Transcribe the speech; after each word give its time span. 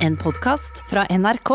En 0.00 0.14
podkast 0.16 0.78
fra 0.88 1.02
NRK. 1.12 1.50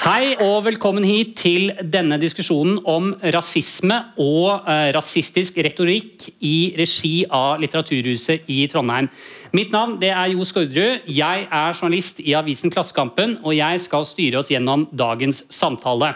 Hei 0.00 0.30
og 0.40 0.62
velkommen 0.64 1.04
hit 1.04 1.34
til 1.36 1.74
denne 1.84 2.16
diskusjonen 2.22 2.78
om 2.88 3.10
rasisme 3.34 3.98
og 4.16 4.64
eh, 4.64 4.88
rasistisk 4.96 5.58
retorikk 5.60 6.30
i 6.40 6.72
regi 6.80 7.26
av 7.28 7.60
Litteraturhuset 7.60 8.48
i 8.48 8.62
Trondheim. 8.72 9.10
Mitt 9.52 9.68
navn 9.74 9.98
er 10.00 10.32
Jo 10.32 10.48
Skårderud. 10.48 11.04
Jeg 11.12 11.44
er 11.52 11.76
journalist 11.76 12.24
i 12.24 12.32
avisen 12.38 12.72
Klassekampen, 12.72 13.42
og 13.44 13.52
jeg 13.58 13.84
skal 13.84 14.08
styre 14.08 14.40
oss 14.40 14.48
gjennom 14.54 14.88
dagens 14.96 15.44
samtale. 15.52 16.14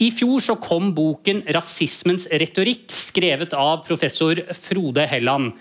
I 0.00 0.10
fjor 0.14 0.40
så 0.40 0.56
kom 0.60 0.92
boken 0.94 1.44
'Rasismens 1.44 2.28
retorikk', 2.30 2.90
skrevet 2.92 3.52
av 3.52 3.84
professor 3.86 4.40
Frode 4.56 5.06
Helland. 5.06 5.52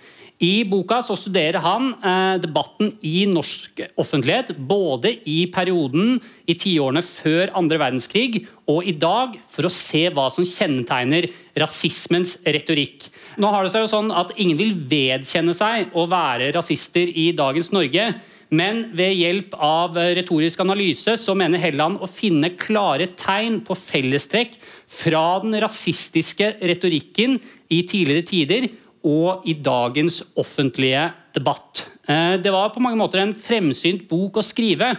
I 0.41 0.63
boka 0.65 1.03
så 1.05 1.13
studerer 1.13 1.61
han 1.61 1.91
eh, 2.01 2.39
debatten 2.41 2.95
i 3.05 3.27
norsk 3.29 3.83
offentlighet, 4.01 4.55
både 4.57 5.11
i 5.29 5.43
perioden 5.53 6.15
i 6.49 6.55
tiårene 6.57 7.03
før 7.05 7.51
andre 7.59 7.77
verdenskrig 7.77 8.47
og 8.65 8.87
i 8.89 8.95
dag, 8.97 9.35
for 9.51 9.69
å 9.69 9.73
se 9.73 10.07
hva 10.09 10.25
som 10.33 10.47
kjennetegner 10.47 11.29
rasismens 11.61 12.39
retorikk. 12.41 13.05
Nå 13.37 13.53
har 13.53 13.61
det 13.61 13.73
seg 13.75 13.85
jo 13.85 13.93
sånn 13.93 14.09
at 14.09 14.33
Ingen 14.41 14.57
vil 14.57 14.73
vedkjenne 14.89 15.53
seg 15.53 15.93
å 15.93 16.07
være 16.09 16.49
rasister 16.55 17.05
i 17.05 17.29
dagens 17.37 17.69
Norge. 17.75 18.09
Men 18.51 18.83
ved 18.97 19.15
hjelp 19.15 19.53
av 19.55 19.95
retorisk 19.95 20.59
analyse 20.59 21.13
så 21.19 21.35
mener 21.39 21.61
Helland 21.61 22.01
å 22.03 22.09
finne 22.11 22.51
klare 22.59 23.07
tegn 23.15 23.61
på 23.63 23.77
fellestrekk 23.79 24.57
fra 24.91 25.23
den 25.43 25.55
rasistiske 25.63 26.57
retorikken 26.59 27.37
i 27.71 27.79
tidligere 27.87 28.27
tider 28.27 28.67
og 29.07 29.47
i 29.47 29.55
dagens 29.55 30.19
offentlige 30.37 31.07
debatt. 31.33 31.85
Eh, 32.11 32.35
det 32.43 32.51
var 32.53 32.73
på 32.73 32.83
mange 32.83 32.99
måter 32.99 33.23
en 33.23 33.33
fremsynt 33.33 34.03
bok 34.09 34.41
å 34.41 34.45
skrive. 34.45 34.93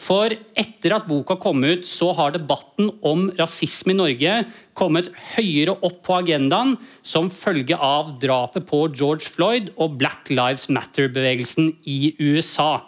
For 0.00 0.32
etter 0.58 0.96
at 0.96 1.06
boka 1.06 1.36
kom 1.38 1.62
ut, 1.62 1.84
så 1.86 2.08
har 2.16 2.32
debatten 2.34 2.88
om 3.06 3.28
rasisme 3.38 3.92
i 3.94 3.98
Norge 3.98 4.32
kommet 4.74 5.12
høyere 5.36 5.76
opp 5.86 6.00
på 6.08 6.16
agendaen 6.16 6.74
som 7.06 7.30
følge 7.30 7.78
av 7.78 8.16
drapet 8.22 8.66
på 8.66 8.88
George 8.96 9.30
Floyd 9.30 9.70
og 9.76 10.00
Black 10.00 10.32
Lives 10.32 10.66
Matter-bevegelsen 10.72 11.76
i 11.86 12.16
USA. 12.18 12.80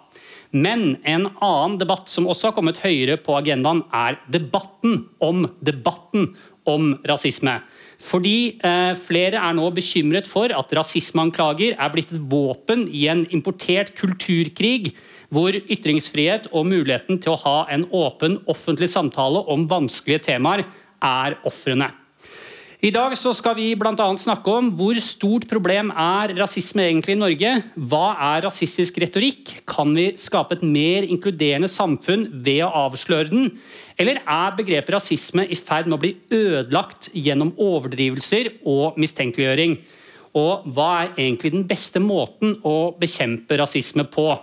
Men 0.57 0.95
en 1.05 1.27
annen 1.45 1.77
debatt 1.81 2.09
som 2.09 2.29
også 2.31 2.51
har 2.51 2.57
kommet 2.57 2.81
høyere 2.81 3.19
på 3.21 3.35
agendaen, 3.37 3.83
er 3.93 4.17
debatten 4.33 5.03
om 5.23 5.45
debatten 5.65 6.31
om 6.67 6.95
rasisme. 7.07 7.59
Fordi 8.03 8.59
eh, 8.65 8.93
flere 8.99 9.41
er 9.41 9.57
nå 9.57 9.69
bekymret 9.77 10.29
for 10.29 10.53
at 10.53 10.73
rasismeanklager 10.77 11.77
er 11.77 11.93
blitt 11.93 12.13
et 12.13 12.25
våpen 12.33 12.87
i 12.89 13.07
en 13.13 13.25
importert 13.37 13.95
kulturkrig, 13.99 14.95
hvor 15.33 15.57
ytringsfrihet 15.57 16.51
og 16.53 16.69
muligheten 16.71 17.21
til 17.23 17.35
å 17.35 17.41
ha 17.45 17.57
en 17.73 17.87
åpen 17.95 18.41
offentlig 18.51 18.91
samtale 18.93 19.43
om 19.53 19.67
vanskelige 19.71 20.29
temaer 20.31 20.67
er 21.05 21.39
ofrene. 21.49 21.91
I 22.85 22.91
dag 22.93 23.15
så 23.17 23.31
skal 23.33 23.55
vi 23.57 23.71
bl.a. 23.79 23.95
snakke 24.21 24.53
om 24.53 24.67
hvor 24.77 24.99
stort 25.01 25.47
problem 25.49 25.89
er 25.97 26.35
rasisme 26.37 26.85
egentlig 26.85 27.15
i 27.15 27.21
Norge. 27.23 27.53
Hva 27.73 28.11
er 28.35 28.45
rasistisk 28.45 28.99
retorikk? 29.01 29.55
Kan 29.65 29.95
vi 29.97 30.11
skape 30.21 30.59
et 30.59 30.65
mer 30.67 31.07
inkluderende 31.09 31.71
samfunn 31.73 32.27
ved 32.45 32.61
å 32.67 32.73
avsløre 32.85 33.33
den? 33.33 33.49
Eller 33.97 34.21
er 34.21 34.59
begrepet 34.59 34.93
rasisme 34.93 35.47
i 35.49 35.57
ferd 35.57 35.89
med 35.89 35.97
å 35.97 36.03
bli 36.05 36.13
ødelagt 36.29 37.09
gjennom 37.17 37.55
overdrivelser 37.57 38.53
og 38.69 39.01
mistenkeliggjøring? 39.01 39.79
Og 40.37 40.69
hva 40.77 40.91
er 41.01 41.15
egentlig 41.17 41.55
den 41.57 41.65
beste 41.65 42.03
måten 42.05 42.59
å 42.61 42.93
bekjempe 43.01 43.57
rasisme 43.57 44.05
på? 44.05 44.35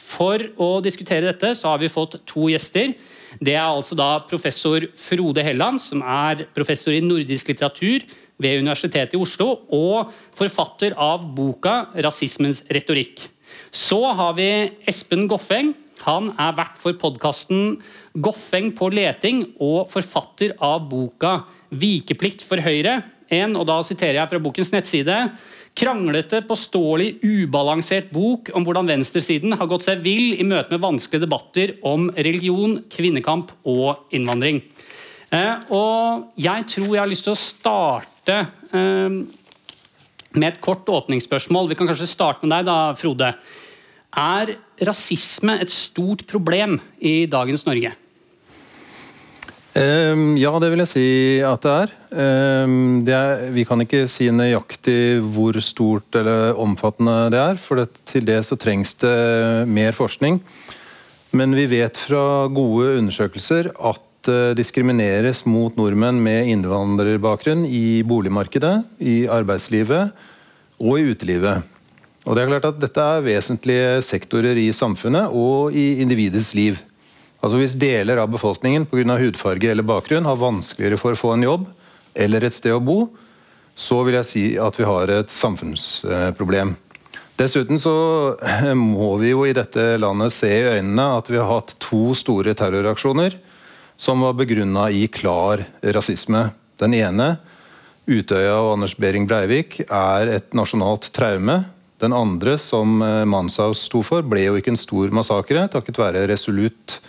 For 0.00 0.48
å 0.56 0.78
diskutere 0.80 1.28
dette 1.28 1.52
så 1.60 1.74
har 1.74 1.84
vi 1.84 1.92
fått 1.92 2.22
to 2.24 2.48
gjester. 2.48 2.96
Det 3.40 3.54
er 3.54 3.64
altså 3.64 3.96
da 3.98 4.16
professor 4.28 4.84
Frode 4.98 5.44
Helland, 5.44 5.80
som 5.80 6.02
er 6.02 6.46
professor 6.54 6.92
i 6.92 7.02
nordisk 7.04 7.52
litteratur 7.52 8.04
ved 8.42 8.62
Universitetet 8.64 9.14
i 9.16 9.20
Oslo, 9.20 9.62
og 9.70 10.12
forfatter 10.36 10.96
av 10.98 11.24
boka 11.36 11.92
'Rasismens 11.94 12.64
retorikk'. 12.68 13.28
Så 13.70 14.00
har 14.14 14.34
vi 14.34 14.72
Espen 14.88 15.28
Goffeng. 15.28 15.74
Han 16.02 16.32
er 16.38 16.52
vert 16.56 16.76
for 16.76 16.92
podkasten 16.98 17.80
Goffeng 18.18 18.72
på 18.74 18.90
leting 18.90 19.44
og 19.60 19.90
forfatter 19.92 20.56
av 20.60 20.88
boka 20.90 21.44
'Vikeplikt 21.70 22.42
for 22.42 22.56
Høyre'. 22.56 23.02
En, 23.32 23.56
og 23.56 23.66
da 23.66 23.80
siterer 23.82 24.20
jeg 24.20 24.28
fra 24.28 24.38
bokens 24.38 24.72
nettside 24.74 25.32
Kranglete, 25.72 26.42
påståelig, 26.44 27.22
ubalansert 27.24 28.10
bok 28.12 28.50
om 28.52 28.64
hvordan 28.66 28.90
venstresiden 28.90 29.54
har 29.56 29.68
gått 29.70 29.86
seg 29.86 30.02
vill 30.04 30.34
i 30.36 30.44
møte 30.44 30.74
med 30.74 30.82
vanskelige 30.82 31.24
debatter 31.24 31.72
om 31.88 32.10
religion, 32.12 32.76
kvinnekamp 32.92 33.54
og 33.64 34.12
innvandring. 34.12 34.60
Eh, 35.32 35.54
og 35.72 36.28
jeg 36.36 36.66
tror 36.74 36.90
jeg 36.90 37.00
har 37.00 37.08
lyst 37.08 37.24
til 37.24 37.32
å 37.32 37.40
starte 37.40 38.36
eh, 38.76 39.16
med 40.36 40.48
et 40.50 40.60
kort 40.64 40.88
åpningsspørsmål. 40.92 41.70
Vi 41.72 41.80
kan 41.80 41.88
kanskje 41.88 42.10
starte 42.10 42.44
med 42.44 42.52
deg, 42.52 42.68
da, 42.68 42.92
Frode. 42.98 43.32
Er 44.12 44.56
rasisme 44.84 45.56
et 45.62 45.72
stort 45.72 46.26
problem 46.28 46.76
i 47.00 47.22
dagens 47.32 47.64
Norge? 47.64 47.94
Um, 49.72 50.34
ja, 50.36 50.50
det 50.60 50.68
vil 50.68 50.82
jeg 50.82 50.90
si 50.90 51.06
at 51.48 51.64
det 51.64 51.72
er. 51.72 51.92
Um, 52.12 53.00
det 53.06 53.14
er. 53.16 53.46
Vi 53.54 53.64
kan 53.64 53.80
ikke 53.80 54.04
si 54.10 54.28
nøyaktig 54.28 55.22
hvor 55.32 55.56
stort 55.64 56.18
eller 56.20 56.58
omfattende 56.60 57.30
det 57.32 57.40
er, 57.40 57.60
for 57.60 57.80
det, 57.80 57.88
til 58.08 58.26
det 58.28 58.42
så 58.44 58.58
trengs 58.60 58.92
det 59.00 59.16
mer 59.72 59.96
forskning. 59.96 60.42
Men 61.32 61.56
vi 61.56 61.64
vet 61.70 61.96
fra 61.96 62.50
gode 62.52 62.98
undersøkelser 63.00 63.72
at 63.80 64.02
det 64.28 64.58
diskrimineres 64.60 65.46
mot 65.48 65.74
nordmenn 65.80 66.20
med 66.22 66.52
innvandrerbakgrunn 66.52 67.64
i 67.66 68.02
boligmarkedet, 68.06 68.84
i 69.00 69.24
arbeidslivet 69.26 70.12
og 70.82 71.00
i 71.00 71.08
utelivet. 71.10 71.64
Og 72.22 72.36
det 72.36 72.44
er 72.44 72.52
klart 72.52 72.68
at 72.68 72.80
Dette 72.84 73.02
er 73.16 73.24
vesentlige 73.24 74.02
sektorer 74.06 74.60
i 74.60 74.68
samfunnet 74.76 75.32
og 75.32 75.74
i 75.74 76.02
individets 76.04 76.52
liv. 76.54 76.76
Altså 77.42 77.58
Hvis 77.58 77.74
deler 77.74 78.20
av 78.22 78.30
befolkningen 78.30 78.86
av 79.10 79.18
hudfarge 79.18 79.72
eller 79.72 79.82
bakgrunn 79.82 80.28
har 80.28 80.38
vanskeligere 80.38 81.00
for 81.00 81.16
å 81.16 81.18
få 81.18 81.32
en 81.34 81.42
jobb 81.42 81.66
eller 82.14 82.44
et 82.46 82.54
sted 82.54 82.74
å 82.74 82.82
bo, 82.82 83.08
så 83.74 84.02
vil 84.06 84.18
jeg 84.20 84.28
si 84.28 84.44
at 84.60 84.76
vi 84.78 84.86
har 84.86 85.10
et 85.10 85.32
samfunnsproblem. 85.32 86.76
Dessuten 87.40 87.80
så 87.82 87.94
må 88.78 89.16
vi 89.18 89.32
jo 89.32 89.46
i 89.48 89.54
dette 89.56 89.96
landet 89.98 90.34
se 90.36 90.50
i 90.52 90.68
øynene 90.76 91.06
at 91.16 91.30
vi 91.32 91.40
har 91.40 91.48
hatt 91.48 91.74
to 91.82 92.12
store 92.14 92.54
terroraksjoner 92.54 93.34
som 93.98 94.22
var 94.22 94.36
begrunna 94.38 94.86
i 94.92 95.08
klar 95.10 95.64
rasisme. 95.82 96.50
Den 96.78 96.94
ene, 96.94 97.36
Utøya 98.06 98.54
og 98.60 98.76
Anders 98.76 98.94
Behring 98.98 99.26
Breivik, 99.30 99.80
er 99.88 100.30
et 100.30 100.54
nasjonalt 100.54 101.10
traume. 101.14 101.64
Den 102.02 102.14
andre, 102.14 102.54
som 102.58 102.98
Manshaus 103.00 103.82
sto 103.88 104.02
for, 104.06 104.22
ble 104.26 104.46
jo 104.46 104.56
ikke 104.58 104.74
en 104.74 104.80
stor 104.80 105.10
massakre 105.14 105.66
takket 105.70 106.00
være 106.02 106.26
resolutt 106.30 107.00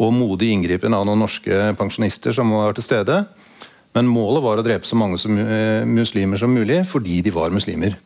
og 0.00 0.14
modig 0.16 0.50
inngripen 0.54 0.96
av 0.96 1.04
noen 1.06 1.20
norske 1.20 1.70
pensjonister 1.78 2.34
som 2.34 2.52
var 2.54 2.76
til 2.76 2.86
stede. 2.86 3.22
Men 3.96 4.08
målet 4.08 4.44
var 4.44 4.60
å 4.60 4.64
drepe 4.64 4.88
så 4.88 4.96
mange 4.96 5.18
som, 5.18 5.36
eh, 5.36 5.84
muslimer 5.84 6.38
som 6.38 6.54
mulig 6.54 6.86
fordi 6.86 7.22
de 7.22 7.30
var 7.30 7.50
muslimer. 7.50 7.96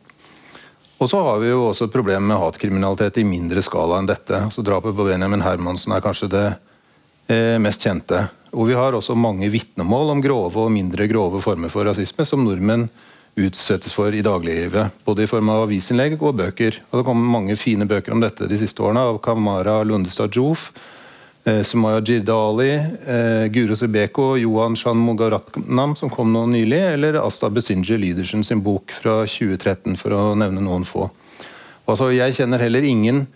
Og 0.99 1.09
så 1.09 1.21
har 1.21 1.39
vi 1.39 1.49
jo 1.49 1.69
også 1.69 1.85
et 1.85 1.91
problem 1.91 2.27
med 2.27 2.39
hatkriminalitet 2.39 3.17
i 3.17 3.23
mindre 3.23 3.61
skala 3.61 3.99
enn 3.99 4.07
dette. 4.07 4.49
Så 4.51 4.63
Drapet 4.63 4.95
på 4.95 5.05
Benjamin 5.07 5.41
Hermansen 5.41 5.93
er 5.93 6.01
kanskje 6.01 6.29
det 6.29 6.57
eh, 7.29 7.57
mest 7.59 7.81
kjente. 7.81 8.29
Og 8.53 8.67
Vi 8.67 8.73
har 8.73 8.93
også 8.93 9.15
mange 9.15 9.51
vitnemål 9.51 10.11
om 10.11 10.21
grove 10.21 10.55
og 10.55 10.71
mindre 10.71 11.07
grove 11.07 11.41
former 11.41 11.69
for 11.69 11.83
rasisme 11.83 12.25
som 12.25 12.43
nordmenn 12.43 12.89
utsettes 13.37 13.93
for 13.93 14.07
i 14.07 14.23
dagliglivet. 14.23 14.91
Både 15.05 15.23
i 15.23 15.27
form 15.27 15.49
av 15.49 15.67
avisinnlegg 15.67 16.21
og 16.21 16.37
bøker. 16.37 16.79
Og 16.91 16.99
Det 16.99 17.05
kommer 17.05 17.39
mange 17.39 17.57
fine 17.57 17.85
bøker 17.85 18.13
om 18.13 18.21
dette 18.21 18.47
de 18.47 18.57
siste 18.57 18.79
årene 18.79 19.03
av 19.03 19.21
Kamara 19.21 19.83
Lundestad 19.83 20.31
Joof 20.31 20.71
Eh, 20.71 20.94
Sumaya 21.45 22.01
Jirdali, 22.01 22.71
eh, 23.05 23.47
Guro 23.53 23.75
Sebeko, 23.77 24.31
Johan 24.41 24.73
Shanmugaratnam, 24.75 25.93
som 25.95 26.09
kom 26.09 26.31
nå 26.33 26.47
nylig, 26.49 26.79
eller 26.95 27.19
Asta 27.21 27.51
Besinje 27.53 27.99
Lydersen 28.01 28.43
sin 28.43 28.63
bok 28.65 28.89
fra 28.91 29.19
2013, 29.29 29.93
for 29.99 30.15
å 30.17 30.23
nevne 30.33 30.63
noen 30.65 30.87
få. 30.89 31.11
Altså, 31.85 32.09
jeg 32.15 32.33
kjenner 32.33 32.63
heller 32.65 32.87
ingen 32.89 33.27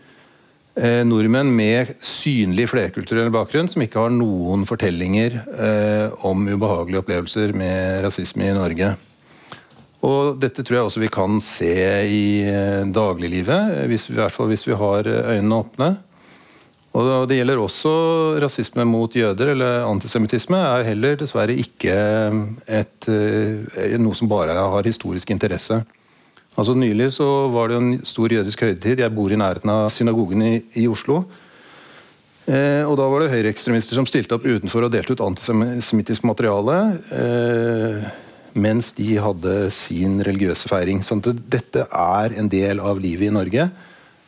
eh, 0.74 1.04
nordmenn 1.06 1.52
med 1.54 1.94
synlig 2.02 2.66
flerkulturell 2.72 3.30
bakgrunn 3.34 3.70
som 3.70 3.86
ikke 3.86 4.08
har 4.08 4.16
noen 4.16 4.66
fortellinger 4.70 5.38
eh, 5.54 6.26
om 6.26 6.50
ubehagelige 6.50 7.04
opplevelser 7.04 7.54
med 7.54 8.02
rasisme 8.08 8.50
i 8.50 8.58
Norge. 8.58 8.96
Og 10.10 10.40
Dette 10.42 10.64
tror 10.64 10.80
jeg 10.80 10.90
også 10.90 11.04
vi 11.04 11.14
kan 11.14 11.38
se 11.44 11.74
i 12.10 12.26
eh, 12.48 12.90
dagliglivet, 12.90 13.84
hvis, 13.92 14.10
i 14.10 14.18
hvert 14.18 14.34
fall 14.34 14.50
hvis 14.50 14.66
vi 14.66 14.78
har 14.82 15.06
øynene 15.06 15.62
åpne. 15.62 15.92
Og 16.98 17.28
Det 17.30 17.38
gjelder 17.38 17.60
også 17.62 17.92
rasisme 18.42 18.86
mot 18.86 19.14
jøder, 19.14 19.52
eller 19.54 19.86
antisemittisme, 19.86 20.58
er 20.58 20.88
heller 20.88 21.20
dessverre 21.20 21.54
ikke 21.54 21.94
et, 22.66 23.08
eh, 23.08 23.98
noe 24.02 24.16
som 24.16 24.28
bare 24.28 24.56
har 24.58 24.84
historisk 24.84 25.30
interesse. 25.30 25.84
Altså 26.58 26.74
Nylig 26.76 27.14
så 27.14 27.48
var 27.54 27.70
det 27.70 27.78
en 27.78 27.92
stor 28.04 28.28
jødisk 28.28 28.62
høytid. 28.66 29.00
Jeg 29.00 29.16
bor 29.16 29.32
i 29.32 29.38
nærheten 29.38 29.70
av 29.70 29.90
synagogen 29.94 30.42
i, 30.42 30.64
i 30.76 30.88
Oslo. 30.88 31.24
Eh, 32.50 32.84
og 32.84 32.98
Da 32.98 33.06
var 33.08 33.22
det 33.22 33.32
høyreekstremister 33.36 33.96
som 33.96 34.08
stilte 34.10 34.36
opp 34.36 34.48
utenfor 34.48 34.88
og 34.88 34.92
delte 34.92 35.14
ut 35.14 35.22
antisemittisk 35.22 36.26
materiale. 36.26 36.98
Eh, 37.14 38.10
mens 38.60 38.92
de 38.98 39.14
hadde 39.22 39.70
sin 39.72 40.20
religiøse 40.26 40.68
feiring. 40.68 41.04
sånn 41.06 41.22
at 41.22 41.50
dette 41.50 41.86
er 41.86 42.34
en 42.36 42.50
del 42.50 42.80
av 42.82 43.00
livet 43.00 43.30
i 43.30 43.34
Norge 43.34 43.70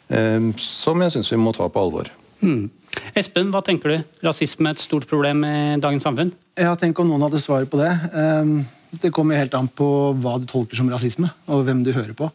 eh, 0.09 0.51
som 0.61 1.01
jeg 1.01 1.17
syns 1.17 1.31
vi 1.31 1.41
må 1.41 1.55
ta 1.57 1.67
på 1.67 1.81
alvor. 1.81 2.11
Mm. 2.41 2.69
Espen, 3.15 3.49
hva 3.53 3.61
tenker 3.65 3.93
du? 3.93 4.11
Rasisme 4.25 4.69
er 4.71 4.77
et 4.77 4.83
stort 4.83 5.07
problem 5.09 5.45
i 5.47 5.55
dagens 5.81 6.03
samfunn? 6.05 6.33
Ja, 6.59 6.75
Tenk 6.79 6.99
om 6.99 7.09
noen 7.09 7.23
hadde 7.27 7.41
svaret 7.43 7.71
på 7.71 7.79
det. 7.81 7.91
Um 8.11 8.61
det 8.91 9.13
kommer 9.15 9.39
helt 9.39 9.53
an 9.55 9.69
på 9.71 9.87
hva 10.19 10.35
du 10.41 10.47
tolker 10.49 10.75
som 10.75 10.89
rasisme, 10.91 11.29
og 11.47 11.63
hvem 11.67 11.83
du 11.85 11.93
hører 11.95 12.11
på. 12.17 12.27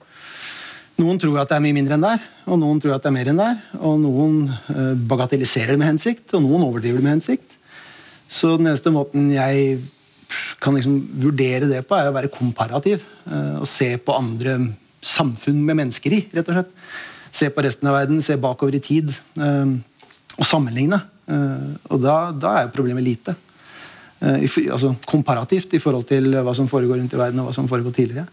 Noen 0.97 1.19
tror 1.21 1.43
at 1.43 1.51
det 1.51 1.59
er 1.59 1.65
mye 1.67 1.77
mindre 1.77 1.99
enn 1.99 2.07
der, 2.07 2.23
og 2.49 2.57
noen 2.63 2.79
tror 2.81 2.95
at 2.95 3.05
det 3.05 3.11
er 3.11 3.17
mer 3.19 3.29
enn 3.29 3.43
der. 3.43 3.59
Og 3.85 3.99
noen 4.01 4.39
eh, 4.73 4.95
bagatelliserer 4.97 5.75
det 5.75 5.83
med 5.83 5.91
hensikt, 5.91 6.33
og 6.33 6.47
noen 6.47 6.65
overdriver 6.65 7.03
det 7.03 7.05
med 7.05 7.19
hensikt. 7.19 7.59
Så 8.25 8.55
den 8.57 8.71
eneste 8.71 8.93
måten 8.95 9.29
jeg 9.35 9.83
kan 10.65 10.75
liksom 10.75 10.97
vurdere 11.21 11.69
det 11.69 11.83
på, 11.87 11.99
er 11.99 12.09
å 12.09 12.17
være 12.17 12.33
komparativ. 12.33 13.05
Eh, 13.29 13.59
og 13.61 13.69
se 13.69 13.91
på 14.01 14.17
andre 14.17 14.57
samfunn 15.05 15.61
med 15.61 15.83
mennesker 15.83 16.17
i, 16.17 16.23
rett 16.33 16.49
og 16.49 16.57
slett. 16.57 16.73
Se 17.37 17.53
på 17.53 17.67
resten 17.67 17.91
av 17.91 17.99
verden, 17.99 18.25
se 18.25 18.39
bakover 18.41 18.79
i 18.79 18.81
tid. 18.81 19.13
Eh, 20.37 20.43
og 20.43 20.47
sammenligne. 20.47 21.01
Og 21.91 21.99
da, 21.99 22.31
da 22.37 22.51
er 22.55 22.67
jo 22.67 22.75
problemet 22.77 23.03
lite. 23.03 23.35
Eh, 24.21 24.45
altså 24.73 24.95
komparativt 25.09 25.75
i 25.77 25.81
forhold 25.83 26.07
til 26.09 26.31
hva 26.41 26.55
som 26.57 26.69
foregår 26.69 27.01
rundt 27.01 27.13
i 27.13 27.21
verden 27.21 27.43
og 27.43 27.51
hva 27.51 27.57
som 27.57 27.69
foregår 27.69 27.93
tidligere. 27.97 28.29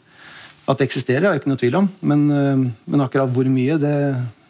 At 0.63 0.79
det 0.79 0.87
eksisterer, 0.87 1.25
er 1.27 1.33
det 1.33 1.41
ikke 1.41 1.51
noe 1.51 1.59
tvil 1.59 1.75
om, 1.75 1.89
men, 2.07 2.23
eh, 2.31 2.61
men 2.87 3.03
akkurat 3.03 3.31
hvor 3.35 3.49
mye, 3.51 3.75
det, 3.81 3.95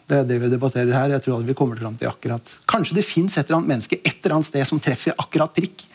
det, 0.05 0.19
er 0.19 0.27
det 0.29 0.37
vi 0.43 0.51
debatterer 0.51 0.93
her. 0.93 1.15
Jeg 1.15 1.25
tror 1.25 1.41
vi 1.47 1.55
kommer 1.57 1.79
fram 1.79 1.95
til 1.97 2.11
akkurat 2.11 2.53
Kanskje 2.69 2.99
det 2.99 3.07
fins 3.07 3.37
et 3.37 3.47
eller 3.47 3.61
annet 3.61 3.73
menneske 3.73 3.97
et 4.03 4.19
eller 4.21 4.37
annet 4.37 4.51
sted 4.51 4.69
som 4.69 4.81
treffer 4.83 5.17
akkurat 5.17 5.55
prikk. 5.55 5.87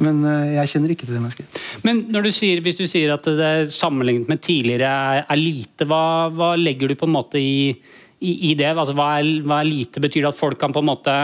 Men 0.00 0.20
eh, 0.28 0.56
jeg 0.58 0.74
kjenner 0.74 0.92
ikke 0.92 1.08
til 1.08 1.16
det 1.16 1.22
mennesket. 1.22 1.62
Men 1.86 2.04
du 2.12 2.30
sier, 2.32 2.60
hvis 2.64 2.76
du 2.76 2.84
sier 2.88 3.14
at 3.16 3.24
det 3.24 3.70
sammenlignet 3.72 4.28
med 4.28 4.44
tidligere 4.44 4.90
er, 4.90 5.24
er 5.24 5.40
lite, 5.40 5.88
hva, 5.88 6.28
hva, 6.36 6.52
legger 6.60 6.92
du 6.92 6.98
på 7.00 7.08
en 7.08 7.16
måte 7.16 7.40
i, 7.40 7.72
i, 8.20 8.50
i 8.50 8.54
det? 8.58 8.70
Altså, 8.74 8.94
hva, 8.96 9.14
er, 9.18 9.40
hva 9.46 9.62
er 9.62 9.70
lite? 9.70 10.02
Betyr 10.02 10.26
det 10.26 10.34
at 10.34 10.40
folk 10.40 10.60
kan 10.60 10.74
på 10.76 10.82
en 10.84 10.90
måte 10.92 11.16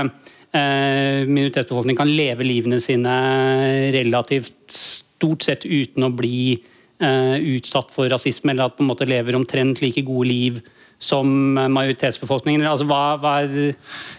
Eh, 0.56 1.26
minoritetsbefolkningen 1.26 1.98
kan 1.98 2.16
leve 2.16 2.46
livene 2.46 2.78
sine 2.80 3.12
relativt 3.92 4.72
stort 4.72 5.44
sett 5.44 5.66
uten 5.66 6.06
å 6.06 6.12
bli 6.14 6.54
eh, 6.54 7.36
utsatt 7.56 7.90
for 7.92 8.08
rasisme, 8.12 8.52
eller 8.52 8.70
at 8.70 8.76
på 8.78 8.84
en 8.84 8.90
måte 8.92 9.08
lever 9.08 9.36
omtrent 9.36 9.82
like 9.82 10.04
gode 10.06 10.28
liv 10.30 10.60
som 11.02 11.28
majoritetsbefolkningen? 11.74 12.64
Altså, 12.70 12.86
hva, 12.88 13.18
hva 13.20 13.34
er 13.44 13.74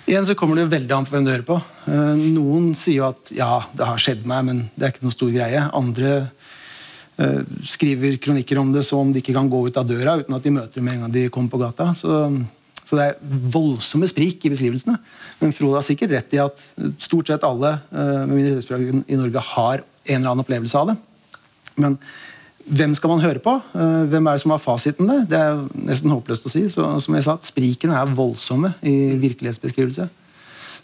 Igjen 0.06 0.28
så 0.28 0.36
kommer 0.38 0.60
det 0.60 0.68
veldig 0.76 0.94
an 0.94 1.08
på 1.08 1.16
hvem 1.16 1.26
du 1.26 1.32
hører 1.32 1.48
på. 1.48 1.58
Uh, 1.88 2.14
noen 2.20 2.74
sier 2.78 3.00
jo 3.00 3.08
at 3.08 3.32
ja, 3.34 3.64
det 3.74 3.88
har 3.88 4.04
skjedd 4.04 4.28
meg, 4.30 4.46
men 4.52 4.62
det 4.76 4.86
er 4.86 4.94
ikke 4.94 5.08
noe 5.08 5.16
stor 5.16 5.32
greie. 5.34 5.64
Andre 5.80 6.12
uh, 6.28 7.42
skriver 7.66 8.20
kronikker 8.22 8.62
om 8.62 8.76
det 8.76 8.86
som 8.86 9.08
om 9.08 9.16
de 9.16 9.24
ikke 9.24 9.36
kan 9.40 9.50
gå 9.50 9.64
ut 9.72 9.82
av 9.82 9.90
døra 9.90 10.20
uten 10.22 10.38
at 10.38 10.46
de 10.46 10.54
møter 10.60 10.84
dem 10.84 10.92
en 10.94 11.08
gang 11.08 11.18
de 11.18 11.26
kommer 11.34 11.56
på 11.56 11.64
gata. 11.64 11.90
Så 11.98 12.20
så 12.88 12.96
det 12.96 13.06
er 13.10 13.18
voldsomme 13.52 14.08
sprik 14.08 14.46
i 14.48 14.52
beskrivelsene. 14.54 14.96
Men 15.42 15.52
Frode 15.56 15.82
har 15.82 15.86
sikkert 15.86 16.14
rett 16.16 16.36
i 16.38 16.40
at 16.40 16.62
stort 17.04 17.28
sett 17.28 17.44
alle 17.44 17.74
eh, 17.92 18.24
med 18.24 18.38
minoritetsspråk 18.38 19.04
i 19.12 19.20
Norge 19.20 19.44
har 19.50 19.84
en 19.84 20.16
eller 20.16 20.32
annen 20.32 20.46
opplevelse 20.46 20.80
av 20.80 20.94
det. 20.94 20.96
Men 21.84 21.98
hvem 22.68 22.96
skal 22.98 23.12
man 23.12 23.24
høre 23.24 23.42
på? 23.44 23.58
Eh, 23.76 24.06
hvem 24.12 24.28
er 24.28 24.38
det 24.38 24.44
som 24.44 24.54
har 24.56 24.64
fasiten 24.64 25.08
Det 25.08 25.20
Det 25.32 25.40
er 25.40 25.60
nesten 25.88 26.12
håpløst 26.16 26.48
å 26.48 26.52
si. 26.52 26.64
Så, 26.72 26.88
som 27.04 27.16
jeg 27.16 27.28
sa, 27.28 27.38
Sprikene 27.44 28.00
er 28.00 28.16
voldsomme 28.16 28.74
i 28.88 29.16
virkelighetsbeskrivelse. 29.20 30.08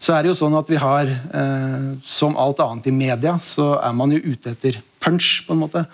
Så 0.04 0.12
er 0.12 0.24
det 0.24 0.34
jo 0.34 0.40
sånn 0.42 0.60
at 0.60 0.68
vi 0.68 0.80
har, 0.80 1.08
eh, 1.08 1.94
Som 2.04 2.36
alt 2.36 2.60
annet 2.60 2.88
i 2.88 2.92
media, 2.92 3.40
så 3.40 3.80
er 3.80 3.94
man 3.94 4.12
jo 4.12 4.20
ute 4.20 4.52
etter 4.52 4.82
punch. 5.00 5.46
på 5.48 5.54
en 5.54 5.60
måte. 5.60 5.86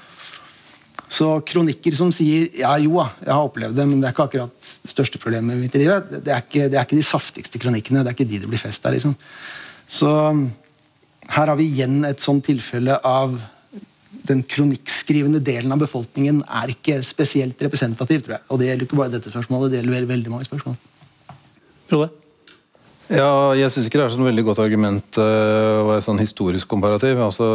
Så 1.10 1.28
kronikker 1.50 1.96
som 1.98 2.12
sier 2.14 2.52
ja, 2.60 2.76
jo, 2.78 3.00
jeg 3.02 3.34
har 3.34 3.48
opplevd 3.48 3.78
det, 3.80 3.86
men 3.90 4.02
det 4.02 4.10
er 4.10 4.14
ikke 4.14 4.28
akkurat 4.30 4.72
det 4.86 4.92
største 4.92 5.22
problemet 5.22 5.58
i 5.58 5.64
mitt 5.64 5.78
liv. 5.80 5.90
Det 6.12 6.34
er 6.34 6.44
ikke, 6.44 6.68
det 6.70 6.78
er 6.78 6.86
ikke 6.86 7.00
de 7.00 7.06
saftigste 7.08 7.62
kronikkene. 7.62 8.04
Det 8.06 8.12
er 8.12 8.18
ikke 8.18 8.30
de 8.30 8.42
det 8.44 8.52
blir 8.52 8.62
fest 8.62 8.86
av. 8.86 8.94
Liksom. 8.94 9.16
Så 9.90 10.12
her 11.34 11.50
har 11.50 11.58
vi 11.58 11.66
igjen 11.72 12.04
et 12.06 12.22
sånt 12.22 12.46
tilfelle 12.46 13.00
av 13.06 13.34
den 14.30 14.44
kronikkskrivende 14.46 15.42
delen 15.42 15.74
av 15.74 15.82
befolkningen 15.82 16.44
er 16.62 16.76
ikke 16.76 17.00
spesielt 17.06 17.62
representativ. 17.66 18.22
tror 18.26 18.38
jeg. 18.38 18.46
Og 18.50 18.62
det 18.62 18.70
gjelder 18.70 18.86
ikke 18.86 19.02
bare 19.02 19.14
dette 19.16 19.34
spørsmålet, 19.34 19.74
det 19.74 19.82
gjelder 19.82 20.10
veldig 20.14 20.34
mange 20.34 20.46
spørsmål. 20.46 20.78
Frode? 21.90 22.12
Ja, 23.10 23.56
jeg 23.58 23.72
syns 23.74 23.88
ikke 23.90 23.98
det 23.98 24.04
er 24.06 24.12
sånn 24.14 24.28
veldig 24.28 24.44
godt 24.52 24.60
argument 24.62 25.18
uh, 25.18 25.82
å 25.82 25.86
være 25.88 26.04
sånn 26.06 26.20
historisk 26.22 26.70
komparativ. 26.70 27.18
Altså, 27.26 27.48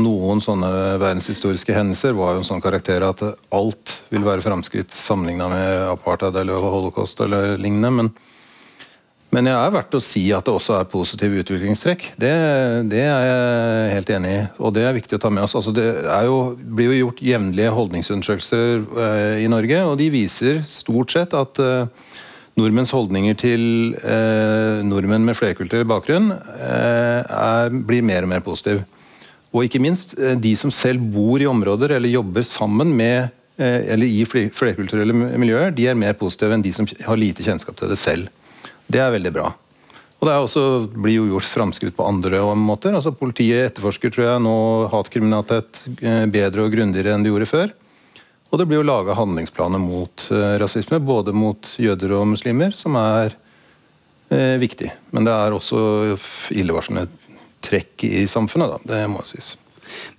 Noen 0.00 0.40
sånne 0.40 0.70
verdenshistoriske 0.96 1.76
hendelser 1.76 2.16
var 2.16 2.32
jo 2.32 2.40
en 2.40 2.48
sånn 2.48 2.64
karakter 2.64 3.04
at 3.04 3.20
alt 3.52 3.98
vil 4.08 4.24
være 4.24 4.44
framskritt 4.46 4.94
sammenligna 4.96 5.50
med 5.52 5.90
apartheid 5.90 6.38
eller 6.40 6.56
holocaust 6.56 7.20
eller 7.20 7.58
lignende. 7.60 7.90
Men, 7.98 8.10
men 9.36 9.52
jeg 9.52 9.58
er 9.58 9.76
verdt 9.76 9.98
å 9.98 10.02
si 10.08 10.24
at 10.32 10.48
det 10.48 10.56
også 10.56 10.78
er 10.78 10.88
positive 10.88 11.44
utviklingstrekk. 11.44 12.08
Det, 12.16 12.32
det, 12.88 13.04
er 13.04 13.28
jeg 13.28 13.94
helt 13.98 14.16
enig 14.16 14.34
i, 14.38 14.42
og 14.56 14.72
det 14.78 14.88
er 14.88 14.96
viktig 14.96 15.20
å 15.20 15.24
ta 15.26 15.28
med 15.28 15.44
oss. 15.44 15.58
Altså, 15.60 15.76
det 15.76 15.84
jo, 16.30 16.40
blir 16.64 16.94
jo 16.94 17.02
gjort 17.02 17.24
jevnlige 17.28 17.76
holdningsundersøkelser 17.76 18.80
eh, 18.80 19.44
i 19.44 19.52
Norge, 19.52 19.84
og 19.84 20.00
de 20.00 20.08
viser 20.16 20.64
stort 20.64 21.12
sett 21.12 21.36
at 21.36 21.60
uh, 21.60 22.13
nordmenns 22.58 22.92
holdninger 22.94 23.36
til 23.38 23.94
eh, 23.98 24.82
nordmenn 24.86 25.26
med 25.26 25.36
flerkulturell 25.38 25.86
bakgrunn 25.90 26.30
eh, 26.34 27.22
er, 27.22 27.74
blir 27.86 28.04
mer 28.06 28.26
og 28.26 28.30
mer 28.30 28.44
positiv. 28.46 28.84
Og 29.54 29.66
ikke 29.66 29.82
minst, 29.82 30.16
eh, 30.18 30.36
de 30.38 30.54
som 30.58 30.72
selv 30.74 31.02
bor 31.14 31.42
i 31.42 31.50
områder 31.50 31.96
eller 31.96 32.14
jobber 32.14 32.46
sammen 32.46 32.94
med 32.94 33.28
eh, 33.58 33.90
eller 33.94 34.06
i 34.06 34.22
flerkulturelle 34.26 35.14
miljøer, 35.14 35.74
de 35.74 35.88
er 35.90 35.98
mer 35.98 36.16
positive 36.18 36.54
enn 36.54 36.64
de 36.64 36.72
som 36.74 36.86
har 36.86 37.20
lite 37.20 37.46
kjennskap 37.46 37.78
til 37.78 37.90
det 37.90 38.00
selv. 38.00 38.30
Det 38.86 39.02
er 39.02 39.14
veldig 39.14 39.34
bra. 39.34 39.52
Og 40.20 40.28
Det 40.28 40.34
også, 40.40 40.64
blir 40.94 41.18
jo 41.18 41.26
gjort 41.34 41.50
framskritt 41.50 41.96
på 41.96 42.06
andre 42.06 42.38
måter. 42.56 42.94
Altså 42.96 43.12
Politiet 43.12 43.68
etterforsker 43.68 44.12
tror 44.14 44.24
jeg, 44.24 44.44
nå 44.46 44.58
hatkriminalitet 44.92 45.82
eh, 46.00 46.24
bedre 46.32 46.64
og 46.64 46.72
grundigere 46.72 47.12
enn 47.12 47.26
de 47.26 47.32
gjorde 47.32 47.50
før. 47.50 47.74
Og 48.54 48.60
det 48.60 48.68
blir 48.70 48.78
jo 48.78 48.86
laga 48.86 49.16
handlingsplaner 49.18 49.80
mot 49.82 50.28
uh, 50.30 50.54
rasisme, 50.62 51.00
både 51.02 51.34
mot 51.34 51.72
jøder 51.82 52.14
og 52.14 52.28
muslimer, 52.36 52.70
som 52.78 52.94
er 53.00 53.34
eh, 54.30 54.54
viktig. 54.62 54.92
Men 55.10 55.26
det 55.26 55.34
er 55.34 55.56
også 55.56 55.80
illevarslende 56.54 57.08
trekk 57.64 58.04
i 58.06 58.28
samfunnet, 58.30 58.76
da. 58.76 58.92
Det 58.92 59.00
må 59.10 59.24
sies. 59.26 59.56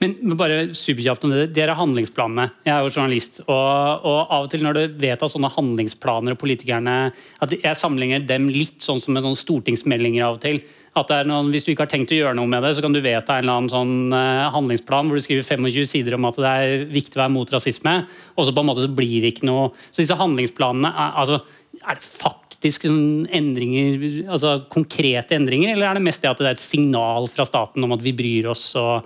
Men 0.01 0.37
bare 0.39 0.61
superkjapt 0.75 1.27
om 1.27 1.33
det. 1.33 1.49
Dere 1.55 1.73
er 1.73 1.79
handlingsplanene. 1.79 2.47
Jeg 2.67 2.73
er 2.75 2.85
jo 2.85 2.93
journalist. 2.93 3.41
Og, 3.45 4.05
og, 4.05 4.19
av 4.23 4.47
og 4.47 4.49
til 4.53 4.65
når 4.65 4.79
du 4.79 4.97
vet 5.03 5.21
at 5.21 5.31
sånne 5.31 5.51
handlingsplaner 5.55 6.35
og 6.35 6.41
politikerne 6.41 6.95
at 7.43 7.53
Jeg 7.55 7.79
sammenligner 7.79 8.25
dem 8.25 8.49
litt 8.51 8.83
sånn 8.83 9.01
som 9.03 9.15
med 9.15 9.25
sånne 9.25 9.39
stortingsmeldinger 9.39 10.25
av 10.27 10.39
og 10.39 10.43
til. 10.45 10.61
At 10.95 11.11
noen, 11.27 11.51
Hvis 11.51 11.65
du 11.65 11.73
ikke 11.73 11.83
har 11.83 11.91
tenkt 11.91 12.13
å 12.15 12.17
gjøre 12.17 12.37
noe 12.37 12.47
med 12.47 12.63
det, 12.63 12.71
så 12.77 12.83
kan 12.83 12.95
du 12.95 13.01
vedta 13.03 13.35
en 13.35 13.43
eller 13.43 13.59
annen 13.59 13.73
sånn 13.73 14.15
uh, 14.15 14.47
handlingsplan 14.55 15.09
hvor 15.09 15.19
du 15.19 15.25
skriver 15.25 15.43
25 15.43 15.89
sider 15.91 16.15
om 16.15 16.27
at 16.29 16.39
det 16.39 16.53
er 16.63 16.85
viktig 16.87 17.19
å 17.19 17.25
være 17.25 17.35
mot 17.35 17.51
rasisme, 17.51 17.97
og 18.35 18.47
så 18.47 18.53
på 18.55 18.63
en 18.63 18.69
måte 18.69 18.85
så 18.85 18.93
blir 18.95 19.17
det 19.19 19.33
ikke 19.33 19.49
noe 19.49 19.73
Så 19.89 20.03
disse 20.03 20.15
handlingsplanene 20.15 20.93
er, 20.93 21.11
altså, 21.19 21.41
er 21.81 21.99
det 21.99 22.07
faktisk 22.07 22.87
sånn 22.87 23.27
endringer, 23.35 24.07
altså 24.31 24.55
konkrete 24.71 25.35
endringer, 25.35 25.75
eller 25.75 25.89
er 25.89 25.99
det 25.99 26.07
mest 26.07 26.23
det 26.23 26.31
at 26.31 26.39
det 26.39 26.47
er 26.47 26.55
et 26.55 26.63
signal 26.63 27.27
fra 27.27 27.43
staten 27.47 27.83
om 27.83 27.95
at 27.97 28.05
vi 28.05 28.15
bryr 28.15 28.47
oss? 28.55 28.69
og 28.79 29.03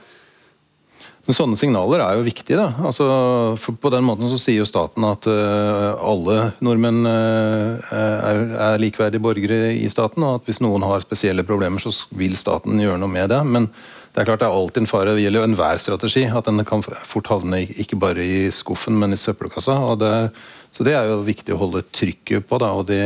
men 1.30 1.38
Sånne 1.38 1.58
signaler 1.60 2.02
er 2.02 2.16
jo 2.18 2.26
viktige. 2.26 2.58
da. 2.58 2.72
Altså, 2.90 3.06
på 3.62 3.90
den 3.94 4.02
måten 4.08 4.32
så 4.32 4.40
sier 4.42 4.64
jo 4.64 4.66
staten 4.66 5.04
at 5.06 5.28
uh, 5.30 5.94
alle 6.02 6.56
nordmenn 6.66 7.06
uh, 7.06 7.78
er, 7.94 8.40
er, 8.50 8.82
likeverdige 8.82 9.22
borgere 9.22 9.60
i 9.76 9.86
staten, 9.94 10.26
og 10.26 10.40
at 10.40 10.50
hvis 10.50 10.58
noen 10.66 10.82
har 10.90 11.06
spesielle 11.06 11.46
problemer, 11.46 11.78
så 11.78 11.94
vil 12.18 12.34
staten 12.34 12.82
gjøre 12.82 12.98
noe 12.98 13.14
med 13.14 13.30
det. 13.30 13.44
Men 13.46 13.68
det 13.70 14.24
er 14.24 14.26
klart 14.32 14.42
det 14.42 14.48
er 14.50 14.58
alltid 14.58 14.82
en 14.82 14.90
fare. 14.90 15.14
Det 15.14 15.28
gjelder 15.28 15.44
jo 15.44 15.50
enhver 15.52 15.84
strategi. 15.84 16.26
At 16.34 16.50
den 16.50 16.66
kan 16.66 16.82
fort 16.82 17.30
havne 17.30 17.62
ikke 17.78 18.02
bare 18.02 18.26
i 18.26 18.40
skuffen, 18.50 18.98
men 18.98 19.14
i 19.14 19.22
søppelkassa. 19.22 19.78
Det, 20.02 20.14
så 20.74 20.88
det 20.88 20.98
er 20.98 21.12
jo 21.14 21.22
viktig 21.30 21.54
å 21.54 21.60
holde 21.62 21.86
trykket 21.94 22.50
på, 22.50 22.58
da, 22.66 22.72
og 22.74 22.90
det 22.90 23.06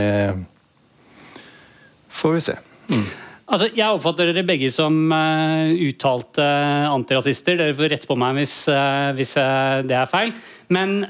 får 2.24 2.40
vi 2.40 2.48
se. 2.48 2.56
Mm. 2.88 3.04
Altså, 3.44 3.68
jeg 3.76 3.92
oppfatter 3.92 4.30
dere 4.32 4.46
begge 4.48 4.70
som 4.72 4.96
uh, 5.12 5.74
uttalte 5.84 6.46
antirasister. 6.88 7.58
Dere 7.60 7.76
får 7.76 7.92
rette 7.92 8.10
på 8.10 8.18
meg 8.20 8.40
hvis, 8.40 8.56
uh, 8.72 9.12
hvis 9.18 9.36
uh, 9.36 9.84
det 9.84 9.98
er 10.00 10.10
feil. 10.10 10.32
Men 10.74 11.02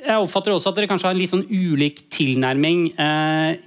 jeg 0.00 0.16
oppfatter 0.16 0.54
også 0.54 0.70
at 0.70 0.78
dere 0.78 0.88
kanskje 0.88 1.10
har 1.10 1.16
en 1.16 1.20
litt 1.20 1.32
sånn 1.32 1.42
ulik 1.50 1.98
tilnærming 2.14 2.86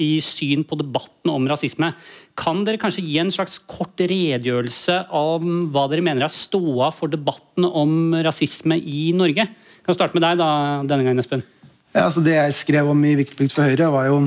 i 0.01 0.07
syn 0.25 0.63
på 0.65 0.79
debatten 0.79 1.29
om 1.29 1.45
rasisme. 1.45 1.91
Kan 2.39 2.63
dere 2.65 2.79
kanskje 2.81 3.03
gi 3.05 3.19
en 3.21 3.29
slags 3.29 3.59
kort 3.69 4.01
redegjørelse 4.01 4.95
om 5.13 5.67
hva 5.75 5.83
dere 5.91 6.01
mener 6.07 6.25
er 6.25 6.33
ståa 6.33 6.89
for 6.95 7.13
debatten 7.13 7.67
om 7.67 8.15
rasisme 8.25 8.79
i 8.79 9.11
Norge? 9.13 9.45
Jeg 9.45 9.85
kan 9.85 9.99
starte 9.99 10.17
med 10.17 10.25
deg 10.25 10.39
da, 10.41 10.49
denne 10.89 11.05
gangen, 11.05 11.21
Espen. 11.21 11.45
Ja, 11.93 12.07
altså 12.07 12.23
Det 12.25 12.33
jeg 12.39 12.57
skrev 12.57 12.89
om 12.89 13.05
i 13.05 13.13
Viktigplikt 13.19 13.53
for 13.53 13.69
Høyre, 13.69 13.91
var 13.93 14.09
jo 14.09 14.23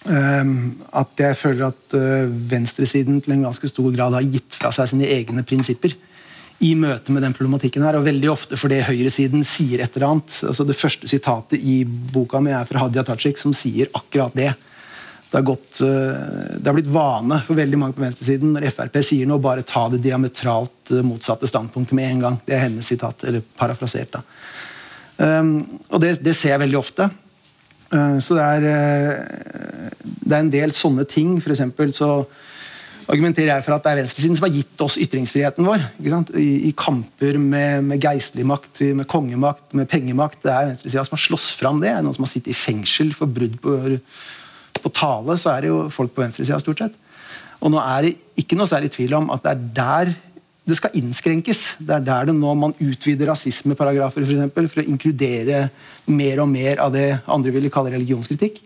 at 0.00 1.20
jeg 1.20 1.36
føler 1.36 1.66
at 1.66 1.92
uh, 1.92 2.30
venstresiden 2.50 3.18
til 3.20 3.34
en 3.34 3.42
ganske 3.44 3.68
stor 3.68 3.90
grad 3.92 4.14
har 4.16 4.24
gitt 4.24 4.56
fra 4.56 4.70
seg 4.72 4.88
sine 4.88 5.08
egne 5.12 5.44
prinsipper 5.44 5.92
i 6.64 6.74
møte 6.76 7.12
med 7.12 7.24
den 7.24 7.34
problematikken 7.36 7.84
her, 7.84 7.96
og 7.96 8.04
veldig 8.04 8.30
ofte 8.32 8.56
fordi 8.60 8.82
høyresiden 8.84 9.44
sier 9.48 9.80
et 9.80 9.94
eller 9.96 10.10
annet. 10.10 10.40
Altså 10.48 10.66
Det 10.68 10.76
første 10.76 11.08
sitatet 11.08 11.60
i 11.60 11.82
boka 11.84 12.40
mi 12.40 12.52
er 12.52 12.68
fra 12.68 12.84
Hadia 12.84 13.04
Tajik, 13.04 13.40
som 13.40 13.54
sier 13.56 13.88
akkurat 13.96 14.36
det. 14.36 14.50
Det 15.30 15.38
har, 15.38 15.46
gått, 15.46 15.80
uh, 15.84 16.58
det 16.58 16.66
har 16.66 16.76
blitt 16.76 16.90
vane 16.90 17.38
for 17.46 17.60
veldig 17.60 17.78
mange 17.80 17.96
på 17.96 18.02
venstresiden 18.02 18.56
når 18.56 18.70
Frp 18.74 18.98
sier 19.06 19.28
noe, 19.30 19.40
bare 19.40 19.64
ta 19.64 19.86
det 19.92 20.02
diametralt 20.04 20.92
uh, 20.92 21.04
motsatte 21.06 21.48
standpunktet 21.48 21.96
med 21.96 22.10
en 22.10 22.24
gang. 22.26 22.38
Det 22.44 22.56
er 22.56 22.64
hennes 22.66 22.88
sitat, 22.92 23.24
eller 23.28 23.44
parafrasert. 23.56 24.16
da. 24.18 24.24
Um, 25.20 25.80
og 25.88 26.00
det, 26.02 26.16
det, 26.24 26.34
ser 26.36 26.54
jeg 26.54 26.64
veldig 26.64 26.80
ofte. 26.80 27.08
Uh, 27.92 28.18
så 28.20 28.36
det 28.36 28.48
er, 28.56 28.68
det 30.30 30.38
er 30.38 30.46
en 30.46 30.52
del 30.52 30.72
sånne 30.76 31.06
ting. 31.08 31.34
For 31.42 31.54
eksempel 31.54 31.92
så 31.96 32.10
argumenterer 33.10 33.56
jeg 33.56 33.66
for 33.66 33.74
at 33.74 33.84
det 33.84 33.92
er 33.92 34.00
venstresiden 34.02 34.38
som 34.38 34.46
har 34.46 34.54
gitt 34.54 34.84
oss 34.84 34.98
ytringsfriheten 35.02 35.66
vår. 35.66 35.84
I, 36.38 36.48
I, 36.70 36.72
kamper 36.78 37.38
med, 37.42 37.86
med 37.88 38.04
geistlig 38.04 38.46
makt, 38.46 38.84
med 38.96 39.08
kongemakt, 39.10 39.66
med 39.76 39.90
pengemakt. 39.90 40.40
Det 40.44 40.54
er 40.54 40.70
venstresida 40.70 41.04
som 41.06 41.18
har 41.18 41.24
slåss 41.24 41.50
fram 41.58 41.82
det. 41.82 41.96
Noen 41.98 42.16
som 42.16 42.26
har 42.26 42.32
sittet 42.32 42.54
i 42.54 42.58
fengsel 42.58 43.12
for 43.16 43.30
brudd 43.30 43.58
på, 43.62 43.76
på 44.80 44.94
tale, 44.96 45.36
så 45.40 45.54
er 45.54 45.66
det 45.66 45.72
jo 45.72 45.84
folk 45.92 46.14
på 46.14 46.24
venstresida 46.24 46.60
stort 46.62 46.84
sett. 46.84 46.98
Og 47.60 47.72
nå 47.74 47.80
er 47.82 48.06
det 48.06 48.16
ikke 48.40 48.56
noe 48.56 48.70
særlig 48.70 48.92
tvil 48.94 49.18
om 49.18 49.32
at 49.34 49.44
det 49.44 49.52
er 49.52 49.64
der 49.80 50.18
det 50.70 50.76
skal 50.78 50.94
innskrenkes. 51.00 51.62
Det 51.82 51.94
er 51.96 52.04
der 52.04 52.28
det 52.28 52.36
nå 52.36 52.52
man 52.54 52.74
utvider 52.78 53.32
rasismeparagrafer 53.32 54.22
for, 54.22 54.36
eksempel, 54.36 54.68
for 54.70 54.82
å 54.82 54.86
inkludere 54.86 55.64
mer 56.10 56.42
og 56.44 56.50
mer 56.52 56.82
av 56.84 56.92
det 56.94 57.08
andre 57.26 57.54
ville 57.54 57.72
kalle 57.72 57.94
religionskritikk. 57.96 58.60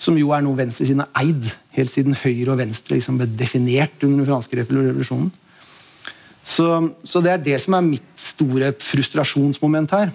Som 0.00 0.16
jo 0.16 0.32
er 0.32 0.44
noe 0.44 0.56
venstresiden 0.56 1.04
har 1.04 1.12
eid 1.20 1.50
helt 1.76 1.92
siden 1.92 2.16
høyre 2.16 2.54
og 2.54 2.60
venstre 2.62 2.96
liksom 2.96 3.18
ble 3.20 3.28
definert 3.36 4.00
under 4.06 4.22
den 4.22 4.28
franske 4.28 4.56
revolusjonen. 4.62 5.30
Så, 6.40 6.66
så, 7.04 7.20
det 7.20 7.34
er 7.34 7.42
det 7.44 7.58
som 7.60 7.76
er 7.76 7.84
mitt 7.84 8.06
store 8.18 8.72
frustrasjonsmoment 8.80 9.92
her. 9.92 10.12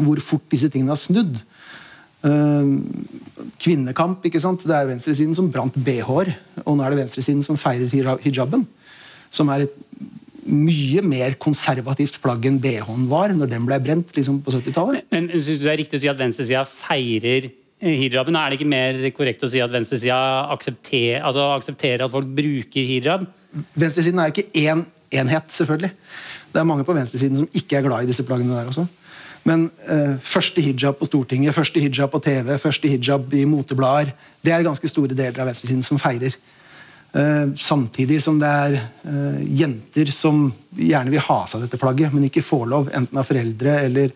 Hvor 0.00 0.22
fort 0.24 0.46
disse 0.52 0.70
tingene 0.72 0.94
har 0.94 1.00
snudd. 1.00 1.36
Uh, 2.24 2.80
kvinnekamp. 3.60 4.24
ikke 4.24 4.40
sant? 4.40 4.64
Det 4.64 4.76
er 4.76 4.88
venstresiden 4.88 5.36
som 5.36 5.50
brant 5.52 5.76
bh-er, 5.76 6.32
og 6.64 6.76
nå 6.76 6.84
er 6.84 6.94
det 6.94 7.02
venstresiden 7.04 7.44
som 7.44 7.60
feirer 7.60 7.92
hijaben. 8.24 8.64
Som 9.30 9.52
er 9.52 9.68
et 9.68 9.76
mye 10.50 11.02
mer 11.04 11.36
konservativt 11.40 12.18
plagg 12.22 12.46
enn 12.48 12.58
BH-en 12.62 13.06
var 13.10 13.34
når 13.36 13.52
den 13.52 13.66
ble 13.68 13.76
brent 13.84 14.12
liksom, 14.16 14.40
på 14.44 14.54
70-tallet. 14.54 15.06
Men, 15.12 15.28
men 15.28 15.42
Syns 15.42 15.60
du 15.60 15.66
det 15.66 15.74
er 15.74 15.80
riktig 15.82 16.00
å 16.00 16.02
si 16.02 16.10
at 16.10 16.20
venstresida 16.20 16.64
feirer 16.68 17.50
hijaben? 17.80 18.36
Er 18.36 18.50
det 18.50 18.60
ikke 18.60 18.70
mer 18.70 19.00
korrekt 19.16 19.44
å 19.44 19.50
si 19.50 19.60
at 19.62 19.72
venstresida 19.72 20.20
aksepterer, 20.54 21.24
altså 21.24 21.50
aksepterer 21.56 22.06
at 22.06 22.12
folk 22.12 22.28
bruker 22.36 22.88
hijab? 22.92 23.26
Venstresiden 23.74 24.20
er 24.20 24.30
jo 24.30 24.36
ikke 24.36 24.66
én 24.68 24.84
enhet, 25.10 25.50
selvfølgelig. 25.50 25.90
Det 26.52 26.60
er 26.60 26.68
mange 26.68 26.86
på 26.86 26.94
venstresiden 26.94 27.42
som 27.42 27.52
ikke 27.56 27.78
er 27.78 27.86
glad 27.86 28.04
i 28.04 28.10
disse 28.10 28.26
plaggene 28.26 28.56
der 28.56 28.70
også. 28.70 28.86
Men 29.48 29.70
eh, 29.88 30.16
første 30.20 30.60
hijab 30.60 30.98
på 31.00 31.08
Stortinget, 31.08 31.54
første 31.56 31.80
hijab 31.80 32.12
på 32.12 32.20
TV, 32.24 32.58
første 32.60 32.88
hijab 32.88 33.32
i 33.34 33.46
moteblader, 33.48 34.12
det 34.44 34.52
er 34.52 34.66
ganske 34.66 34.88
store 34.88 35.16
deler 35.16 35.40
av 35.40 35.48
venstresiden 35.48 35.84
som 35.86 36.00
feirer. 36.00 36.36
Eh, 37.16 37.46
samtidig 37.58 38.20
som 38.22 38.36
det 38.38 38.50
er 38.66 38.76
eh, 38.78 39.40
jenter 39.62 40.12
som 40.14 40.44
gjerne 40.76 41.10
vil 41.10 41.24
ha 41.24 41.40
seg 41.50 41.64
dette 41.64 41.80
plagget, 41.80 42.12
men 42.14 42.28
ikke 42.28 42.44
får 42.44 42.68
lov, 42.70 42.92
enten 42.94 43.18
av 43.18 43.26
foreldre 43.26 43.80
eller 43.88 44.12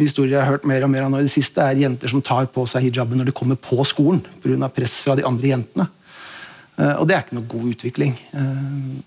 historier 0.00 0.36
jeg 0.38 0.42
har 0.42 0.54
hørt 0.54 0.66
mer 0.68 0.84
og 0.86 0.92
mer 0.92 1.06
av 1.06 1.12
nå 1.12 1.20
i 1.20 1.26
det 1.26 1.32
siste, 1.32 1.62
er 1.62 1.82
jenter 1.82 2.12
som 2.12 2.22
tar 2.24 2.48
på 2.52 2.64
seg 2.70 2.86
hijaben 2.86 3.18
når 3.20 3.30
de 3.30 3.36
kommer 3.36 3.58
på 3.60 3.84
skolen 3.88 4.22
pga. 4.42 4.68
press 4.72 4.98
fra 5.04 5.16
de 5.18 5.26
andre 5.28 5.52
jentene. 5.52 5.86
Og 6.80 7.04
det 7.04 7.12
er 7.12 7.24
ikke 7.26 7.36
noe 7.36 7.50
god 7.50 7.64
utvikling. 7.74 8.14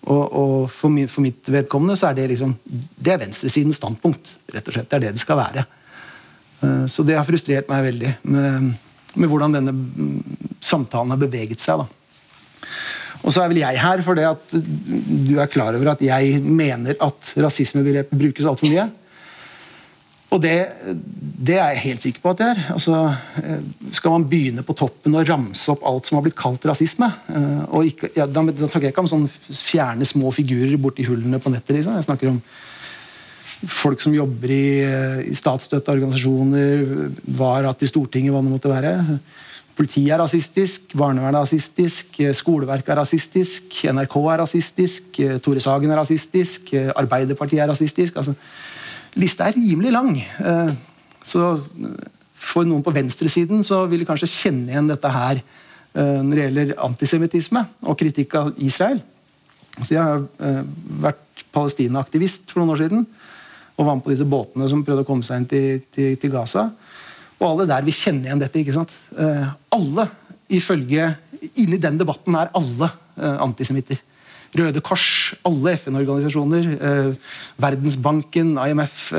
Og, 0.06 0.24
og 0.30 0.56
for, 0.70 0.94
min, 0.94 1.08
for, 1.10 1.26
mitt 1.26 1.48
vedkommende 1.50 1.96
så 1.98 2.12
er 2.12 2.20
det 2.20 2.28
liksom 2.30 2.52
det 2.70 3.16
er 3.16 3.24
venstresidens 3.24 3.80
standpunkt. 3.82 4.36
rett 4.54 4.68
og 4.70 4.76
slett. 4.76 4.90
Det 4.92 5.00
er 5.00 5.06
det 5.08 5.16
det 5.16 5.24
skal 5.24 5.40
være. 5.40 5.66
Så 6.92 7.06
det 7.08 7.18
har 7.18 7.26
frustrert 7.26 7.72
meg 7.72 7.88
veldig 7.88 8.12
med, 8.30 8.70
med 9.18 9.32
hvordan 9.32 9.58
denne 9.58 9.74
mm, 9.74 10.38
samtalen 10.62 11.16
har 11.16 11.24
beveget 11.26 11.64
seg. 11.64 11.82
da. 11.82 11.90
Og 13.24 13.32
så 13.32 13.44
er 13.44 13.52
vel 13.52 13.62
jeg 13.62 13.80
her 13.80 14.04
fordi 14.04 14.26
at 14.28 14.54
du 14.54 15.38
er 15.40 15.52
klar 15.52 15.76
over 15.76 15.94
at 15.94 16.04
jeg 16.04 16.40
mener 16.44 16.98
at 17.02 17.34
rasismebegrepet 17.40 18.20
brukes 18.20 18.48
altfor 18.48 18.70
mye. 18.70 18.90
Og 20.34 20.42
det, 20.42 20.56
det, 21.14 21.60
er 21.60 21.76
jeg 21.76 21.82
helt 21.84 22.06
sikker 22.08 22.24
på 22.24 22.32
at 22.34 22.40
det 22.40 22.48
er. 22.56 22.62
Altså, 22.74 22.98
eh, 23.44 23.62
skal 23.94 24.16
man 24.16 24.26
begynne 24.30 24.66
på 24.66 24.76
toppen 24.78 25.14
og 25.20 25.30
ramse 25.30 25.70
opp 25.70 25.86
alt 25.86 26.10
som 26.10 26.18
har 26.18 26.26
blitt 26.26 26.40
kalt 26.40 26.66
rasisme 26.66 27.10
eh, 27.30 27.64
og 27.70 27.92
ikke, 27.92 28.10
ja, 28.18 28.26
Da, 28.26 28.42
snakker 28.42 28.88
jeg 28.88 28.96
ikke 28.96 29.06
om 29.06 29.12
sånn 29.12 29.28
fjerne 29.30 30.08
små 30.10 30.34
figurer 30.34 30.80
borti 30.82 31.06
hullene 31.06 31.42
på 31.44 31.54
nettet. 31.54 31.78
Liksom. 31.78 32.00
Jeg 32.00 32.08
snakker 32.08 32.34
om 32.34 32.42
folk 33.70 34.02
som 34.04 34.16
jobber 34.16 34.52
i, 34.52 34.66
eh, 34.88 35.22
i 35.30 35.38
statsstøtta 35.38 35.94
organisasjoner, 35.94 36.84
var 37.38 37.70
at 37.70 37.86
i 37.86 37.92
Stortinget, 37.94 38.34
hva 38.34 38.42
det 38.42 38.56
måtte 38.56 38.74
være. 38.74 38.98
Politiet 39.78 40.16
er 40.16 40.22
rasistisk, 40.22 40.92
barnevernet 40.98 41.38
er 41.38 41.46
rasistisk, 41.46 42.20
skoleverket 42.38 42.92
er 42.94 43.02
rasistisk, 43.02 43.80
NRK 43.90 44.20
er 44.34 44.44
rasistisk, 44.44 45.24
Tore 45.46 45.62
Sagen 45.64 45.94
er 45.94 45.98
rasistisk, 45.98 46.74
Arbeiderpartiet 46.94 47.64
er 47.64 47.72
rasistisk. 47.74 48.20
Altså, 48.22 48.36
lista 49.20 49.48
er 49.48 49.58
rimelig 49.58 49.94
lang. 49.94 50.14
Så 51.24 51.44
for 52.44 52.68
noen 52.68 52.84
på 52.84 52.94
venstresiden 52.96 53.64
så 53.66 53.84
vil 53.92 54.04
de 54.04 54.08
kanskje 54.08 54.32
kjenne 54.32 54.74
igjen 54.74 54.90
dette 54.92 55.12
her 55.14 55.42
når 55.94 56.32
det 56.34 56.46
gjelder 56.46 56.72
antisemittisme 56.82 57.62
og 57.86 57.98
kritikk 58.00 58.34
av 58.40 58.50
Israel. 58.66 58.98
Så 59.78 59.94
jeg 59.94 60.02
har 60.02 60.24
vært 61.04 61.44
Palestina-aktivist 61.54 62.50
for 62.50 62.62
noen 62.62 62.74
år 62.74 62.82
siden 62.82 63.06
og 63.74 63.86
var 63.88 63.98
med 63.98 64.06
på 64.06 64.14
disse 64.14 64.28
båtene 64.30 64.70
som 64.70 64.82
prøvde 64.86 65.06
å 65.06 65.08
komme 65.08 65.26
seg 65.26 65.42
inn 65.42 65.48
til, 65.50 65.84
til, 65.94 66.18
til 66.22 66.34
Gaza. 66.34 66.68
Og 67.40 67.46
alle 67.48 67.70
der 67.70 67.86
vil 67.86 67.96
kjenne 67.98 68.30
igjen 68.30 68.42
dette. 68.42 68.62
ikke 68.62 68.76
sant? 68.76 68.94
Alle, 69.74 70.10
ifølge 70.54 71.14
Inni 71.60 71.76
den 71.82 71.98
debatten 72.00 72.38
er 72.40 72.52
alle 72.56 72.88
antisemitter. 73.44 74.00
Røde 74.54 74.82
Kors, 74.86 75.34
alle 75.48 75.78
FN-organisasjoner, 75.80 76.68
eh, 76.78 77.38
Verdensbanken, 77.62 78.58
IMF 78.62 79.10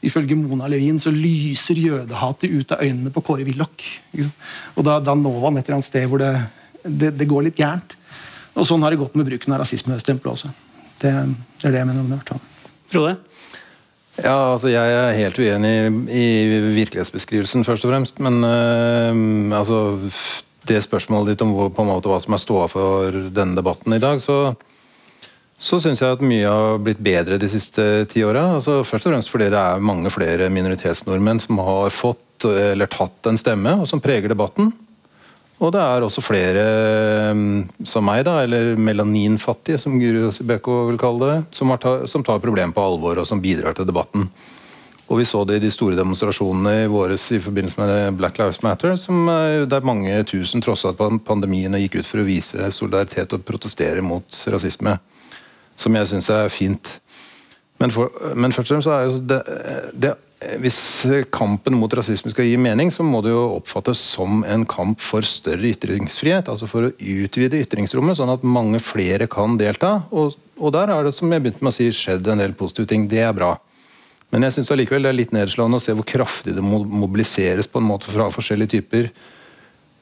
Ifølge 0.00 0.36
Mona 0.38 0.68
Levin 0.70 0.96
så 1.00 1.12
lyser 1.12 1.76
jødehatet 1.76 2.52
ut 2.52 2.72
av 2.72 2.84
øynene 2.84 3.12
på 3.12 3.20
Kåre 3.24 3.44
Willoch. 3.44 3.84
Og 4.76 4.84
da, 4.86 4.96
da 5.04 5.14
når 5.16 5.40
han 5.44 5.60
et 5.60 5.66
eller 5.66 5.76
annet 5.76 5.88
sted 5.90 6.06
hvor 6.08 6.22
det, 6.22 6.30
det, 6.84 7.12
det, 7.20 7.28
går 7.28 7.50
litt 7.50 7.60
gærent. 7.60 7.92
Og 8.56 8.64
sånn 8.66 8.80
har 8.84 8.94
det 8.94 9.00
gått 9.02 9.18
med 9.18 9.28
bruken 9.28 9.52
av 9.52 9.60
rasismestempelet 9.60 10.32
også. 10.32 10.52
Det, 11.02 11.12
det, 11.12 11.66
er 11.68 11.74
det 11.74 11.82
jeg 11.82 11.90
mener 11.90 12.00
om 12.00 12.14
det. 12.14 12.40
Frode? 12.90 13.18
Ja, 14.20 14.52
altså 14.54 14.68
Jeg 14.72 14.96
er 14.96 15.16
helt 15.16 15.38
uenig 15.38 15.74
i 16.12 16.24
virkelighetsbeskrivelsen, 16.80 17.64
først 17.68 17.84
og 17.84 17.92
fremst. 17.92 18.24
Men 18.24 18.40
øh, 18.44 19.58
altså, 19.60 20.00
det 20.68 20.82
spørsmålet 20.84 21.34
ditt 21.34 21.44
om 21.44 21.54
på 21.72 21.84
en 21.84 21.88
måte 21.88 22.10
hva 22.10 22.18
som 22.22 22.36
er 22.36 22.42
ståa 22.42 22.66
for 22.70 23.16
denne 23.32 23.56
debatten 23.58 23.96
i 23.96 24.02
dag, 24.02 24.20
så, 24.22 24.52
så 25.56 25.80
syns 25.80 26.02
jeg 26.02 26.18
at 26.18 26.24
mye 26.24 26.50
har 26.50 26.82
blitt 26.84 27.00
bedre 27.04 27.40
de 27.40 27.48
siste 27.52 27.86
ti 28.12 28.24
åra. 28.26 28.50
Altså, 28.58 28.80
først 28.84 29.08
og 29.08 29.14
fremst 29.14 29.32
fordi 29.32 29.50
det 29.52 29.60
er 29.60 29.82
mange 29.84 30.12
flere 30.12 30.50
minoritetsnordmenn 30.52 31.42
som 31.42 31.62
har 31.64 31.94
fått 31.94 32.48
eller 32.48 32.88
tatt 32.88 33.28
en 33.28 33.40
stemme, 33.40 33.74
og 33.82 33.88
som 33.88 34.00
preger 34.00 34.32
debatten. 34.32 34.70
Og 35.60 35.74
det 35.74 35.80
er 35.84 36.04
også 36.04 36.22
flere 36.24 36.62
mm, 37.36 37.84
som 37.84 38.06
meg, 38.08 38.22
da, 38.24 38.38
eller 38.46 38.78
melaninfattige, 38.80 39.80
som 39.80 39.98
Guru 40.00 40.30
Sibeko 40.32 40.86
vil 40.88 41.00
kalle 41.00 41.28
det, 41.28 41.40
som, 41.56 41.72
ta, 41.80 41.98
som 42.08 42.24
tar 42.24 42.40
problemet 42.40 42.72
på 42.76 42.84
alvor 42.84 43.20
og 43.20 43.28
som 43.28 43.42
bidrar 43.44 43.76
til 43.76 43.88
debatten. 43.88 44.30
Og 45.10 45.18
Vi 45.18 45.26
så 45.26 45.42
det 45.44 45.58
i 45.58 45.62
de 45.64 45.72
store 45.74 45.98
demonstrasjonene 45.98 46.84
i 46.84 46.90
våres 46.90 47.24
i 47.34 47.40
forbindelse 47.42 47.82
med 47.82 48.18
Black 48.20 48.38
Lives 48.38 48.60
Matter, 48.62 48.94
som, 48.94 49.26
der 49.66 49.86
mange 49.86 50.22
tusen 50.30 50.62
trossa 50.62 50.92
pandemien 50.94 51.74
og 51.74 51.82
gikk 51.82 51.98
ut 51.98 52.06
for 52.06 52.22
å 52.22 52.28
vise 52.28 52.70
solidaritet 52.76 53.34
og 53.34 53.42
protestere 53.46 54.04
mot 54.06 54.38
rasisme. 54.54 55.00
Som 55.74 55.98
jeg 55.98 56.12
syns 56.12 56.30
er 56.30 56.52
fint. 56.54 56.92
Men, 57.82 57.90
for, 57.90 58.12
men 58.38 58.54
først 58.54 58.70
og 58.70 58.76
fremst 58.76 58.86
så 58.86 58.94
er 58.94 59.08
jo 59.08 59.22
det, 59.32 59.40
det 59.98 60.14
hvis 60.62 60.78
kampen 61.34 61.74
mot 61.76 61.92
rasisme 61.92 62.30
skal 62.32 62.46
gi 62.48 62.56
mening, 62.60 62.88
så 62.94 63.04
må 63.04 63.18
det 63.24 63.32
jo 63.32 63.58
oppfattes 63.58 64.00
som 64.14 64.44
en 64.48 64.62
kamp 64.68 65.02
for 65.04 65.26
større 65.26 65.74
ytringsfrihet. 65.74 66.48
Altså 66.48 66.68
for 66.70 66.86
å 66.86 66.92
utvide 66.96 67.60
ytringsrommet, 67.60 68.16
sånn 68.16 68.32
at 68.32 68.46
mange 68.46 68.80
flere 68.80 69.28
kan 69.32 69.58
delta. 69.60 69.98
Og, 70.14 70.38
og 70.56 70.72
der 70.76 70.94
har 70.94 71.04
det 71.04 71.12
som 71.16 71.32
jeg 71.32 71.44
begynte 71.44 71.66
med 71.66 71.74
å 71.74 71.76
si, 71.76 71.90
skjedd 71.92 72.30
en 72.30 72.40
del 72.40 72.56
positive 72.56 72.88
ting. 72.88 73.04
Det 73.10 73.20
er 73.26 73.36
bra. 73.36 73.52
Men 74.30 74.46
jeg 74.46 74.58
syns 74.58 74.70
allikevel 74.70 75.06
det 75.06 75.10
er 75.10 75.18
litt 75.18 75.34
nedslående 75.34 75.80
å 75.80 75.82
se 75.82 75.94
hvor 75.96 76.06
kraftig 76.06 76.54
det 76.56 76.62
mobiliseres 76.62 77.68
på 77.70 77.80
en 77.82 77.88
måte 77.88 78.12
fra 78.12 78.28
forskjellige 78.30 78.76
typer 78.76 79.08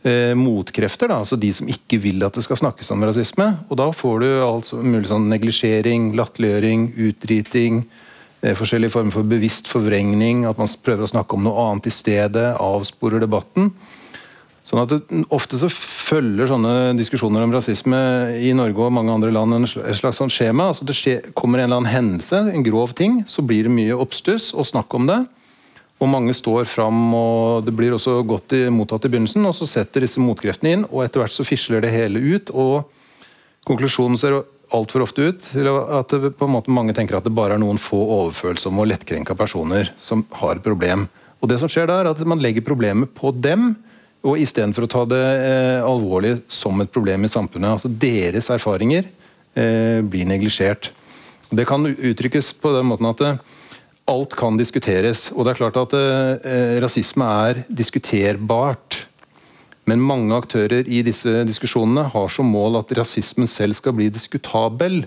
eh, 0.05 0.35
motkrefter. 0.37 1.09
Da, 1.09 1.23
altså 1.23 1.39
De 1.41 1.53
som 1.57 1.71
ikke 1.71 2.01
vil 2.03 2.25
at 2.27 2.37
det 2.37 2.45
skal 2.45 2.61
snakkes 2.61 2.93
om 2.93 3.07
rasisme. 3.09 3.49
Og 3.71 3.81
da 3.81 3.89
får 3.95 4.21
du 4.25 4.29
altså 4.45 4.83
mulig 4.85 5.09
sånn 5.09 5.31
neglisjering, 5.33 6.11
latterliggjøring, 6.19 6.91
utdriting 7.09 7.81
eh, 8.43 8.53
forskjellige 8.59 8.95
former 8.99 9.17
for 9.17 9.29
bevisst 9.29 9.71
forvrengning, 9.73 10.45
at 10.49 10.61
man 10.61 10.69
prøver 10.85 11.09
å 11.09 11.13
snakke 11.15 11.39
om 11.39 11.49
noe 11.49 11.71
annet 11.71 11.89
i 11.89 11.95
stedet, 11.95 12.51
avsporer 12.61 13.25
debatten. 13.25 13.73
Sånn 14.69 14.83
at 14.83 14.91
det, 14.93 15.23
Ofte 15.33 15.57
så 15.61 15.71
følger 15.73 16.51
sånne 16.51 16.93
diskusjoner 16.99 17.45
om 17.45 17.55
rasisme 17.55 17.99
i 18.37 18.53
Norge 18.57 18.85
og 18.85 18.93
mange 18.93 19.15
andre 19.15 19.33
land 19.33 19.57
en 19.57 19.67
slags, 19.69 20.19
sånn 20.21 20.33
skjema. 20.33 20.69
altså 20.69 20.85
Det 20.89 20.97
skje, 20.97 21.17
kommer 21.33 21.63
en 21.63 21.71
eller 21.71 21.81
annen 21.81 21.95
hendelse, 21.95 22.43
en 22.53 22.67
grov 22.67 22.93
ting, 22.99 23.23
så 23.25 23.45
blir 23.45 23.65
det 23.65 23.73
mye 23.73 23.97
oppstuss 23.97 24.53
og 24.53 24.69
snakk 24.69 24.93
om 24.99 25.09
det. 25.09 25.23
Og 25.99 26.11
mange 26.13 26.35
står 26.37 26.69
fram, 26.71 26.99
og 27.17 27.65
det 27.67 27.75
blir 27.75 27.97
også 27.97 28.21
godt 28.29 28.55
mottatt 28.71 29.09
i 29.09 29.11
begynnelsen. 29.11 29.49
og 29.49 29.57
Så 29.57 29.67
setter 29.67 30.05
disse 30.05 30.23
motkreftene 30.23 30.77
inn, 30.77 30.85
og 30.93 31.03
etter 31.07 31.25
hvert 31.25 31.35
så 31.35 31.49
fisler 31.49 31.83
det 31.83 31.95
hele 31.95 32.21
ut. 32.37 32.53
og 32.53 32.93
Konklusjonen 33.67 34.21
ser 34.21 34.39
altfor 34.73 35.03
ofte 35.05 35.31
ut 35.33 35.43
til 35.49 35.67
at 35.69 36.13
det, 36.13 36.35
på 36.37 36.47
en 36.47 36.55
måte 36.55 36.73
mange 36.73 36.95
tenker 36.97 37.17
at 37.17 37.25
det 37.25 37.35
bare 37.35 37.57
er 37.57 37.63
noen 37.63 37.81
få 37.81 37.99
overfølsomme 38.21 38.85
og 38.85 38.93
lettkrenka 38.93 39.35
personer 39.37 39.91
som 39.97 40.27
har 40.43 40.57
et 40.57 40.65
problem. 40.65 41.09
Og 41.41 41.51
det 41.51 41.59
som 41.61 41.71
skjer 41.73 41.89
da 41.89 42.01
er 42.03 42.11
at 42.13 42.21
Man 42.27 42.43
legger 42.43 42.65
problemet 42.67 43.15
på 43.17 43.33
dem, 43.33 43.77
og 44.27 44.41
istedenfor 44.43 44.87
å 44.87 44.91
ta 44.91 45.05
det 45.09 45.23
eh, 45.23 45.85
alvorlig 45.87 46.39
som 46.51 46.81
et 46.83 46.91
problem 46.91 47.27
i 47.27 47.31
samfunnet. 47.31 47.77
altså 47.77 47.91
Deres 47.91 48.51
erfaringer 48.51 49.07
eh, 49.55 50.01
blir 50.03 50.27
neglisjert. 50.29 50.91
Det 51.51 51.65
kan 51.69 51.87
uttrykkes 51.87 52.53
på 52.61 52.73
den 52.75 52.89
måten 52.91 53.09
at 53.09 53.23
eh, 53.25 53.39
alt 54.11 54.35
kan 54.39 54.59
diskuteres. 54.59 55.29
Og 55.35 55.47
det 55.47 55.55
er 55.55 55.61
klart 55.61 55.79
at 55.81 55.95
eh, 55.97 56.79
rasisme 56.83 57.29
er 57.49 57.63
diskuterbart. 57.69 59.05
Men 59.89 60.05
mange 60.05 60.37
aktører 60.37 60.85
i 60.85 61.01
disse 61.07 61.45
diskusjonene 61.49 62.09
har 62.13 62.33
som 62.33 62.51
mål 62.53 62.83
at 62.83 62.93
rasismen 62.99 63.49
selv 63.49 63.79
skal 63.79 63.95
bli 63.97 64.11
diskutabel. 64.13 65.05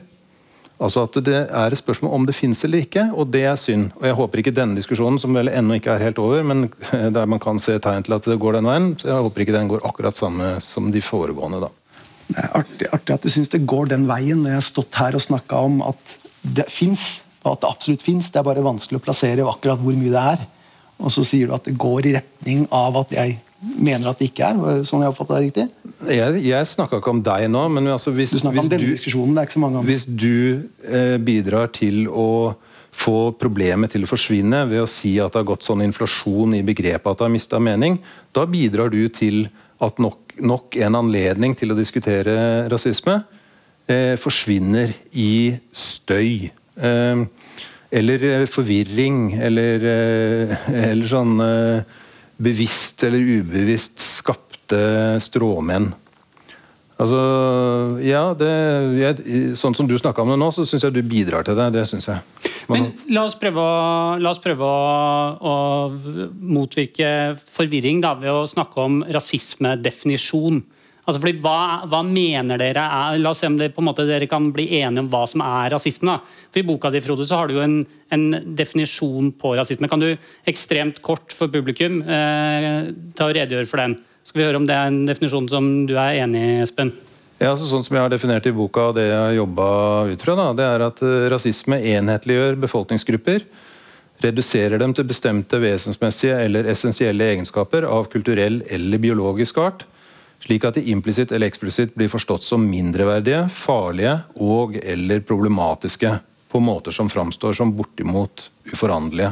Altså 0.81 1.03
at 1.05 1.17
Det 1.25 1.41
er 1.45 1.73
et 1.73 1.77
spørsmål 1.77 2.13
om 2.17 2.23
det 2.25 2.33
finnes 2.35 2.63
eller 2.65 2.81
ikke, 2.81 3.03
og 3.13 3.29
det 3.33 3.43
er 3.45 3.59
synd. 3.59 3.91
Og 3.99 4.07
Jeg 4.09 4.17
håper 4.17 4.41
ikke 4.41 4.55
denne 4.55 4.79
diskusjonen, 4.79 5.19
som 5.21 5.35
vel 5.37 5.51
ennå 5.51 5.77
ikke 5.77 5.93
er 5.93 6.05
helt 6.07 6.21
over, 6.21 6.41
men 6.43 6.71
der 7.15 7.29
man 7.29 7.39
kan 7.39 7.61
se 7.61 7.77
tegn 7.79 8.07
til 8.07 8.17
at 8.17 8.25
det 8.25 8.39
går 8.41 8.57
den 8.57 8.69
veien, 8.69 8.95
så 8.97 9.11
jeg 9.11 9.27
håper 9.27 9.45
ikke 9.45 9.57
den 9.57 9.69
går 9.71 9.85
akkurat 9.87 10.17
samme 10.17 10.55
som 10.65 10.89
de 10.91 11.03
foregående. 11.05 11.61
da. 11.67 11.69
Det 12.31 12.39
er 12.39 12.55
artig, 12.55 12.87
artig 12.95 13.13
at 13.13 13.27
du 13.27 13.29
syns 13.29 13.51
det 13.51 13.65
går 13.67 13.91
den 13.91 14.07
veien. 14.09 14.41
når 14.41 14.55
Jeg 14.55 14.61
har 14.61 14.69
stått 14.69 14.97
her 15.01 15.17
og 15.17 15.21
snakka 15.21 15.61
om 15.67 15.81
at 15.85 16.17
det 16.41 16.65
fins, 16.71 17.21
og 17.43 17.53
at 17.53 17.61
det 17.61 17.69
absolutt 17.69 18.05
fins. 18.05 18.31
Det 18.31 18.41
er 18.41 18.47
bare 18.47 18.65
vanskelig 18.65 19.01
å 19.01 19.05
plassere 19.05 19.45
akkurat 19.45 19.81
hvor 19.81 19.97
mye 19.97 20.13
det 20.13 20.25
er. 20.33 20.45
Og 21.01 21.13
så 21.13 21.25
sier 21.25 21.49
du 21.49 21.55
at 21.57 21.65
det 21.67 21.77
går 21.81 22.07
i 22.07 22.15
retning 22.17 22.65
av 22.73 22.97
at 23.03 23.13
jeg 23.17 23.39
mener 23.61 24.09
at 24.09 24.19
det 24.21 24.31
ikke 24.31 24.49
er. 24.49 24.81
sånn 24.87 25.03
jeg 25.05 25.13
oppfatter 25.13 25.37
det 25.37 25.47
riktig? 25.49 25.67
Jeg, 26.09 26.41
jeg 26.47 26.69
snakka 26.71 26.99
ikke 27.01 27.13
om 27.13 27.21
deg 27.25 27.47
nå, 27.53 27.63
men 27.75 27.91
altså 27.93 28.13
hvis, 28.15 28.33
du 28.41 28.49
hvis, 28.49 28.69
du, 28.71 29.81
hvis 29.85 30.05
du 30.09 30.35
eh, 30.89 31.17
bidrar 31.21 31.71
til 31.75 32.07
å 32.09 32.55
få 32.91 33.31
problemet 33.39 33.93
til 33.93 34.03
å 34.03 34.09
forsvinne 34.09 34.65
ved 34.69 34.83
å 34.83 34.89
si 34.89 35.13
at 35.21 35.31
det 35.31 35.41
har 35.41 35.49
gått 35.53 35.65
sånn 35.65 35.83
inflasjon 35.85 36.57
i 36.57 36.63
begrepet 36.65 37.07
at 37.07 37.21
det 37.21 37.27
har 37.27 37.33
mista 37.33 37.61
mening, 37.63 37.99
da 38.35 38.43
bidrar 38.49 38.91
du 38.91 39.05
til 39.13 39.45
at 39.81 40.01
nok, 40.01 40.35
nok, 40.43 40.75
en 40.77 40.97
anledning 40.99 41.55
til 41.57 41.73
å 41.73 41.77
diskutere 41.77 42.67
rasisme 42.71 43.21
eh, 43.89 44.17
forsvinner 44.19 44.93
i 45.17 45.55
støy. 45.73 46.51
Eh, 46.75 47.23
eller 47.91 48.27
eh, 48.27 48.45
forvirring, 48.49 49.33
eller, 49.41 49.87
eh, 49.95 50.55
eller 50.91 51.09
sånn 51.09 51.41
eh, 51.45 51.99
bevisst 52.41 53.03
eller 53.07 53.21
ubevisst 53.39 54.01
skapte 54.01 54.81
stråmenn. 55.23 55.91
Altså, 57.01 57.21
ja, 58.05 58.27
det, 58.37 58.49
jeg, 58.99 59.53
Sånn 59.57 59.73
som 59.77 59.87
du 59.89 59.95
snakka 59.97 60.21
om 60.21 60.33
det 60.33 60.37
nå, 60.37 60.51
så 60.53 60.65
syns 60.69 60.85
jeg 60.85 60.93
du 60.93 61.01
bidrar 61.01 61.45
til 61.47 61.57
det. 61.57 61.71
Det 61.73 61.87
syns 61.89 62.09
jeg. 62.11 62.21
Men 62.69 62.91
la 63.09 63.25
oss 63.25 63.37
prøve, 63.41 63.63
å, 63.63 64.19
la 64.21 64.33
oss 64.33 64.41
prøve 64.43 64.67
å, 64.67 64.75
å, 65.41 65.55
motvirke 66.29 67.33
forvirring 67.41 68.03
da, 68.03 68.13
ved 68.21 68.29
å 68.29 68.45
snakke 68.49 68.85
om 68.85 69.01
rasismedefinisjon. 69.09 70.61
Altså 71.01 71.17
fordi, 71.17 71.39
hva, 71.41 71.81
hva, 71.89 72.03
mener 72.05 72.61
dere 72.61 72.83
er 72.85 73.17
La 73.21 73.31
oss 73.33 73.41
se 73.41 73.49
om 73.49 73.57
det, 73.57 73.71
måte, 73.81 74.05
dere 74.05 74.27
kan 74.29 74.51
bli 74.53 74.67
enige 74.77 75.01
om 75.01 75.09
hva 75.09 75.23
som 75.29 75.41
er 75.45 75.71
rasisme. 75.73 76.13
Da. 76.13 76.45
For 76.53 76.61
I 76.61 76.67
boka 76.67 76.91
di 76.93 77.01
Frode, 77.01 77.25
så 77.25 77.39
har 77.39 77.49
du 77.49 77.57
jo 77.57 77.63
en, 77.65 77.79
en, 78.13 78.27
definisjon 78.57 79.31
på 79.41 79.55
rasisme. 79.57 79.89
Kan 79.89 80.03
du 80.03 80.11
ekstremt 80.49 81.01
kort 81.05 81.33
for 81.33 81.49
publikum 81.51 82.03
eh, 82.05 82.91
ta 83.17 83.29
og 83.29 83.37
redegjøre 83.37 83.69
for 83.69 83.81
den? 83.81 83.97
Skal 84.27 84.43
vi 84.43 84.45
høre 84.45 84.61
om 84.61 84.67
det 84.69 84.77
er 84.77 84.91
en 84.91 85.01
definisjon 85.09 85.49
som 85.49 85.71
du 85.89 85.95
er 85.97 86.21
enig 86.21 86.43
i, 86.45 86.59
Espen? 86.67 86.93
Ja, 87.41 87.55
altså 87.55 87.65
sånn 87.65 87.81
som 87.81 87.97
jeg 87.97 88.05
har 88.05 88.13
definert 88.13 88.45
i 88.45 88.53
boka, 88.53 88.91
og 88.91 88.99
det 88.99 89.07
jeg 89.07 89.17
har 89.17 89.33
jobba 89.33 89.67
ut 90.11 90.23
fra, 90.27 90.35
da, 90.37 90.49
det 90.53 90.67
er 90.67 90.85
at 90.85 91.01
eh, 91.07 91.27
rasisme 91.33 91.81
enhetliggjør 91.95 92.61
befolkningsgrupper. 92.61 93.47
Reduserer 94.21 94.77
dem 94.77 94.93
til 94.93 95.09
bestemte 95.09 95.57
vesensmessige 95.57 96.37
eller 96.45 96.69
essensielle 96.69 97.31
egenskaper 97.33 97.89
av 97.89 98.05
kulturell 98.13 98.61
eller 98.69 99.01
biologisk 99.01 99.57
art 99.63 99.87
slik 100.41 100.65
at 100.65 100.77
de 100.77 100.83
implisitt 100.91 101.31
eller 101.31 101.51
eksplisitt 101.51 101.95
blir 101.95 102.09
forstått 102.11 102.45
som 102.45 102.65
mindreverdige, 102.67 103.45
farlige 103.53 104.17
og 104.41 104.77
eller 104.81 105.23
problematiske 105.25 106.17
på 106.51 106.59
måter 106.63 106.95
som 106.95 107.09
framstår 107.09 107.55
som 107.57 107.73
bortimot 107.77 108.49
uforanderlige. 108.73 109.31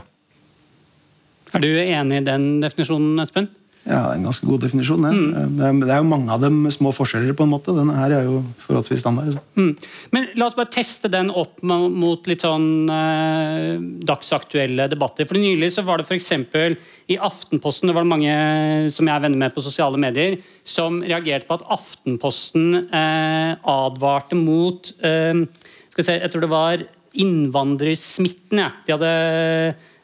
Er 1.49 1.63
du 1.63 1.69
enig 1.81 2.21
i 2.21 2.25
den 2.25 2.45
definisjonen, 2.61 3.17
Espen? 3.23 3.49
Ja, 3.87 4.11
det 4.11 4.11
er 4.11 4.17
en 4.19 4.25
ganske 4.27 4.43
god 4.45 4.59
definisjon. 4.61 5.05
Mm. 5.07 5.57
Det 5.57 5.89
er 5.89 5.97
jo 6.01 6.07
mange 6.09 6.33
av 6.33 6.41
dem 6.43 6.55
med 6.65 6.73
små 6.75 6.91
forskjeller. 6.93 7.33
på 7.33 7.43
en 7.45 7.53
måte. 7.53 7.73
Denne 7.73 7.95
her 7.95 8.11
er 8.17 8.23
jo 8.27 8.43
forholdsvis 8.61 8.99
standard. 9.01 9.39
Mm. 9.55 9.77
Men 10.11 10.27
La 10.37 10.45
oss 10.45 10.57
bare 10.57 10.73
teste 10.73 11.09
den 11.09 11.31
opp 11.31 11.63
mot 11.63 12.27
litt 12.29 12.41
sånn 12.45 12.89
eh, 12.91 13.79
dagsaktuelle 14.05 14.87
debatter. 14.91 15.25
For 15.29 15.37
Nylig 15.39 15.71
så 15.73 15.81
var 15.87 15.97
det 15.97 16.05
f.eks. 16.05 16.31
i 17.09 17.17
Aftenposten 17.17 17.89
det 17.89 17.95
var 17.95 18.03
det 18.05 18.13
mange 18.13 18.33
som 18.93 19.07
jeg 19.07 19.15
er 19.15 19.23
venner 19.25 19.41
med 19.47 19.55
på 19.55 19.65
sosiale 19.65 19.97
medier, 19.97 20.37
som 20.67 21.01
reagerte 21.01 21.47
på 21.47 21.57
at 21.57 21.67
Aftenposten 21.79 22.67
eh, 22.83 23.51
advarte 23.63 24.35
mot 24.37 24.91
eh, 25.01 25.33
skal 25.89 26.03
vi 26.03 26.09
se, 26.11 26.19
Jeg 26.19 26.31
tror 26.31 26.43
det 26.45 26.53
var 26.53 26.75
innvandrersmitten. 27.19 28.57
Ja. 28.61 28.69
De 28.85 28.91
hadde 28.93 29.13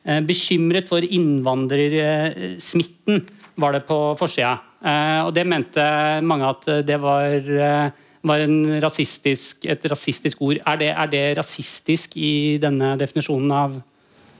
eh, 0.09 0.21
bekymret 0.25 0.89
for 0.89 1.01
innvandrersmitten 1.05 3.15
var 3.61 3.75
det 3.75 3.85
på 3.87 3.99
forsida. 4.19 4.57
Eh, 4.85 5.21
og 5.25 5.33
det 5.35 5.45
mente 5.47 5.85
mange 6.25 6.49
at 6.49 6.67
det 6.87 6.99
var, 7.01 7.39
var 7.45 7.93
var 8.25 8.45
rasistisk, 8.83 9.65
et 9.69 9.83
rasistisk 9.91 10.41
ord. 10.41 10.61
Er 10.65 10.79
det, 10.81 10.93
er 10.93 11.11
det, 11.11 11.25
rasistisk 11.37 12.17
i 12.17 12.57
denne 12.61 12.95
definisjonen 13.01 13.53
av 13.53 13.83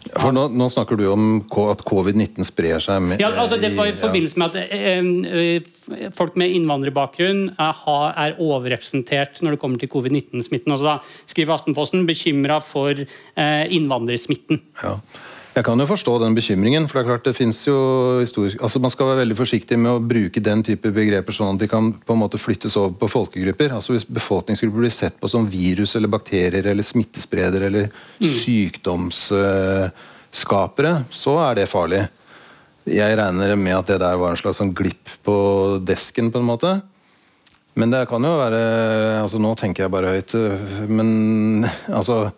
for 0.05 0.29
nå, 0.35 0.43
nå, 0.53 0.67
snakker 0.69 0.99
du 0.99 1.07
om 1.09 1.23
at 1.65 1.79
covid-19 1.81 2.45
sprer 2.45 2.83
seg 2.83 2.99
med, 3.01 3.21
ja, 3.23 3.31
altså 3.41 3.57
Det 3.57 3.71
var 3.73 3.89
i 3.89 3.95
forbindelse 3.97 4.37
med 4.37 4.53
at 4.53 4.73
eh, 4.75 6.11
folk 6.13 6.35
med 6.37 6.53
innvandrerbakgrunn 6.59 7.47
er, 7.49 7.79
er, 8.13 8.35
overrepresentert 8.37 9.41
når 9.41 9.55
det 9.55 9.61
kommer 9.63 9.81
til 9.81 9.89
covid-19-smitten. 9.89 10.75
Da 10.77 10.99
skriver 11.25 11.55
Aftenposten 11.57 12.05
bekymra 12.05 12.59
for 12.61 13.01
eh, 13.01 13.65
innvandrersmitten. 13.73 14.61
Ja. 14.83 14.99
Jeg 15.55 15.63
kan 15.63 15.79
jo 15.79 15.85
forstå 15.87 16.19
den 16.19 16.35
bekymringen. 16.35 16.87
for 16.87 16.93
det 16.97 17.03
er 17.05 17.09
klart 17.13 17.23
det 17.23 17.35
finnes 17.37 17.67
jo 17.67 18.19
historisk, 18.19 18.61
altså 18.61 18.79
Man 18.79 18.91
skal 18.91 19.07
være 19.07 19.17
veldig 19.23 19.37
forsiktig 19.37 19.79
med 19.79 19.91
å 19.91 19.99
bruke 20.03 20.39
den 20.43 20.63
type 20.63 20.91
begreper 20.91 21.31
sånn 21.31 21.55
at 21.55 21.59
de 21.61 21.67
kan 21.71 21.93
på 21.95 22.13
en 22.13 22.19
måte 22.19 22.37
flyttes 22.37 22.77
over 22.77 22.89
på 22.99 23.07
folkegrupper. 23.07 23.71
altså 23.71 23.93
Hvis 23.93 24.05
befolkningsgrupper 24.05 24.79
blir 24.83 24.91
sett 24.91 25.19
på 25.19 25.27
som 25.31 25.47
virus 25.47 25.95
eller 25.95 26.07
bakterier 26.11 26.65
eller 26.65 26.83
smittespredere 26.83 27.65
eller 27.65 27.85
mm. 27.87 27.93
sykdomsskapere, 28.19 31.03
så 31.09 31.39
er 31.47 31.55
det 31.55 31.69
farlig. 31.71 32.07
Jeg 32.85 33.17
regner 33.17 33.55
med 33.55 33.77
at 33.77 33.87
det 33.87 33.99
der 34.03 34.15
var 34.19 34.31
en 34.31 34.37
slags 34.37 34.57
sånn 34.59 34.73
glipp 34.75 35.09
på 35.23 35.79
desken, 35.81 36.31
på 36.31 36.37
en 36.37 36.45
måte. 36.51 36.81
Men 37.79 37.91
det 37.91 38.05
kan 38.07 38.23
jo 38.23 38.37
være 38.39 38.59
altså 39.23 39.39
Nå 39.39 39.55
tenker 39.59 39.83
jeg 39.83 39.91
bare 39.91 40.13
høyt, 40.15 40.33
men 40.87 41.65
altså 41.87 42.31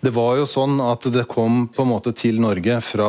det 0.00 0.12
var 0.16 0.38
jo 0.38 0.48
sånn 0.48 0.78
at 0.80 1.04
det 1.12 1.26
kom 1.28 1.66
på 1.74 1.84
en 1.84 1.90
måte 1.92 2.12
til 2.16 2.40
Norge 2.40 2.78
fra 2.84 3.08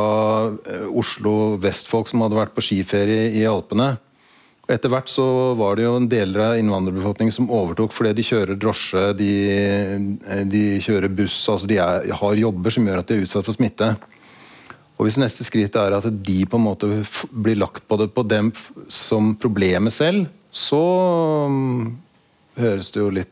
eh, 0.68 0.88
Oslo 0.92 1.56
vestfolk 1.62 2.10
som 2.12 2.24
hadde 2.26 2.40
vært 2.40 2.56
på 2.56 2.64
skiferie 2.68 3.30
i 3.40 3.46
Alpene. 3.48 3.94
Etter 4.72 4.92
hvert 4.92 5.10
så 5.12 5.26
var 5.60 5.76
det 5.76 5.86
jo 5.86 5.96
en 5.98 6.10
deler 6.12 6.44
av 6.46 6.60
innvandrerbefolkningen 6.60 7.34
som 7.36 7.50
overtok 7.52 7.96
fordi 7.96 8.14
de 8.20 8.28
kjører 8.28 8.60
drosje, 8.60 9.06
de, 9.20 9.32
eh, 9.56 10.44
de 10.52 10.64
kjører 10.84 11.16
buss, 11.16 11.40
altså 11.52 11.72
de 11.72 11.80
er, 11.80 12.12
har 12.22 12.44
jobber 12.44 12.76
som 12.76 12.88
gjør 12.88 13.02
at 13.02 13.08
de 13.08 13.20
er 13.20 13.26
utsatt 13.26 13.48
for 13.48 13.56
smitte. 13.56 13.94
Og 15.00 15.08
Hvis 15.08 15.18
neste 15.18 15.48
skritt 15.48 15.76
er 15.80 15.96
at 15.96 16.06
de 16.12 16.40
på 16.46 16.60
en 16.60 16.68
måte 16.68 16.92
blir 17.32 17.58
lagt 17.58 17.88
på 17.90 17.98
det 17.98 18.12
på 18.14 18.28
dem 18.28 18.52
som 18.92 19.32
problemet 19.40 19.96
selv, 19.96 20.28
så 20.52 20.82
mm, 21.50 21.86
høres 22.60 22.92
det 22.92 23.00
jo 23.02 23.14
litt 23.16 23.32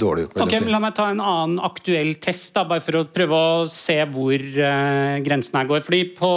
dårlig 0.00 0.26
ut. 0.26 0.36
Okay, 0.40 0.60
si. 0.62 0.70
La 0.72 0.80
meg 0.82 0.94
ta 0.96 1.08
en 1.12 1.22
annen 1.22 1.60
aktuell 1.64 2.14
test, 2.22 2.52
da, 2.56 2.64
bare 2.68 2.84
for 2.84 3.00
å 3.00 3.04
prøve 3.12 3.36
å 3.36 3.66
se 3.70 3.98
hvor 4.12 4.36
uh, 4.40 5.16
grensen 5.24 5.58
her 5.58 5.68
går. 5.68 5.84
Fordi 5.86 6.02
På 6.16 6.30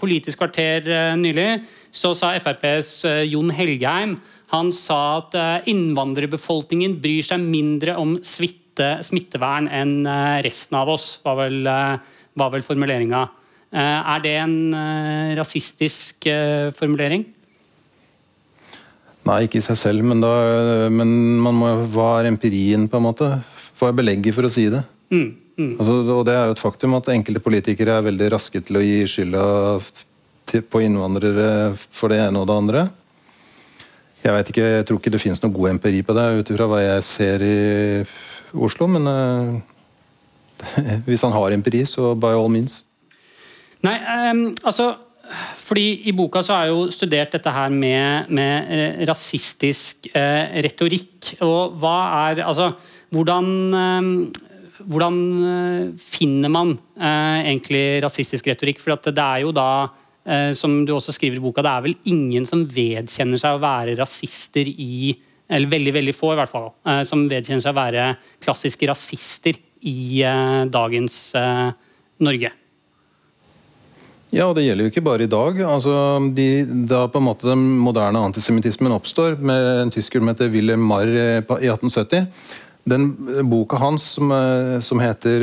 Politisk 0.00 0.40
kvarter 0.42 0.88
uh, 0.88 1.12
nylig 1.18 1.62
så 1.94 2.12
sa 2.16 2.34
FrPs 2.36 2.90
uh, 3.06 3.12
eh, 3.12 3.22
Jon 3.30 3.52
Helgheim 3.54 4.18
han 4.52 4.68
sa 4.70 5.18
at 5.18 5.32
innvandrerbefolkningen 5.66 7.00
bryr 7.02 7.24
seg 7.26 7.42
mindre 7.42 7.96
om 7.98 8.12
svitte, 8.22 9.00
smittevern 9.02 9.66
enn 9.66 10.06
resten 10.46 10.76
av 10.78 10.92
oss. 10.92 11.16
var 11.24 11.40
vel 11.40 11.66
var 11.66 12.52
vel 12.54 12.62
formuleringa. 12.62 13.24
Er 13.74 14.22
det 14.22 14.36
en 14.38 14.54
rasistisk 15.34 16.28
formulering? 16.78 17.26
Nei, 19.26 19.40
ikke 19.46 19.58
i 19.58 19.64
seg 19.64 19.78
selv, 19.80 20.04
men, 20.06 20.20
da, 20.22 20.32
men 20.92 21.10
man 21.42 21.56
må, 21.58 21.70
hva 21.94 22.20
er 22.20 22.28
empirien, 22.30 22.86
på 22.90 23.00
en 23.00 23.06
måte? 23.08 23.30
Hva 23.78 23.90
er 23.90 23.96
belegget 23.98 24.36
for 24.36 24.46
å 24.46 24.50
si 24.52 24.68
det? 24.72 24.84
Mm, 25.10 25.30
mm. 25.58 25.72
Altså, 25.80 25.96
og 26.14 26.22
Det 26.28 26.36
er 26.36 26.44
jo 26.46 26.54
et 26.54 26.62
faktum 26.62 26.94
at 26.98 27.10
enkelte 27.10 27.42
politikere 27.42 27.98
er 27.98 28.06
veldig 28.06 28.30
raske 28.36 28.62
til 28.62 28.78
å 28.78 28.84
gi 28.84 29.00
skylda 29.10 29.46
på 30.70 30.82
innvandrere 30.84 31.48
for 31.74 32.14
det 32.14 32.20
ene 32.22 32.40
og 32.40 32.46
det 32.46 32.56
andre. 32.62 32.84
Jeg 34.22 34.34
vet 34.34 34.50
ikke, 34.50 34.66
jeg 34.78 34.86
tror 34.86 35.00
ikke 35.00 35.12
det 35.14 35.22
finnes 35.22 35.42
noe 35.42 35.54
god 35.54 35.72
empiri 35.74 36.02
på 36.06 36.14
det 36.16 36.26
ut 36.38 36.52
ifra 36.54 36.68
hva 36.70 36.78
jeg 36.82 37.06
ser 37.06 37.44
i 37.46 37.56
Oslo, 38.56 38.88
men 38.90 39.10
uh, 39.10 39.58
hvis 41.08 41.26
han 41.26 41.34
har 41.34 41.54
empiri, 41.54 41.82
så 41.86 42.14
by 42.14 42.32
all 42.38 42.50
means. 42.50 42.80
Nei, 43.84 43.98
um, 44.30 44.48
altså 44.66 44.94
fordi 45.66 46.06
I 46.06 46.14
boka 46.14 46.42
så 46.44 46.54
har 46.54 46.70
jo 46.70 46.86
studert 46.94 47.32
dette 47.34 47.52
her 47.52 47.72
med, 47.72 48.30
med 48.30 48.72
eh, 48.72 49.04
rasistisk 49.08 50.08
eh, 50.14 50.60
retorikk. 50.66 51.32
Og 51.44 51.74
hva 51.80 51.96
er 52.28 52.44
Altså, 52.46 52.70
hvordan, 53.14 53.48
eh, 53.74 54.82
hvordan 54.86 55.20
eh, 55.50 55.86
finner 55.98 56.52
man 56.52 56.74
eh, 56.94 57.38
egentlig 57.50 58.02
rasistisk 58.04 58.46
retorikk? 58.52 58.82
For 58.82 58.94
det 59.06 59.22
er 59.22 59.44
jo 59.46 59.54
da, 59.56 59.70
som 60.58 60.80
du 60.82 60.90
også 60.90 61.12
skriver 61.14 61.38
i 61.38 61.42
boka, 61.44 61.62
det 61.62 61.70
er 61.70 61.82
vel 61.84 61.92
ingen 62.10 62.42
som 62.48 62.64
vedkjenner 62.66 63.38
seg 63.38 63.54
å 63.54 63.62
være 63.62 63.94
rasister 64.00 64.66
i 64.66 65.14
Eller 65.46 65.70
veldig, 65.70 65.92
veldig 65.94 66.14
få, 66.18 66.32
i 66.32 66.38
hvert 66.40 66.50
fall. 66.50 66.72
som 67.06 67.28
vedkjenner 67.30 67.62
seg 67.62 67.70
å 67.70 67.78
være 67.78 68.08
klassiske 68.42 68.88
rasister 68.90 69.54
i 69.86 70.18
dagens 70.66 71.30
Norge. 72.18 72.50
Ja, 74.34 74.48
og 74.48 74.56
det 74.58 74.64
gjelder 74.66 74.86
jo 74.86 74.90
ikke 74.90 75.04
bare 75.06 75.26
i 75.26 75.30
dag. 75.30 75.60
Altså, 75.62 75.94
de, 76.34 76.48
da 76.90 77.04
på 77.10 77.20
en 77.20 77.26
måte 77.28 77.46
den 77.46 77.62
moderne 77.78 78.24
antisemittismen 78.26 78.94
oppstår, 78.96 79.38
med 79.38 79.68
en 79.84 79.92
tysker 79.94 80.22
som 80.22 80.30
heter 80.32 80.50
Wilhelm 80.50 80.82
Marr 80.88 81.10
eh, 81.12 81.40
i 81.62 81.70
1870 81.70 82.26
Den 82.86 83.08
boka 83.50 83.78
hans 83.82 84.12
som, 84.16 84.30
eh, 84.34 84.78
som 84.80 85.02
heter 85.02 85.42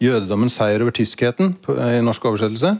'Jødedommens 0.00 0.56
seier 0.58 0.82
over 0.82 0.92
tyskheten' 0.92 1.54
i 1.96 2.02
norsk 2.04 2.24
oversettelse, 2.24 2.76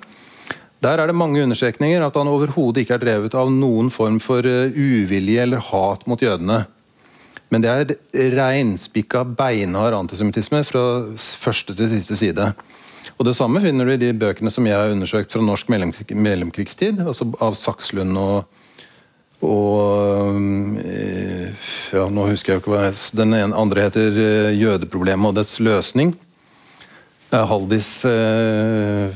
der 0.83 0.99
er 0.99 1.07
det 1.07 1.17
mange 1.17 1.41
understrekninger 1.41 2.03
at 2.05 2.17
han 2.17 2.29
overhodet 2.29 2.83
ikke 2.83 2.99
er 2.99 3.05
drevet 3.05 3.35
av 3.35 3.49
noen 3.49 3.89
form 3.91 4.19
for 4.21 4.43
uvilje 4.45 5.41
eller 5.41 5.63
hat 5.63 6.05
mot 6.07 6.21
jødene. 6.21 6.67
Men 7.49 7.63
det 7.63 7.71
er 7.71 8.35
reinspikka 8.35 9.23
beinhard 9.39 9.95
antisemittisme 9.95 10.65
fra 10.67 10.85
første 11.17 11.77
til 11.79 11.89
siste 11.93 12.17
side. 12.19 12.53
Og 13.19 13.27
Det 13.29 13.37
samme 13.37 13.63
finner 13.63 13.87
du 13.87 13.95
i 13.95 14.01
de 14.01 14.13
bøkene 14.17 14.53
som 14.53 14.67
jeg 14.67 14.77
har 14.79 14.93
undersøkt 14.93 15.33
fra 15.33 15.43
norsk 15.45 15.71
mellomkrigstid, 15.71 17.03
altså 17.05 17.29
av 17.45 17.57
Sakslund 17.59 18.17
og, 18.19 18.63
og 19.45 20.39
eh, 20.81 21.69
ja, 21.93 22.07
nå 22.09 22.29
husker 22.31 22.55
jeg 22.55 22.63
ikke 22.63 22.75
hva 22.75 22.91
Den 23.21 23.37
andre 23.53 23.89
heter 23.89 24.19
eh, 24.19 24.55
'Jødeproblemet 24.57 25.33
og 25.33 25.39
dets 25.41 25.61
løsning'. 25.61 26.15
Haldis 27.35 28.05
eh, 28.07 29.11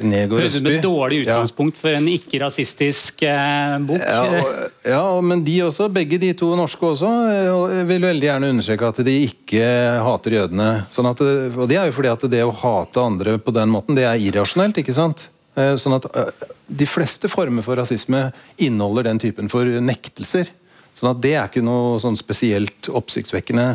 Nego 0.00 0.38
Høres 0.38 0.56
ut 0.56 0.62
som 0.62 0.68
et 0.70 0.84
dårlig 0.84 1.18
utgangspunkt 1.24 1.76
ja. 1.76 1.80
for 1.82 1.96
en 1.98 2.08
ikke-rasistisk 2.12 3.24
eh, 3.28 3.74
bok. 3.88 4.00
Ja, 4.00 4.22
og, 4.22 4.78
ja, 4.88 5.02
men 5.24 5.44
de 5.44 5.58
også, 5.66 5.90
begge 5.92 6.20
de 6.22 6.32
to 6.38 6.48
norske 6.58 6.86
også, 6.94 7.10
eh, 7.28 7.82
vil 7.90 8.08
veldig 8.08 8.28
gjerne 8.28 8.50
understreke 8.54 8.88
at 8.88 9.02
de 9.06 9.18
ikke 9.26 9.66
hater 10.06 10.38
jødene. 10.38 10.70
Sånn 10.92 11.10
at, 11.10 11.22
og 11.22 11.68
det 11.70 11.78
er 11.80 11.90
jo 11.90 11.98
fordi 11.98 12.12
at 12.14 12.26
det 12.32 12.42
å 12.46 12.56
hate 12.62 13.04
andre 13.04 13.36
på 13.42 13.54
den 13.54 13.72
måten, 13.74 13.98
det 13.98 14.08
er 14.08 14.24
irrasjonelt. 14.30 14.80
ikke 14.80 14.96
sant? 14.96 15.28
Eh, 15.52 15.74
sånn 15.76 15.98
at 15.98 16.08
eh, 16.16 16.48
De 16.72 16.88
fleste 16.88 17.28
former 17.28 17.64
for 17.64 17.76
rasisme 17.76 18.30
inneholder 18.56 19.10
den 19.10 19.20
typen 19.20 19.52
for 19.52 19.68
nektelser. 19.84 20.48
Sånn 20.96 21.12
at 21.12 21.22
Det 21.24 21.36
er 21.36 21.48
ikke 21.50 21.64
noe 21.64 21.98
sånn 22.02 22.16
spesielt 22.20 22.88
oppsiktsvekkende. 22.88 23.74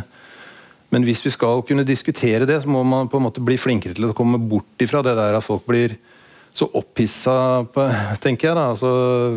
Men 0.93 1.03
hvis 1.03 1.21
vi 1.25 1.34
skal 1.34 1.62
kunne 1.67 1.86
diskutere 1.88 2.47
det, 2.47 2.62
så 2.63 2.71
må 2.71 2.84
man 2.88 3.10
på 3.12 3.19
en 3.19 3.25
måte 3.27 3.43
bli 3.43 3.58
flinkere 3.60 3.97
til 3.97 4.08
å 4.08 4.15
komme 4.15 4.39
bort 4.39 4.84
ifra 4.84 5.01
det 5.03 5.17
der 5.17 5.36
at 5.36 5.45
folk 5.45 5.65
blir 5.67 5.97
så 6.58 6.67
opphissa, 6.78 7.38
tenker 8.24 8.50
jeg. 8.50 8.58
da. 8.58 8.65
Altså, 8.74 8.91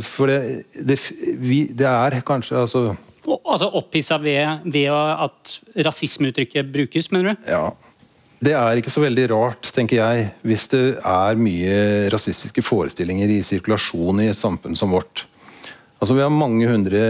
for 0.06 0.30
det, 0.30 0.64
det, 0.72 0.96
vi, 1.36 1.66
det, 1.68 1.86
er 1.88 2.20
kanskje 2.26 2.58
altså, 2.64 2.84
Altså 3.30 3.68
opphissa 3.76 4.16
ved, 4.18 4.64
ved 4.72 4.88
at 4.90 5.52
rasismeuttrykket 5.86 6.70
brukes, 6.72 7.10
mener 7.12 7.34
du? 7.34 7.50
Ja. 7.52 7.68
Det 8.40 8.54
er 8.56 8.78
ikke 8.80 8.92
så 8.92 9.02
veldig 9.02 9.26
rart, 9.34 9.68
tenker 9.76 9.98
jeg, 9.98 10.30
hvis 10.48 10.64
det 10.72 10.84
er 10.96 11.36
mye 11.36 11.74
rasistiske 12.10 12.64
forestillinger 12.64 13.28
i 13.28 13.42
sirkulasjon 13.44 14.22
i 14.24 14.30
et 14.32 14.38
samfunn 14.38 14.78
som 14.78 14.96
vårt. 14.96 15.26
Altså 16.00 16.16
Vi 16.16 16.22
har 16.24 16.32
mange 16.32 16.64
hundre 16.64 17.02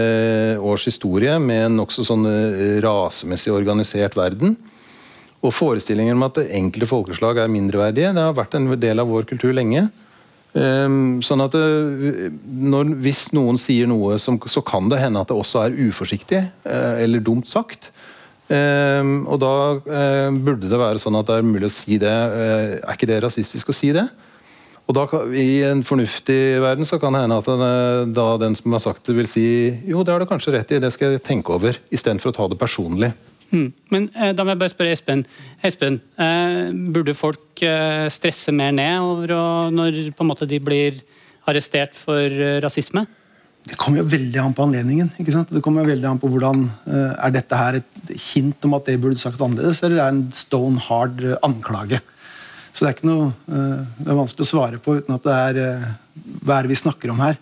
års 0.58 0.88
historie 0.90 1.36
med 1.38 1.68
en 1.68 1.76
nokså 1.78 2.02
sånn 2.08 2.26
eh, 2.26 2.80
rasemessig 2.82 3.54
organisert 3.54 4.18
verden. 4.18 4.56
Og 5.40 5.54
forestillinger 5.56 6.16
om 6.16 6.26
at 6.26 6.42
enkelte 6.44 6.88
folkeslag 6.90 7.40
er 7.40 7.52
mindreverdige, 7.52 8.12
det 8.16 8.24
har 8.26 8.36
vært 8.36 8.56
en 8.58 8.68
del 8.80 9.00
av 9.00 9.08
vår 9.08 9.28
kultur 9.30 9.54
lenge. 9.56 9.86
Um, 10.50 11.20
sånn 11.22 11.44
at 11.44 11.54
eh, 11.54 12.24
når, 12.42 12.88
Hvis 13.04 13.28
noen 13.36 13.54
sier 13.60 13.86
noe, 13.86 14.16
så 14.18 14.62
kan 14.66 14.88
det 14.90 14.98
hende 14.98 15.20
at 15.22 15.30
det 15.30 15.36
også 15.38 15.60
er 15.62 15.76
uforsiktig 15.78 16.40
uh, 16.66 16.96
eller 16.98 17.22
dumt 17.22 17.46
sagt. 17.48 17.92
Um, 18.50 19.28
og 19.30 19.38
da 19.44 19.52
uh, 19.78 20.34
burde 20.34 20.66
det 20.66 20.80
være 20.80 20.98
sånn 20.98 21.20
at 21.20 21.30
det 21.30 21.38
er 21.38 21.46
mulig 21.46 21.70
å 21.70 21.72
si 21.72 22.00
det. 22.02 22.16
Er 22.82 22.96
ikke 22.96 23.08
det 23.08 23.22
rasistisk 23.22 23.70
å 23.70 23.76
si 23.76 23.94
det? 23.94 24.08
Og 24.90 24.96
da, 24.96 25.06
I 25.38 25.62
en 25.68 25.84
fornuftig 25.86 26.58
verden 26.58 26.88
så 26.88 26.98
kan 26.98 27.14
det 27.14 27.22
hende 27.22 27.38
at 27.38 27.46
den, 27.46 27.60
eh, 27.62 28.08
da 28.10 28.26
den 28.42 28.56
som 28.58 28.74
har 28.74 28.82
sagt 28.82 29.06
det, 29.06 29.14
vil 29.20 29.28
si 29.30 29.44
jo, 29.86 30.02
det 30.02 30.10
har 30.10 30.18
du 30.18 30.26
kanskje 30.26 30.56
rett 30.56 30.72
i, 30.74 30.80
det 30.82 30.90
skal 30.90 31.14
jeg 31.14 31.22
tenke 31.22 31.54
over, 31.54 31.78
istedenfor 31.94 32.32
å 32.32 32.34
ta 32.34 32.48
det 32.50 32.58
personlig. 32.58 33.12
Hmm. 33.50 33.70
Men 33.90 34.06
eh, 34.14 34.32
da 34.36 34.44
må 34.44 34.54
jeg 34.54 34.60
bare 34.62 34.72
spørre 34.72 34.94
Espen. 34.94 35.24
Espen, 35.66 35.98
eh, 36.22 36.70
Burde 36.94 37.16
folk 37.18 37.62
eh, 37.66 38.06
stresse 38.12 38.54
mer 38.54 38.74
ned 38.76 39.02
over 39.02 39.32
å, 39.34 39.44
når 39.74 39.98
måte 40.26 40.46
de 40.50 40.60
blir 40.62 41.00
arrestert 41.50 41.98
for 41.98 42.30
eh, 42.30 42.60
rasisme? 42.62 43.04
Det 43.66 43.76
kommer 43.76 44.00
jo 44.00 44.10
veldig 44.12 44.38
an 44.40 44.54
på 44.56 44.64
anledningen. 44.64 45.10
ikke 45.20 45.34
sant? 45.34 45.50
Det 45.52 45.62
kommer 45.64 45.84
jo 45.84 45.90
veldig 45.90 46.08
an 46.08 46.20
på 46.22 46.30
hvordan 46.32 46.62
eh, 46.64 47.12
Er 47.26 47.34
dette 47.34 47.58
her 47.58 47.80
et 47.80 48.14
hint 48.30 48.64
om 48.68 48.78
at 48.78 48.86
det 48.88 49.00
burde 49.02 49.20
sagt 49.20 49.42
annerledes, 49.42 49.82
eller 49.82 49.98
er 49.98 50.14
det 50.14 50.20
en 50.20 50.24
stone 50.36 50.80
hard 50.86 51.26
anklage? 51.42 52.00
Så 52.70 52.84
det 52.84 52.88
er 52.88 52.96
ikke 53.00 53.10
noe 53.10 53.32
det 53.50 54.06
er 54.06 54.14
vanskelig 54.16 54.46
å 54.46 54.48
svare 54.48 54.78
på 54.78 55.00
uten 55.00 55.16
at 55.16 55.24
det 55.26 55.34
er 55.34 55.88
hva 56.46 56.60
er 56.60 56.68
det 56.68 56.70
vi 56.70 56.78
snakker 56.78 57.10
om 57.10 57.18
her. 57.18 57.34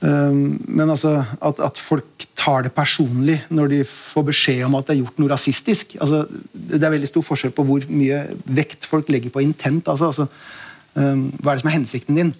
Um, 0.00 0.58
men 0.68 0.90
altså, 0.92 1.22
at, 1.40 1.60
at, 1.64 1.78
folk 1.80 2.26
tar 2.36 2.66
det 2.66 2.74
personlig 2.76 3.38
når 3.48 3.70
de 3.72 3.78
får 3.88 4.26
beskjed 4.28 4.66
om 4.66 4.74
at 4.76 4.90
det 4.90 4.92
er 4.92 4.98
gjort 5.00 5.22
noe 5.22 5.30
rasistisk 5.32 5.94
altså, 6.04 6.18
Det 6.52 6.82
er 6.82 6.92
veldig 6.92 7.08
stor 7.08 7.24
forskjell 7.24 7.54
på 7.56 7.64
hvor 7.64 7.86
mye 7.88 8.18
vekt 8.44 8.84
folk 8.84 9.08
legger 9.08 9.32
på 9.32 9.40
intent. 9.40 9.88
Altså, 9.88 10.10
altså, 10.10 10.26
um, 11.00 11.30
hva 11.40 11.54
er 11.54 11.56
det 11.56 11.64
som 11.64 11.72
er 11.72 11.78
hensikten 11.78 12.20
din? 12.20 12.34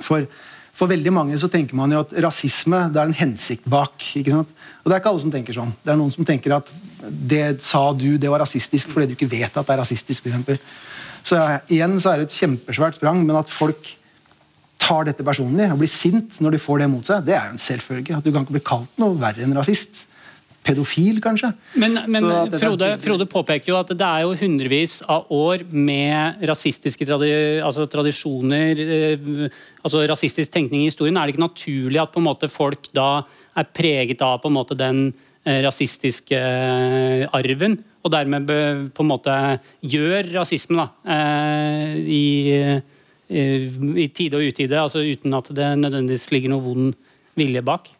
For, 0.00 0.26
for, 0.74 0.90
veldig 0.90 1.14
mange 1.14 1.38
så 1.38 1.46
tenker 1.52 1.78
man 1.78 1.94
jo 1.94 2.02
at 2.02 2.16
rasisme 2.26 2.82
det 2.90 2.98
er 2.98 3.12
en 3.12 3.20
hensikt 3.20 3.70
bak. 3.70 4.02
ikke 4.18 4.34
sant? 4.34 4.52
Og 4.82 4.90
Det 4.90 4.96
er 4.96 5.04
ikke 5.04 5.14
alle 5.14 5.24
som 5.28 5.36
tenker 5.38 5.60
sånn. 5.60 5.72
Det 5.84 5.94
er 5.94 6.02
noen 6.02 6.14
som 6.18 6.26
tenker 6.26 6.58
at 6.58 6.76
det 7.06 7.44
sa 7.62 7.84
du, 7.94 8.16
det 8.18 8.30
var 8.30 8.42
rasistisk 8.42 8.90
fordi 8.90 9.12
du 9.12 9.14
ikke 9.14 9.30
vet 9.30 9.54
at 9.54 9.62
det 9.62 9.76
er 9.76 9.84
rasistisk. 9.84 10.26
For. 10.26 10.62
Så 11.22 11.38
igjen 11.70 12.00
så 12.02 12.10
er 12.10 12.22
det 12.22 12.32
et 12.32 12.40
kjempesvært 12.42 12.98
sprang, 12.98 13.22
men 13.22 13.38
at 13.38 13.50
folk 13.54 13.94
tar 14.82 15.06
dette 15.08 15.24
personlig 15.26 15.68
og 15.72 15.82
blir 15.82 15.90
sint 15.90 16.40
når 16.42 16.56
de 16.56 16.62
får 16.62 16.82
det 16.82 16.88
mot 16.92 17.06
seg, 17.06 17.26
det 17.26 17.36
er 17.36 17.50
jo 17.50 17.56
en 17.56 17.66
selvfølge. 17.66 18.16
At 18.18 18.24
du 18.26 18.32
kan 18.32 18.46
ikke 18.46 18.58
bli 18.58 18.64
kalt 18.72 19.02
noe 19.02 19.18
verre 19.20 19.44
enn 19.44 19.54
rasist. 19.56 20.08
Pedofil, 20.62 21.16
kanskje. 21.18 21.48
Men, 21.82 21.96
men 22.06 22.28
Frode, 22.54 22.92
Frode, 23.02 23.26
påpeker 23.26 23.72
jo 23.72 23.80
at 23.80 23.88
det 23.98 24.06
er 24.06 24.22
jo 24.22 24.36
hundrevis 24.38 25.00
av 25.10 25.26
år 25.34 25.64
med 25.74 26.44
rasistiske 26.46 27.06
tradi 27.08 27.32
altså 27.58 27.88
tradisjoner, 27.90 28.82
eh, 28.84 29.48
altså 29.82 30.04
rasistisk 30.06 30.52
tenkning 30.54 30.84
i 30.84 30.92
historien. 30.92 31.18
Er 31.18 31.26
det 31.26 31.34
ikke 31.34 31.48
naturlig 31.48 31.98
at 32.04 32.14
på 32.14 32.22
en 32.22 32.28
måte 32.28 32.50
folk 32.52 32.86
da 32.94 33.24
er 33.58 33.72
preget 33.74 34.22
av 34.22 34.38
på 34.44 34.52
en 34.52 34.58
måte 34.60 34.78
den 34.78 35.08
eh, 35.42 35.64
rasistiske 35.66 36.38
eh, 36.38 37.26
arven? 37.34 37.80
og 38.02 38.10
dermed 38.10 38.50
på 38.94 39.04
en 39.04 39.10
måte 39.10 39.34
gjør 39.86 40.32
rasisme 40.38 40.78
da, 40.78 40.88
eh, 41.14 41.94
i, 42.02 42.24
i 43.32 44.06
tide 44.14 44.38
og 44.38 44.52
utide, 44.52 44.78
altså 44.78 45.02
uten 45.02 45.34
at 45.38 45.50
det 45.56 45.72
nødvendigvis 45.80 46.30
ligger 46.34 46.52
noe 46.52 46.64
vond 46.66 46.94
vilje 47.38 47.64
bak? 47.64 47.90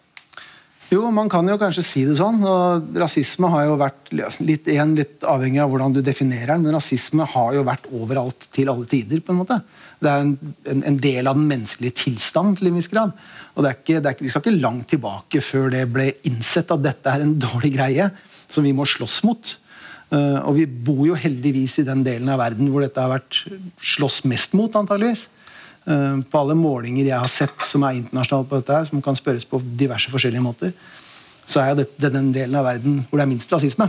Jo, 0.92 1.06
man 1.08 1.30
kan 1.32 1.46
jo 1.48 1.54
kanskje 1.56 1.82
si 1.86 2.02
det 2.04 2.18
sånn. 2.18 2.42
og 2.44 2.98
Rasisme 3.00 3.48
har 3.54 3.64
jo 3.64 3.78
vært 3.80 4.10
litt, 4.12 4.66
igjen, 4.68 4.92
litt 4.98 5.24
avhengig 5.24 5.62
av 5.64 5.70
hvordan 5.72 5.94
du 5.96 6.02
definerer 6.04 6.52
den, 6.52 6.66
men 6.66 6.76
rasisme 6.76 7.24
har 7.32 7.54
jo 7.56 7.62
vært 7.64 7.86
overalt 7.96 8.44
til 8.52 8.68
alle 8.68 8.84
tider. 8.90 9.22
på 9.24 9.32
en 9.32 9.40
måte. 9.40 9.56
Det 10.02 10.10
er 10.10 10.26
en, 10.26 10.34
en, 10.68 10.82
en 10.90 10.98
del 11.00 11.30
av 11.30 11.38
den 11.38 11.48
menneskelige 11.48 11.96
tilstand 12.02 12.58
til 12.58 12.68
en 12.68 12.76
viss 12.76 12.90
grad. 12.92 13.16
Og 13.56 13.70
ikke, 13.70 14.02
ikke, 14.02 14.26
Vi 14.26 14.34
skal 14.34 14.44
ikke 14.44 14.60
langt 14.60 14.90
tilbake 14.92 15.40
før 15.40 15.72
det 15.72 15.86
ble 15.94 16.10
innsett 16.28 16.74
at 16.74 16.84
dette 16.84 17.08
er 17.08 17.24
en 17.24 17.38
dårlig 17.46 17.72
greie 17.78 18.10
som 18.52 18.66
vi 18.66 18.76
må 18.76 18.84
slåss 18.84 19.22
mot. 19.24 19.56
Eh, 20.12 20.40
og 20.44 20.58
vi 20.58 20.66
bor 20.66 21.06
jo 21.08 21.16
heldigvis 21.16 21.78
i 21.80 21.86
den 21.86 22.02
delen 22.04 22.28
av 22.28 22.40
verden 22.42 22.68
hvor 22.72 22.84
dette 22.84 23.00
har 23.00 23.14
vært 23.14 23.44
slåss 23.80 24.22
mest 24.28 24.56
mot, 24.58 24.74
antageligvis. 24.76 25.26
Eh, 25.88 26.18
på 26.28 26.42
alle 26.42 26.56
målinger 26.58 27.08
jeg 27.08 27.22
har 27.24 27.32
sett 27.32 27.64
som 27.64 27.86
er 27.88 27.96
internasjonale 27.96 28.48
på 28.50 28.60
dette, 28.60 28.76
her, 28.76 28.90
som 28.90 29.04
kan 29.04 29.16
spørres 29.16 29.48
på 29.48 29.62
diverse 29.80 30.12
forskjellige 30.12 30.44
måter, 30.44 30.74
så 31.48 31.64
er 31.64 31.78
det 31.80 32.12
den 32.12 32.30
delen 32.34 32.58
av 32.60 32.68
verden 32.68 33.00
hvor 33.08 33.18
det 33.18 33.26
er 33.26 33.32
minst 33.32 33.52
rasisme. 33.52 33.88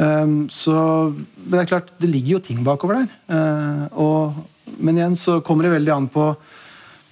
Um, 0.00 0.46
så, 0.48 0.72
men 1.12 1.52
det 1.52 1.60
er 1.60 1.68
klart, 1.74 1.90
det 2.00 2.08
ligger 2.08 2.38
jo 2.38 2.44
ting 2.46 2.62
bakover 2.64 3.02
der. 3.02 3.90
Og, 4.00 4.38
men 4.80 4.96
igjen 4.96 5.16
så 5.20 5.36
kommer 5.44 5.66
det 5.66 5.74
veldig 5.74 5.92
an 5.92 6.06
på, 6.10 6.30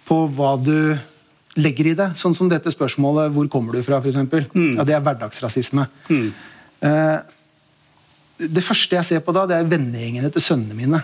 på, 0.08 0.22
hva 0.32 0.54
du 0.56 0.96
legger 1.60 1.90
i 1.90 1.96
det. 1.98 2.08
Sånn 2.16 2.34
som 2.34 2.48
dette 2.48 2.72
spørsmålet 2.72 3.28
'Hvor 3.34 3.50
kommer 3.52 3.76
du 3.76 3.84
fra?' 3.84 4.00
For 4.00 4.08
eksempel. 4.08 4.48
mm. 4.54 4.72
ja, 4.80 4.86
det 4.88 4.96
er 4.96 5.04
hverdagsrasisme. 5.04 5.84
Mm. 6.08 6.32
Det 8.38 8.62
første 8.62 8.98
jeg 8.98 9.06
ser 9.06 9.22
på 9.24 9.34
da, 9.34 9.44
det 9.50 9.56
er 9.58 9.70
vennegjengene 9.70 10.30
til 10.34 10.44
sønnene 10.44 10.76
mine. 10.78 11.00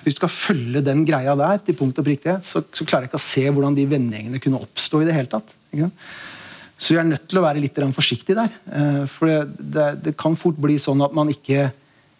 Hvis 0.00 0.16
du 0.16 0.22
skal 0.22 0.32
følge 0.32 0.80
den 0.84 1.02
greia 1.08 1.34
der, 1.36 1.60
til 1.64 1.76
punkt 1.76 1.98
og 2.00 2.06
prikke, 2.06 2.38
så, 2.46 2.62
så 2.72 2.86
klarer 2.88 3.04
jeg 3.04 3.12
ikke 3.12 3.20
å 3.20 3.26
se 3.26 3.42
hvordan 3.50 3.76
de 3.76 3.84
vennegjengene 3.90 4.40
kunne 4.40 4.60
oppstå 4.64 5.02
i 5.02 5.08
det 5.08 5.16
hele 5.16 5.28
tatt. 5.28 5.52
Så 6.80 6.94
vi 6.94 7.00
er 7.02 7.08
nødt 7.10 7.26
til 7.28 7.40
å 7.40 7.44
være 7.44 7.60
litt 7.60 7.76
forsiktige 7.92 8.38
der. 8.38 8.54
Eh, 8.72 9.02
for 9.10 9.28
det, 9.28 9.40
det, 9.60 9.88
det, 10.06 10.16
kan 10.16 10.38
fort 10.40 10.56
bli 10.56 10.78
sånn 10.80 11.04
at 11.04 11.12
man 11.16 11.28
ikke, 11.28 11.68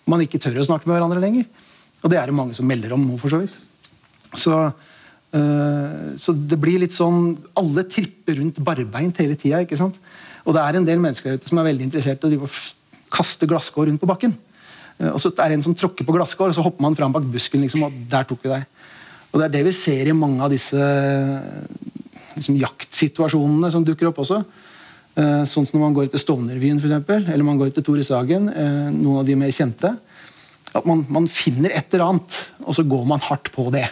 man 0.05 0.21
ikke, 0.21 0.43
tør 0.43 0.61
å 0.61 0.69
snakke 0.69 0.91
med 0.91 0.99
hverandre 0.99 1.23
lenger. 1.23 1.49
Og 2.05 2.13
det 2.13 2.21
er 2.21 2.29
det 2.29 2.37
mange 2.37 2.57
som 2.57 2.69
melder 2.69 2.93
om 2.97 3.07
nå, 3.07 3.17
for 3.21 3.33
så 3.33 3.41
vidt. 3.41 3.57
Så, 4.37 4.59
øh, 5.41 6.05
så 6.21 6.37
det 6.37 6.61
blir 6.61 6.79
litt 6.79 6.95
sånn 6.95 7.33
Alle 7.59 7.83
tripper 7.91 8.37
rundt 8.39 8.61
barbeint 8.63 9.25
hele 9.25 9.41
tida. 9.41 9.65
Og 10.45 10.53
det 10.55 10.61
er 10.61 10.77
en 10.77 10.87
del 10.87 11.01
mennesker 11.01 11.41
ute 11.41 11.49
som 11.49 11.63
er 11.63 11.71
veldig 11.73 11.89
interessert 11.89 12.29
i 12.29 12.37
å 12.37 12.53
kaste 13.11 13.49
glasskår 13.49 13.89
rundt 13.89 14.05
på 14.05 14.13
bakken. 14.13 14.37
Uh, 15.01 15.11
og 15.15 15.21
så 15.23 15.33
er 15.33 15.51
det 15.51 15.59
en 15.59 15.67
som 15.71 15.77
tråkker 15.77 16.07
på 16.07 16.15
glasskår, 16.17 16.53
og 16.53 16.59
så 16.59 16.65
hopper 16.65 16.85
man 16.85 16.99
fram 16.99 17.15
bak 17.17 17.27
busken, 17.33 17.65
liksom, 17.65 17.89
og 17.89 18.01
der 18.13 18.29
tok 18.29 18.45
vi 18.45 18.53
deg. 18.53 18.67
Og 19.31 19.39
det 19.39 19.47
er 19.47 19.55
det 19.59 19.67
vi 19.69 19.77
ser 19.77 20.11
i 20.11 20.17
mange 20.17 20.43
av 20.43 20.51
disse 20.53 20.79
liksom, 22.37 22.59
jaktsituasjonene 22.61 23.71
som 23.73 23.87
dukker 23.87 24.11
opp 24.11 24.21
også. 24.25 24.43
Eh, 25.19 25.43
sånn 25.49 25.67
som 25.67 25.79
når 25.79 25.85
man 25.85 25.97
går 25.97 26.11
til 26.13 26.23
Stovnervyen, 26.23 26.79
eksempel, 26.79 27.25
eller 27.27 27.47
man 27.47 27.59
går 27.61 27.73
til 27.75 27.85
Tore 27.87 28.05
Sagen, 28.07 28.49
eh, 28.49 28.91
noen 28.95 29.23
av 29.23 29.27
de 29.27 29.39
mer 29.39 29.51
kjente. 29.55 29.91
At 30.71 30.87
man, 30.87 31.03
man, 31.11 31.27
finner 31.31 31.75
et 31.75 31.91
eller 31.95 32.07
annet, 32.13 32.37
og 32.63 32.77
så 32.77 32.85
går 32.87 33.09
man 33.11 33.23
hardt 33.27 33.51
på 33.55 33.67
det. 33.75 33.89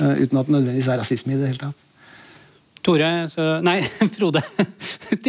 Eh, 0.00 0.24
uten 0.24 0.40
at 0.40 0.50
det 0.50 0.56
nødvendigvis 0.56 0.90
er 0.92 1.00
rasisme 1.00 1.32
i 1.32 1.40
det 1.40 1.54
hele 1.54 1.62
tatt. 1.68 1.80
Tore 2.84 3.08
så, 3.32 3.46
Nei, 3.64 3.78
Frode. 4.18 4.42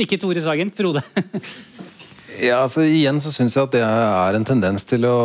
Ikke 0.04 0.20
Tore 0.20 0.44
Sagen. 0.44 0.74
Frode. 0.76 1.04
Ja, 2.42 2.62
altså 2.64 2.86
Igjen 2.86 3.22
så 3.24 3.34
syns 3.34 3.56
jeg 3.56 3.66
at 3.66 3.76
det 3.76 3.84
er 3.86 4.38
en 4.38 4.48
tendens 4.48 4.86
til 4.88 5.08
å, 5.10 5.18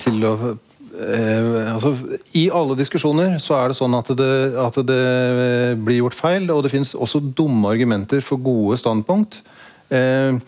til 0.00 0.24
å 0.28 0.34
eh, 0.50 1.72
altså, 1.72 1.94
I 2.36 2.48
alle 2.54 2.76
diskusjoner 2.78 3.38
så 3.42 3.58
er 3.58 3.70
det 3.70 3.78
sånn 3.78 3.96
at 3.98 4.12
det, 4.18 4.34
at 4.60 4.80
det 4.88 5.04
blir 5.84 6.02
gjort 6.02 6.18
feil, 6.18 6.50
og 6.54 6.64
det 6.66 6.74
finnes 6.74 6.94
også 6.94 7.22
dumme 7.36 7.72
argumenter 7.74 8.24
for 8.24 8.42
gode 8.42 8.80
standpunkt. 8.82 9.42
Eh, 9.94 10.38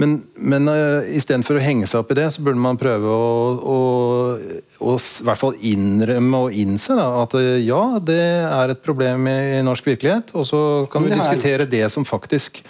men, 0.00 0.14
men 0.40 0.70
uh, 0.72 1.04
istedenfor 1.14 1.58
å 1.58 1.62
henge 1.62 1.86
seg 1.88 2.00
opp 2.00 2.12
i 2.14 2.16
det, 2.16 2.24
så 2.32 2.42
burde 2.44 2.60
man 2.62 2.78
prøve 2.80 3.12
å, 3.12 3.34
å, 3.60 3.76
å 4.80 4.94
i 4.96 5.26
hvert 5.28 5.40
fall 5.40 5.58
innrømme 5.68 6.40
og 6.46 6.56
innse 6.56 6.96
da, 6.96 7.04
at 7.20 7.36
uh, 7.36 7.58
ja, 7.60 7.82
det 8.00 8.22
er 8.48 8.72
et 8.72 8.82
problem 8.84 9.28
i, 9.30 9.36
i 9.58 9.60
norsk 9.66 9.92
virkelighet. 9.92 10.32
Og 10.38 10.48
så 10.48 10.62
kan 10.92 11.04
vi 11.04 11.12
diskutere 11.12 11.68
det 11.68 11.84
som 11.92 12.08
faktisk 12.08 12.62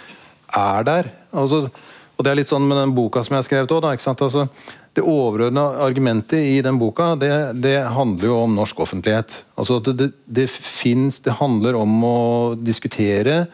er 0.53 0.85
der. 0.89 1.09
Altså, 1.31 1.65
og 2.13 2.25
det 2.25 2.31
er 2.31 2.37
litt 2.37 2.51
sånn 2.51 2.65
med 2.69 2.77
den 2.77 2.93
boka 2.93 3.23
som 3.25 3.33
jeg 3.33 3.41
har 3.41 3.47
skrevet 3.47 3.73
òg. 3.73 3.87
Altså, 3.89 4.45
det 4.93 5.01
overordna 5.01 5.65
argumentet 5.81 6.45
i 6.45 6.59
den 6.61 6.77
boka 6.81 7.13
det, 7.17 7.31
det, 7.63 7.79
handler 7.95 8.29
jo 8.29 8.39
om 8.43 8.53
norsk 8.57 8.83
offentlighet. 8.85 9.39
Altså 9.57 9.79
det, 9.81 9.95
det, 9.97 10.09
det, 10.25 10.47
finnes, 10.53 11.17
det 11.25 11.39
handler 11.39 11.79
om 11.79 11.95
å 12.05 12.19
diskutere 12.59 13.47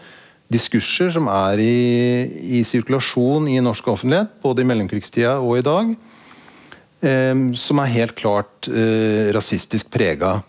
diskurser 0.52 1.14
som 1.14 1.30
er 1.32 1.62
i, 1.64 1.80
i 2.60 2.64
sirkulasjon 2.68 3.48
i 3.48 3.60
norsk 3.64 3.88
offentlighet, 3.94 4.34
både 4.44 4.66
i 4.66 4.68
mellomkrigstida 4.68 5.38
og 5.40 5.60
i 5.60 5.66
dag, 5.66 5.94
eh, 7.06 7.44
som 7.62 7.80
er 7.80 7.96
helt 7.96 8.18
klart 8.20 8.68
eh, 8.68 9.30
rasistisk 9.36 9.94
prega. 9.94 10.40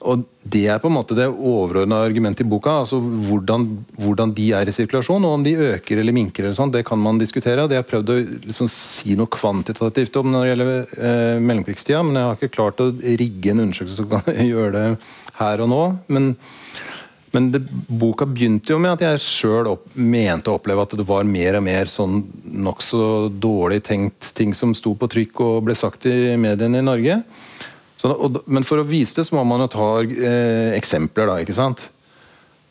Og 0.00 0.24
Det 0.40 0.62
er 0.72 0.78
på 0.80 0.88
en 0.88 0.94
måte 0.96 1.14
det 1.14 1.26
overordna 1.28 1.98
argumentet 2.00 2.46
i 2.46 2.48
boka. 2.48 2.70
altså 2.80 2.96
hvordan, 3.00 3.66
hvordan, 4.00 4.32
de 4.34 4.52
er 4.56 4.68
i 4.68 4.72
sirkulasjon. 4.72 5.24
og 5.24 5.34
Om 5.36 5.42
de 5.44 5.52
øker 5.74 6.00
eller 6.00 6.12
minker, 6.16 6.44
eller 6.44 6.54
sånt, 6.56 6.72
det 6.72 6.86
kan 6.86 6.98
man 6.98 7.18
diskutere. 7.18 7.60
Har 7.60 7.68
jeg 7.68 7.86
prøvd 7.86 8.12
å 8.14 8.16
liksom, 8.46 8.68
si 8.68 9.14
noe 9.14 9.28
kvantitativt 9.28 10.16
om 10.16 10.32
når 10.32 10.40
det 10.40 10.50
gjelder 10.50 10.94
eh, 10.96 11.40
mellomkrigstida, 11.44 12.00
men 12.02 12.16
jeg 12.16 12.24
har 12.24 12.38
ikke 12.38 12.56
klart 12.56 12.80
å 12.80 12.88
rigge 13.02 13.52
en 13.52 13.66
undersøkelse 13.66 14.00
som 14.00 14.08
kan 14.08 14.40
gjøre 14.52 14.72
det 14.72 14.86
her 15.42 15.60
og 15.60 15.70
nå. 15.74 15.82
Men, 16.08 16.32
men 17.36 17.52
det, 17.52 17.62
boka 17.86 18.24
begynte 18.24 18.72
jo 18.72 18.80
med 18.80 18.96
at 18.96 19.04
jeg 19.04 19.22
sjøl 19.26 19.74
mente 19.92 20.48
å 20.48 20.56
oppleve 20.56 20.88
at 20.88 20.96
det 20.96 21.08
var 21.12 21.28
mer 21.28 21.60
og 21.60 21.66
mer 21.68 21.92
sånn 21.92 22.24
nokså 22.64 23.28
dårlig 23.36 23.84
tenkt 23.84 24.32
ting 24.40 24.56
som 24.56 24.72
sto 24.72 24.96
på 24.96 25.12
trykk 25.12 25.44
og 25.44 25.64
ble 25.68 25.76
sagt 25.76 26.08
i 26.08 26.32
mediene 26.40 26.80
i 26.80 26.88
Norge. 26.88 27.20
Så, 28.00 28.10
og, 28.14 28.40
men 28.48 28.64
for 28.64 28.80
å 28.80 28.86
vise 28.88 29.18
det, 29.18 29.26
så 29.28 29.36
må 29.36 29.44
man 29.44 29.66
jo 29.66 29.72
ta 29.74 29.88
eh, 30.00 30.70
eksempler, 30.78 31.28
da. 31.28 31.40
ikke 31.42 31.56
sant? 31.56 31.82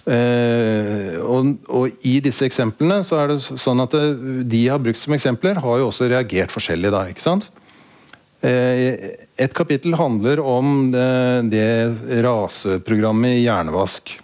Eh, 0.10 1.20
og, 1.22 1.52
og, 1.68 2.00
I 2.08 2.16
disse 2.24 2.48
eksemplene 2.48 3.04
så 3.06 3.20
er 3.20 3.34
det 3.34 3.42
sånn 3.46 3.84
at 3.84 3.94
det, 3.94 4.06
eh, 4.16 4.40
de 4.56 4.62
har 4.72 4.82
brukt 4.82 4.98
som 4.98 5.14
eksempler, 5.14 5.60
har 5.62 5.82
jo 5.82 5.90
også 5.92 6.10
reagert 6.10 6.54
forskjellig. 6.56 6.90
da, 6.96 7.04
ikke 7.12 7.26
sant? 7.26 7.50
Eh, 8.42 9.18
et 9.38 9.54
kapittel 9.54 9.94
handler 10.00 10.42
om 10.42 10.90
det, 10.94 11.52
det 11.52 12.24
raseprogrammet 12.26 13.38
i 13.38 13.46
Hjernevask. 13.46 14.16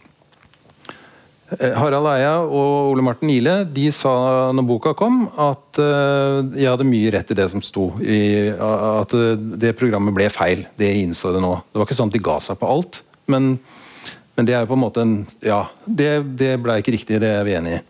Eh, 1.53 1.75
Harald 1.77 2.09
Eia 2.09 2.39
og 2.41 2.93
Ole 2.95 3.03
Martin 3.05 3.29
Ile 3.29 3.59
de 3.69 3.85
sa 3.93 4.13
når 4.55 4.65
boka 4.65 4.95
kom, 4.97 5.27
at 5.29 5.77
uh, 5.77 6.41
jeg 6.57 6.71
hadde 6.71 6.87
mye 6.89 7.11
rett 7.13 7.29
i 7.29 7.37
det 7.37 7.45
som 7.53 7.61
sto. 7.61 7.91
I, 8.01 8.49
at 8.49 9.13
det 9.61 9.75
programmet 9.77 10.15
ble 10.15 10.29
feil. 10.33 10.65
Det 10.79 10.89
innså 11.03 11.35
det 11.35 11.43
nå. 11.45 11.53
Det 11.69 11.81
var 11.81 11.87
ikke 11.87 11.99
sånn 11.99 12.13
at 12.13 12.17
de 12.17 12.25
ga 12.25 12.39
seg 12.41 12.59
på 12.61 12.71
alt, 12.71 13.03
men, 13.31 13.55
men 14.35 14.49
det 14.49 14.57
er 14.57 14.65
jo 14.65 14.71
på 14.73 14.79
en 14.79 14.85
måte 14.87 15.05
en 15.05 15.15
Ja, 15.45 15.65
det, 15.85 16.11
det 16.39 16.55
ble 16.63 16.79
ikke 16.81 16.97
riktig, 16.97 17.21
det 17.21 17.31
er 17.37 17.45
vi 17.47 17.57
enig 17.59 17.77
i. 17.77 17.85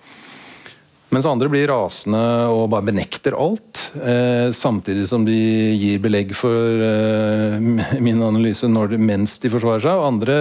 Mens 1.14 1.28
andre 1.30 1.48
blir 1.52 1.70
rasende 1.70 2.20
og 2.50 2.70
bare 2.74 2.88
benekter 2.88 3.36
alt. 3.38 3.84
Eh, 4.02 4.50
samtidig 4.58 5.06
som 5.08 5.26
de 5.28 5.36
gir 5.78 6.00
belegg 6.02 6.34
for 6.36 6.86
eh, 6.88 7.60
min 8.06 8.24
analyse 8.26 8.68
når, 8.70 8.98
mens 8.98 9.38
de 9.44 9.52
forsvarer 9.54 9.86
seg. 9.86 10.00
Og 10.00 10.08
andre 10.10 10.40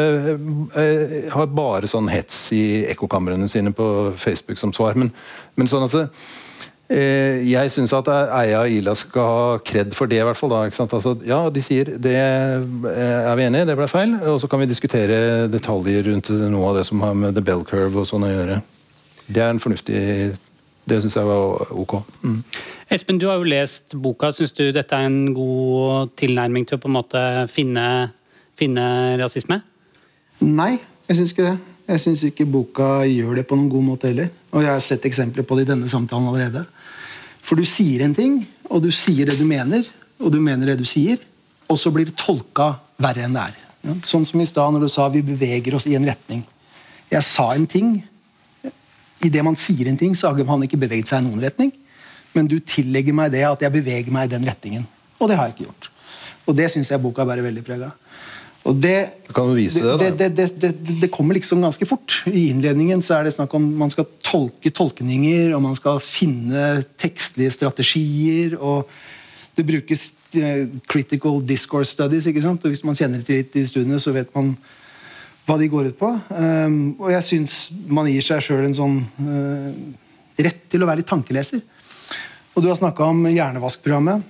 eh, 0.81 1.19
har 1.35 1.53
bare 1.53 1.91
sånn 1.91 2.09
hets 2.13 2.47
i 2.57 2.65
ekkokamrene 2.95 3.49
sine 3.51 3.75
på 3.77 3.87
Facebook 4.21 4.61
som 4.61 4.73
svar. 4.75 4.97
Men, 4.99 5.13
men 5.61 5.69
sånn 5.71 5.85
at 5.85 5.99
eh, 6.01 7.45
jeg 7.45 7.75
syns 7.75 7.93
at 8.01 8.09
Eia 8.15 8.65
og 8.65 8.73
Ila 8.79 8.97
skal 8.99 9.29
ha 9.29 9.59
kred 9.69 9.93
for 9.95 10.09
det, 10.09 10.23
i 10.23 10.27
hvert 10.27 10.41
fall. 10.41 10.57
Altså, 10.57 11.13
ja, 11.29 11.43
de 11.53 11.65
sier 11.65 11.93
det 12.01 12.17
eh, 12.17 13.21
er 13.21 13.37
vi 13.37 13.47
enige 13.51 13.69
i, 13.69 13.69
det 13.69 13.77
ble 13.83 13.91
feil. 13.93 14.17
Og 14.33 14.41
så 14.41 14.49
kan 14.49 14.65
vi 14.65 14.73
diskutere 14.73 15.45
detaljer 15.53 16.09
rundt 16.09 16.33
noe 16.49 16.73
av 16.73 16.81
det 16.81 16.89
som 16.89 17.05
har 17.05 17.15
med 17.21 17.37
the 17.37 17.45
bell 17.45 17.69
curve 17.69 18.01
og 18.01 18.09
sånn 18.09 18.25
å 18.25 18.33
gjøre. 18.33 18.59
Det 19.29 19.41
er 19.41 19.55
en 19.55 19.63
fornuftig 19.63 20.01
det 20.89 21.01
syns 21.01 21.17
jeg 21.17 21.29
var 21.29 21.71
ok. 21.73 21.95
Mm. 22.23 22.41
Espen, 22.93 23.19
du 23.21 23.29
har 23.31 23.39
jo 23.41 23.49
lest 23.49 23.95
boka. 23.97 24.31
Syns 24.35 24.53
du 24.57 24.67
dette 24.75 24.97
er 24.97 25.09
en 25.09 25.33
god 25.37 26.13
tilnærming 26.21 26.67
til 26.69 26.79
å 26.79 26.83
på 26.83 26.91
en 26.91 26.99
måte 26.99 27.23
finne, 27.53 27.87
finne 28.59 28.85
rasisme? 29.21 29.63
Nei, 30.45 30.75
jeg 31.09 31.21
syns 31.21 31.33
ikke 31.33 31.49
det. 31.49 31.57
Jeg 31.89 32.01
syns 32.01 32.23
ikke 32.25 32.49
boka 32.49 32.89
gjør 33.09 33.41
det 33.41 33.47
på 33.49 33.57
noen 33.59 33.73
god 33.73 33.87
måte 33.89 34.11
heller. 34.13 34.31
Og 34.53 34.65
jeg 34.65 34.73
har 34.73 34.85
sett 34.85 35.09
eksempler 35.09 35.45
på 35.45 35.57
det 35.57 35.67
i 35.67 35.73
denne 35.73 35.89
samtalen 35.91 36.31
allerede. 36.31 36.65
For 37.45 37.61
du 37.61 37.65
sier 37.69 38.05
en 38.05 38.17
ting, 38.17 38.39
og 38.73 38.85
du 38.85 38.91
sier 38.95 39.29
det 39.29 39.37
du 39.41 39.45
mener, 39.49 39.85
og 40.21 40.33
du 40.33 40.41
mener 40.41 40.73
det 40.73 40.79
du 40.81 40.89
sier, 40.89 41.21
og 41.69 41.77
så 41.81 41.93
blir 41.93 42.09
det 42.09 42.17
tolka 42.21 42.75
verre 43.01 43.27
enn 43.27 43.37
det 43.37 43.45
er. 43.51 43.61
Sånn 44.05 44.25
som 44.25 44.41
i 44.41 44.49
stad 44.49 44.73
når 44.73 44.87
du 44.87 44.93
sa 44.93 45.11
vi 45.13 45.25
beveger 45.25 45.77
oss 45.77 45.85
i 45.89 45.97
en 45.99 46.07
retning. 46.09 46.45
Jeg 47.13 47.25
sa 47.27 47.51
en 47.53 47.67
ting, 47.69 47.99
Idet 49.23 49.45
man 49.47 49.57
sier 49.57 49.89
en 49.89 49.99
ting, 50.01 50.15
så 50.17 50.31
har 50.33 50.45
han 50.49 50.67
ikke 50.67 50.81
beveget 50.81 51.11
seg 51.11 51.23
i 51.23 51.29
noen 51.29 51.43
retning. 51.45 51.73
Men 52.35 52.49
du 52.51 52.59
tillegger 52.59 53.15
meg 53.15 53.31
det 53.35 53.45
at 53.47 53.63
jeg 53.63 53.75
beveger 53.77 54.15
meg 54.15 54.27
i 54.27 54.35
den 54.35 54.47
retningen. 54.49 54.87
Og 55.21 55.31
det 55.31 55.39
har 55.39 55.49
jeg 55.49 55.57
ikke 55.57 55.69
gjort. 55.69 55.91
Og 56.45 56.57
det 56.59 56.71
syns 56.73 56.91
jeg 56.91 57.01
boka 57.01 57.25
bærer 57.27 57.47
veldig 57.47 57.63
preg 57.65 57.87
av. 57.87 57.95
Og 58.65 58.77
det, 58.81 58.97
kan 59.37 59.51
du 59.51 59.59
vise 59.59 59.83
det, 60.01 60.15
det, 60.17 60.31
det, 60.39 60.47
det, 60.61 60.71
det 61.03 61.11
kommer 61.13 61.37
liksom 61.37 61.61
ganske 61.61 61.85
fort. 61.89 62.23
I 62.31 62.47
innledningen 62.49 63.03
så 63.05 63.19
er 63.19 63.27
det 63.27 63.35
snakk 63.35 63.53
om 63.59 63.67
man 63.77 63.93
skal 63.93 64.07
tolke 64.25 64.73
tolkninger, 64.73 65.53
og 65.53 65.61
man 65.67 65.77
skal 65.77 66.01
finne 66.01 66.81
tekstlige 67.01 67.53
strategier. 67.53 68.57
og 68.57 68.89
Det 69.57 69.67
brukes 69.69 70.07
uh, 70.39 70.65
critical 70.89 71.43
discourse 71.45 71.93
studies. 71.93 72.27
ikke 72.27 72.43
sant? 72.45 72.65
Og 72.65 72.73
Hvis 72.73 72.85
man 72.89 72.97
kjenner 72.97 73.21
til 73.23 73.45
i 73.45 73.67
studiene, 73.69 74.01
så 74.01 74.17
vet 74.17 74.33
man 74.35 74.55
hva 75.45 75.59
de 75.61 75.69
går 75.69 75.91
ut 75.93 75.99
på. 75.99 76.09
Um, 76.33 76.97
og 76.99 77.11
jeg 77.13 77.25
syns 77.27 77.71
man 77.93 78.09
gir 78.09 78.23
seg 78.25 78.41
sjøl 78.45 78.65
en 78.65 78.77
sånn 78.77 78.97
uh, 79.01 79.71
rett 80.41 80.63
til 80.73 80.83
å 80.83 80.87
være 80.89 80.99
litt 81.03 81.11
tankeleser. 81.11 81.61
Og 82.55 82.63
du 82.63 82.69
har 82.71 82.79
snakka 82.79 83.05
om 83.11 83.27
Hjernevask-programmet. 83.27 84.23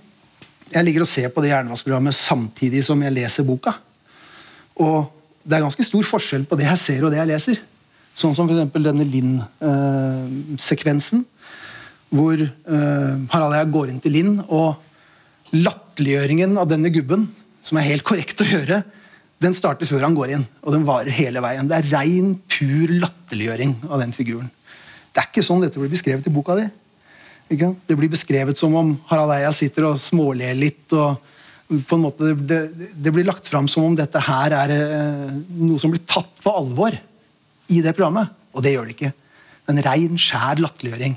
jeg 0.73 0.85
ligger 0.85 1.03
og 1.05 1.09
ser 1.09 1.29
på 1.31 1.41
det 1.45 1.51
hjernevaskprogrammet 1.53 2.15
samtidig 2.17 2.85
som 2.87 3.03
jeg 3.05 3.15
leser 3.15 3.45
boka. 3.47 3.73
Og 4.81 5.05
det 5.45 5.57
er 5.59 5.67
ganske 5.67 5.87
stor 5.87 6.05
forskjell 6.09 6.45
på 6.49 6.57
det 6.59 6.67
jeg 6.67 6.79
ser 6.83 7.05
og 7.05 7.11
det 7.13 7.21
jeg 7.21 7.31
leser. 7.31 7.57
Sånn 8.15 8.35
som 8.35 8.49
f.eks. 8.49 8.73
denne 8.75 9.07
Linn-sekvensen. 9.07 11.25
hvor 12.15 12.37
uh, 12.41 13.13
Harald 13.31 13.53
og 13.53 13.59
jeg 13.59 13.73
går 13.75 13.89
inn 13.91 14.03
til 14.03 14.13
Linn, 14.15 14.35
og 14.49 14.75
latterliggjøringen 15.55 16.59
av 16.59 16.69
denne 16.71 16.91
gubben, 16.95 17.29
som 17.63 17.79
er 17.79 17.89
helt 17.89 18.05
korrekt 18.07 18.41
å 18.43 18.47
gjøre, 18.47 18.83
den 19.43 19.57
starter 19.57 19.89
før 19.89 20.07
han 20.07 20.17
går 20.17 20.37
inn. 20.37 20.47
Og 20.63 20.75
den 20.77 20.87
varer 20.87 21.13
hele 21.15 21.43
veien. 21.45 21.69
Det 21.69 21.81
er 21.81 21.91
rein, 21.93 22.37
pur 22.51 22.93
latterliggjøring 23.03 23.77
av 23.91 24.01
den 24.03 24.15
figuren. 24.17 24.51
Det 25.15 25.23
er 25.23 25.31
ikke 25.31 25.47
sånn 25.47 25.63
dette 25.63 25.81
blir 25.81 25.93
beskrevet 25.93 26.27
i 26.27 26.35
boka 26.35 26.57
di. 26.59 26.67
Det 27.49 27.97
blir 27.99 28.11
beskrevet 28.11 28.59
som 28.59 28.75
om 28.79 28.95
Harald 29.11 29.35
Eia 29.37 29.53
sitter 29.55 29.91
og 29.91 30.01
småler 30.03 30.57
litt. 30.59 30.87
og 30.93 31.19
på 31.89 31.97
en 31.97 32.05
måte, 32.05 32.33
det, 32.37 32.61
det 32.93 33.13
blir 33.13 33.27
lagt 33.27 33.49
fram 33.49 33.69
som 33.71 33.87
om 33.89 33.95
dette 33.97 34.21
her 34.21 34.55
er 34.57 34.73
eh, 34.75 35.37
noe 35.59 35.81
som 35.81 35.93
blir 35.93 36.03
tatt 36.07 36.31
på 36.45 36.53
alvor 36.53 36.95
i 37.73 37.81
det 37.85 37.95
programmet. 37.97 38.33
Og 38.55 38.65
det 38.65 38.75
gjør 38.75 38.89
det 38.89 38.97
ikke. 38.97 39.13
Det 39.15 39.73
er 39.73 39.79
en 39.79 39.87
rein, 39.87 40.19
skjær 40.21 40.61
latterliggjøring. 40.61 41.17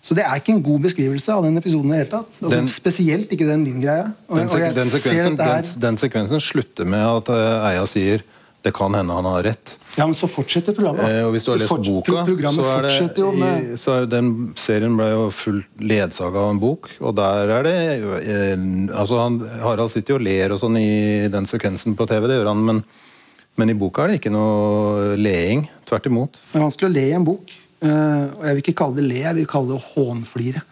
Så 0.00 0.16
det 0.16 0.24
er 0.24 0.40
ikke 0.40 0.54
en 0.56 0.62
god 0.64 0.80
beskrivelse 0.86 1.32
av 1.34 1.44
den 1.44 1.60
episoden. 1.60 1.90
i 1.92 1.98
det 1.98 2.02
hele 2.02 2.10
tatt. 2.10 2.36
Altså, 2.40 2.56
Den- 2.56 2.68
spesielt 2.72 3.32
ikke 3.32 3.46
den 3.46 3.64
Linn-greia. 3.66 4.12
Den, 4.32 4.48
den, 4.48 5.64
den, 5.80 5.96
sekvensen 6.00 6.40
slutter 6.40 6.88
med 6.88 7.04
at 7.04 7.28
uh, 7.28 7.68
Eia 7.68 7.86
sier 7.86 8.24
det 8.62 8.72
kan 8.76 8.92
hende 8.94 9.14
han 9.16 9.24
har 9.24 9.42
rett. 9.42 9.76
Ja, 9.96 10.04
men 10.06 10.14
så 10.14 10.28
fortsetter 10.28 10.74
programmet. 10.76 11.06
Eh, 11.08 11.22
og 11.24 11.32
hvis 11.32 11.46
du 11.46 11.52
har 11.54 11.60
lest 11.62 11.72
boka, 11.72 12.24
så 12.52 12.66
er, 12.68 12.88
det, 13.16 13.28
med 13.40 13.70
i, 13.72 13.78
så 13.80 13.94
er 13.96 14.08
den 14.10 14.28
serien 14.60 14.96
ble 14.98 15.06
jo 15.08 15.22
fullt 15.32 15.80
ledsaga 15.80 16.42
av 16.44 16.52
en 16.54 16.60
bok, 16.60 16.90
og 17.00 17.16
der 17.16 17.54
er 17.56 17.64
det 17.66 17.76
eh, 18.20 18.66
altså 18.92 19.22
han, 19.22 19.40
Harald 19.64 19.92
sitter 19.94 20.14
jo 20.14 20.20
og 20.20 20.26
ler 20.28 20.52
og 20.52 20.60
sånn 20.60 20.76
i 20.80 20.90
den 21.32 21.48
sekvensen 21.48 21.96
på 21.96 22.06
TV, 22.10 22.28
det 22.28 22.36
gjør 22.36 22.52
han, 22.52 22.66
men, 22.68 22.82
men 23.56 23.72
i 23.72 23.78
boka 23.80 24.04
er 24.04 24.12
det 24.12 24.20
ikke 24.20 24.34
noe 24.34 25.16
leing. 25.16 25.64
Tvert 25.88 26.12
imot. 26.12 26.36
Det 26.52 26.60
er 26.60 26.66
vanskelig 26.68 26.90
å 26.90 26.94
le 26.98 27.08
i 27.08 27.16
en 27.16 27.26
bok. 27.26 27.56
Eh, 27.82 28.26
og 28.36 28.44
jeg 28.46 28.54
vil 28.56 28.62
ikke 28.64 28.76
kalle 28.82 28.96
det 29.00 29.06
le, 29.08 29.20
jeg 29.24 29.36
vil 29.40 29.46
kalle 29.50 29.74
det 29.76 29.82
hånflire. 29.94 30.62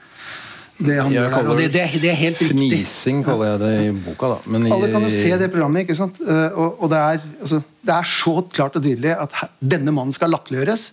Det 0.79 0.95
han 0.95 1.11
gjør 1.11 1.33
der, 1.33 1.49
og 1.51 1.57
det, 1.59 1.65
det 1.75 1.87
det, 2.03 2.11
er- 2.13 2.21
helt 2.21 2.39
riktig. 2.39 2.69
Fnising 2.71 3.25
kaller 3.27 3.49
jeg 3.51 3.59
det 3.65 3.71
i 3.83 3.95
boka, 4.05 4.29
da. 4.31 4.37
Men 4.47 4.67
Alle 4.73 4.91
kan 4.93 5.03
jo 5.03 5.09
se 5.11 5.33
det 5.41 5.49
programmet. 5.51 5.83
ikke 5.83 5.97
sant? 5.99 6.21
Eh, 6.23 6.53
Og, 6.55 6.77
og 6.85 6.91
det, 6.93 6.99
er, 6.99 7.25
altså, 7.43 7.59
det 7.83 7.95
er 7.97 8.07
så 8.13 8.35
klart 8.53 8.77
og 8.79 8.85
tydelig 8.85 9.11
at 9.17 9.35
denne 9.59 9.91
mannen 9.97 10.15
skal 10.15 10.31
latterliggjøres. 10.31 10.85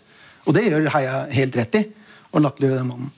Og 0.47 0.53
det 0.57 0.63
gjør 0.65 0.89
Heia 0.95 1.19
helt 1.29 1.55
rett 1.61 1.75
i. 1.77 1.83
å 2.35 2.41
latterliggjøre 2.41 2.81
den 2.81 2.89
mannen. 2.89 3.11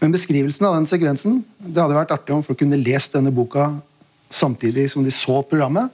Men 0.00 0.12
beskrivelsen 0.14 0.66
av 0.68 0.74
den 0.76 0.86
sekvensen 0.86 1.38
Det 1.58 1.80
hadde 1.80 1.96
vært 1.96 2.12
artig 2.14 2.34
om 2.34 2.42
folk 2.46 2.58
kunne 2.60 2.76
lest 2.78 3.14
denne 3.16 3.32
boka 3.34 3.80
samtidig 4.30 4.90
som 4.92 5.02
de 5.06 5.10
så 5.14 5.40
programmet. 5.48 5.88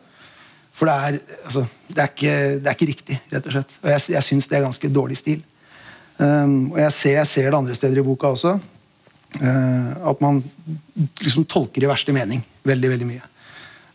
For 0.75 0.89
det 0.91 0.95
er, 0.95 1.19
altså, 1.45 1.63
det 1.89 2.01
er, 2.03 2.09
ikke, 2.11 2.35
det 2.59 2.67
er 2.67 2.75
ikke 2.75 2.89
riktig, 2.91 3.21
rett 3.31 3.47
og 3.47 3.53
slett. 3.55 3.77
Og 3.85 3.91
jeg, 3.93 4.01
jeg 4.17 4.27
syns 4.27 4.49
det 4.51 4.57
er 4.59 4.65
ganske 4.67 4.91
dårlig 4.91 5.17
stil. 5.21 5.45
Um, 6.15 6.71
og 6.73 6.79
jeg 6.79 6.95
ser, 6.95 7.17
jeg 7.19 7.31
ser 7.31 7.51
det 7.51 7.59
andre 7.59 7.75
steder 7.75 7.99
i 7.99 8.07
boka 8.07 8.31
også. 8.35 8.55
eh, 9.43 10.09
at 10.11 10.21
man 10.23 10.43
liksom 11.23 11.47
tolker 11.51 11.85
i 11.85 11.91
verste 11.91 12.15
mening 12.15 12.43
veldig, 12.67 12.91
veldig 12.95 13.09
mye. 13.09 13.27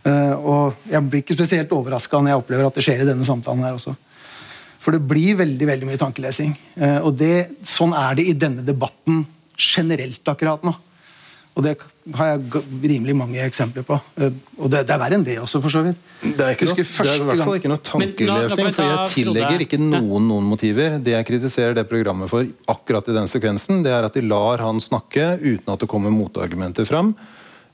Eh, 0.10 0.36
og 0.36 0.78
jeg 0.90 1.06
blir 1.08 1.24
ikke 1.24 1.38
spesielt 1.38 1.74
overraska 1.76 2.20
når 2.20 2.34
jeg 2.34 2.44
opplever 2.44 2.68
at 2.68 2.78
det 2.78 2.86
skjer 2.86 3.04
i 3.04 3.10
denne 3.10 3.28
samtalen 3.28 3.66
her 3.68 3.78
også. 3.78 3.96
For 4.80 4.96
det 4.96 5.04
blir 5.08 5.40
veldig 5.40 5.68
veldig 5.68 5.90
mye 5.90 6.02
tankelesing. 6.02 6.54
Eh, 6.80 7.00
og 7.04 7.16
det, 7.20 7.50
sånn 7.68 7.96
er 7.98 8.20
det 8.20 8.30
i 8.32 8.38
denne 8.38 8.66
debatten 8.68 9.26
generelt 9.60 10.32
akkurat 10.32 10.64
nå. 10.64 10.76
Og 11.60 11.66
det 11.66 11.74
har 12.16 12.30
jeg 12.32 12.62
rimelig 12.88 13.14
mange 13.20 13.42
eksempler 13.44 13.84
på. 13.84 13.98
Eh, 14.16 14.36
og 14.58 14.70
det, 14.72 14.86
det 14.88 14.94
er 14.96 15.02
verre 15.02 15.18
enn 15.20 15.26
det 15.28 15.36
også, 15.42 15.60
for 15.64 15.74
så 15.74 15.82
vidt. 15.84 15.98
Det 16.24 16.46
er, 16.46 16.54
ikke 16.56 16.70
noe, 16.70 16.86
det 16.86 17.10
er 17.12 17.18
i 17.20 17.26
hvert 17.28 17.44
fall 17.44 17.58
ikke 17.60 17.72
noe 17.72 17.84
tankelesing, 17.90 18.70
for 18.78 18.88
jeg 18.88 19.10
tillegger 19.18 19.66
ikke 19.66 19.82
noen 19.82 20.30
noen 20.30 20.48
motiver. 20.48 20.96
Det 21.04 21.18
jeg 21.18 21.28
kritiserer 21.28 21.76
det 21.76 21.84
programmet 21.90 22.32
for 22.32 22.48
akkurat 22.72 23.12
i 23.12 23.18
den 23.18 23.28
sekvensen, 23.32 23.84
det 23.84 23.92
er 23.92 24.08
at 24.08 24.16
de 24.16 24.24
lar 24.24 24.64
han 24.64 24.80
snakke 24.84 25.34
uten 25.42 25.76
at 25.76 25.84
det 25.84 25.92
kommer 25.92 26.16
motargumenter 26.16 26.88
fram. 26.88 27.12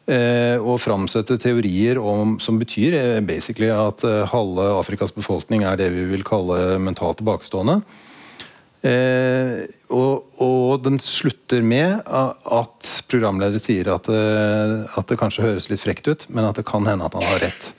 Eh, 0.10 0.58
og 0.62 0.82
framsette 0.82 1.38
teorier 1.41 2.02
om, 2.02 2.36
som 2.41 2.58
betyr 2.62 2.98
eh, 2.98 3.21
basically 3.26 3.69
at 3.74 4.02
halve 4.34 4.67
Afrikas 4.80 5.13
befolkning 5.13 5.65
er 5.65 5.78
det 5.82 5.91
vi 5.93 6.10
vil 6.10 6.26
kalle 6.26 6.80
mentalt 6.82 7.21
tilbakestående. 7.21 7.84
Eh, 8.86 9.63
og, 9.89 10.28
og 10.43 10.84
den 10.86 11.00
slutter 11.02 11.63
med 11.65 12.04
at 12.06 12.89
programleder 13.10 13.62
sier 13.62 13.89
at, 13.95 14.10
det, 14.12 14.86
at 14.93 15.10
det 15.10 15.17
kanskje 15.21 15.48
høres 15.48 15.71
litt 15.71 15.82
frekt 15.82 16.10
ut, 16.12 16.28
men 16.30 16.45
at 16.45 16.60
det 16.60 16.67
kan 16.69 16.86
hende 16.86 17.08
at 17.08 17.17
han 17.17 17.26
har 17.26 17.41
rett. 17.48 17.71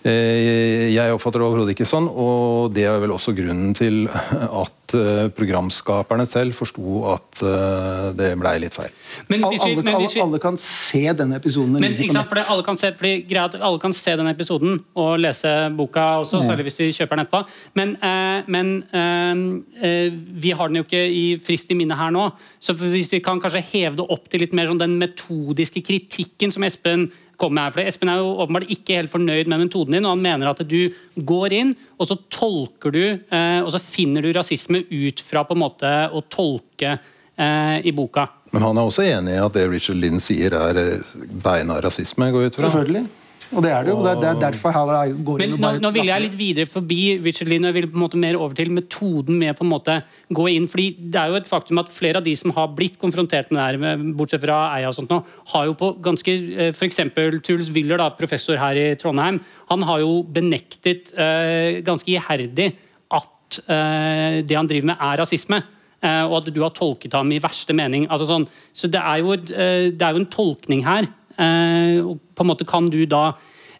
Eh, 0.00 0.88
jeg 0.94 1.12
oppfatter 1.12 1.42
det 1.42 1.44
overhodet 1.44 1.74
ikke 1.74 1.88
sånn, 1.88 2.06
og 2.08 2.72
det 2.72 2.86
er 2.88 3.02
vel 3.02 3.12
også 3.12 3.34
grunnen 3.36 3.74
til 3.76 4.06
at 4.08 4.94
eh, 4.96 5.26
programskaperne 5.36 6.24
selv 6.28 6.56
forsto 6.56 7.02
at 7.12 7.42
eh, 7.44 8.06
det 8.16 8.30
blei 8.40 8.54
litt 8.64 8.78
feil. 8.78 8.94
Men 9.28 9.44
Alle, 9.44 9.52
hvis 9.52 9.66
vi, 9.66 9.74
alle, 9.74 9.84
men 9.84 9.92
alle, 9.92 10.06
hvis 10.06 10.16
vi, 10.16 10.22
alle 10.24 10.40
kan 10.40 10.56
se 10.64 11.04
denne 11.18 11.36
episoden. 11.36 11.76
men, 11.76 11.98
ikke 12.00 12.16
sant, 12.16 12.30
fordi 12.32 12.46
alle 12.54 12.64
kan 12.64 12.80
se, 12.80 12.92
fordi, 12.96 13.12
greit, 13.28 13.60
alle 13.60 13.82
kan 13.82 13.96
se 13.96 14.16
denne 14.16 14.32
episoden 14.32 14.80
og 14.96 15.12
lese 15.20 15.54
boka 15.76 16.08
også, 16.24 16.40
særlig 16.48 16.70
hvis 16.70 16.80
de 16.80 16.90
kjøper 16.96 17.20
den 17.20 17.26
etterpå. 17.26 17.44
Men, 17.76 17.96
eh, 18.00 18.50
men 18.56 18.74
eh, 18.96 19.46
eh, 19.84 20.20
vi 20.40 20.56
har 20.56 20.72
den 20.72 20.80
jo 20.80 20.88
ikke 20.88 21.04
i 21.12 21.24
frist 21.44 21.68
i 21.74 21.76
minne 21.76 21.98
her 22.00 22.14
nå. 22.16 22.30
Så 22.56 22.72
hvis 22.78 23.12
vi 23.12 23.20
kan 23.24 23.42
kanskje 23.42 23.66
heve 23.74 23.98
det 24.00 24.08
opp 24.08 24.32
til 24.32 24.46
litt 24.46 24.56
mer 24.56 24.72
sånn 24.72 24.80
den 24.80 24.96
metodiske 25.00 25.84
kritikken 25.84 26.56
som 26.56 26.64
Espen 26.64 27.10
kom 27.40 27.54
med 27.56 27.68
her. 27.68 27.76
For 27.76 27.88
Espen 27.88 28.12
er 28.12 28.20
jo 28.20 28.34
åpenbart 28.44 28.70
ikke 28.72 28.98
helt 28.98 29.12
fornøyd 29.12 29.50
med 29.50 29.64
metoden 29.64 29.96
din, 29.96 30.06
og 30.06 30.16
han 30.16 30.24
mener 30.24 30.50
at 30.52 30.60
du 30.68 30.92
går 31.16 31.56
inn, 31.56 31.72
og 31.98 32.10
så 32.10 32.18
tolker 32.32 32.94
du, 32.94 33.02
eh, 33.16 33.60
og 33.62 33.70
så 33.74 33.80
finner 33.82 34.24
du 34.24 34.32
rasisme 34.36 34.84
ut 34.90 35.24
fra 35.24 35.44
på 35.48 35.56
en 35.56 35.64
måte 35.64 35.94
å 36.12 36.22
tolke 36.32 36.96
eh, 36.96 37.78
i 37.86 37.94
boka. 37.96 38.28
Men 38.50 38.66
han 38.66 38.78
er 38.80 38.88
også 38.88 39.06
enig 39.06 39.36
i 39.36 39.42
at 39.42 39.56
det 39.56 39.68
Richard 39.70 40.00
Lynn 40.02 40.22
sier 40.22 40.56
er 40.58 40.80
eh, 40.82 41.16
beina 41.44 41.78
rasisme, 41.82 42.30
går 42.34 42.50
ut 42.50 42.60
fra? 42.60 42.70
Selvfølgelig. 42.70 43.06
Og 43.50 43.64
det 43.64 43.70
er 43.74 43.86
det 43.86 43.90
jo. 43.90 43.98
Det 44.04 44.12
er, 44.12 44.24
er 44.30 44.42
derfor 44.44 44.74
jeg 44.74 45.14
går 45.26 45.42
inn 45.42 45.54
og 45.56 45.58
nå, 45.58 45.64
bare 45.64 45.82
nå 45.82 45.90
vil 45.96 46.10
jeg 46.10 46.22
litt 46.22 46.36
videre 46.38 46.70
forbi 46.70 47.00
Richard 47.24 47.50
Lynn 47.50 47.66
og 47.66 47.72
jeg 47.72 47.76
vil 47.80 47.88
på 47.90 47.98
en 47.98 48.04
måte 48.04 48.20
mer 48.22 48.38
over 48.38 48.54
til 48.58 48.70
metoden 48.74 49.40
med 49.40 49.56
på 49.58 49.66
en 49.66 49.72
måte 49.72 49.96
gå 50.30 50.44
inn. 50.52 50.68
fordi 50.70 50.86
Det 51.10 51.18
er 51.20 51.32
jo 51.32 51.40
et 51.40 51.50
faktum 51.50 51.82
at 51.82 51.90
flere 51.90 52.22
av 52.22 52.26
de 52.26 52.36
som 52.38 52.54
har 52.54 52.70
blitt 52.76 53.00
konfrontert 53.02 53.50
med 53.50 53.58
det 53.58 53.88
her, 53.90 54.04
bortsett 54.18 54.44
fra 54.44 54.60
Eia 54.76 54.92
og 54.92 54.96
sånt 54.98 55.10
nå, 55.10 55.18
har 55.54 55.66
jo 55.66 55.74
på 55.80 55.90
ganske 56.04 56.36
F.eks. 56.70 56.78
For 56.80 56.86
eksempel 56.90 57.40
Truls 57.46 57.72
Wyller, 57.74 57.98
da, 58.00 58.08
professor 58.14 58.58
her 58.60 58.78
i 58.78 58.86
Trondheim, 58.98 59.42
han 59.70 59.84
har 59.86 60.00
jo 60.02 60.22
benektet 60.26 61.12
uh, 61.18 61.82
ganske 61.86 62.10
iherdig 62.10 62.72
at 63.14 63.60
uh, 63.66 64.40
det 64.46 64.56
han 64.56 64.70
driver 64.70 64.92
med, 64.92 64.98
er 64.98 65.22
rasisme. 65.22 65.62
eh, 66.00 66.24
og 66.24 66.40
at 66.40 66.50
du 66.54 66.60
har 66.62 66.72
tolket 66.76 67.14
ham 67.16 67.30
i 67.32 67.40
verste 67.42 67.74
mening. 67.76 68.06
Altså 68.10 68.28
sånn, 68.28 68.46
så 68.72 68.88
det 68.92 69.00
er, 69.00 69.20
jo, 69.20 69.34
et, 69.36 69.50
eh, 69.52 69.88
det 69.92 70.06
er 70.06 70.16
jo 70.16 70.22
en 70.22 70.30
tolkning 70.32 70.84
her. 70.86 71.08
Eh, 71.40 71.96
og 72.04 72.20
på 72.36 72.44
en 72.44 72.52
måte 72.52 72.68
kan 72.68 72.88
du 72.90 73.02
da 73.08 73.30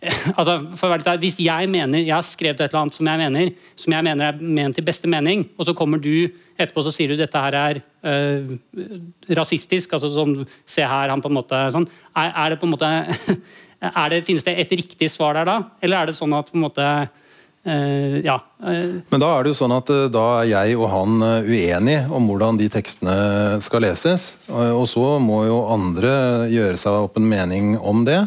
altså, 0.39 0.55
for 0.79 0.89
å 0.89 0.93
være 0.95 1.03
litt 1.03 1.09
ærlig, 1.11 1.27
Hvis 1.27 1.41
jeg 1.45 1.69
mener, 1.69 2.01
jeg 2.01 2.15
har 2.15 2.25
skrevet 2.25 2.63
et 2.63 2.71
eller 2.71 2.87
annet 2.87 2.97
som 2.97 3.09
jeg 3.11 3.21
mener 3.21 3.51
som 3.77 3.93
jeg 3.93 4.07
mener 4.07 4.31
er 4.31 4.39
ment 4.41 4.81
i 4.81 4.85
beste 4.85 5.11
mening, 5.13 5.45
og 5.59 5.69
så 5.69 5.75
kommer 5.77 6.01
du 6.01 6.31
etterpå 6.57 6.85
så 6.85 6.93
sier 6.95 7.13
du 7.13 7.21
dette 7.21 7.41
her 7.41 7.57
er 7.57 7.81
øh, 8.09 8.55
rasistisk, 9.37 9.93
altså 9.97 10.09
sånn, 10.13 10.35
se 10.69 10.85
her, 10.85 11.13
han 11.13 11.21
på 11.21 11.29
en 11.29 11.37
måte 11.37 11.61
sånn, 11.75 11.89
er, 12.17 12.33
er 12.33 12.53
det 12.53 12.61
på 12.61 12.69
en 12.69 12.75
måte 12.75 12.91
er 14.05 14.13
det, 14.13 14.25
Finnes 14.29 14.47
det 14.47 14.57
et 14.61 14.73
riktig 14.81 15.11
svar 15.13 15.37
der 15.37 15.49
da? 15.49 15.59
Eller 15.85 16.01
er 16.01 16.11
det 16.11 16.17
sånn 16.17 16.37
at 16.37 16.49
på 16.49 16.59
en 16.59 16.67
måte 16.67 16.89
Ja. 17.65 18.39
øh, 18.65 19.03
Men 19.13 19.21
da 19.21 19.31
er 19.37 19.45
det 19.45 19.53
jo 19.53 19.59
sånn 19.59 19.75
at 19.77 19.91
eh, 19.93 20.07
da 20.13 20.25
er 20.41 20.49
jeg 20.49 20.79
og 20.79 20.89
han 20.89 21.21
eh, 21.23 21.49
uenige 21.51 22.07
om 22.09 22.29
hvordan 22.31 22.57
de 22.57 22.69
tekstene 22.73 23.61
skal 23.61 23.85
leses. 23.85 24.31
Og 24.49 24.87
så 24.89 25.19
må 25.21 25.43
jo 25.45 25.59
andre 25.69 26.49
gjøre 26.49 26.81
seg 26.81 27.05
opp 27.05 27.21
en 27.21 27.29
mening 27.29 27.75
om 27.77 28.07
det. 28.09 28.23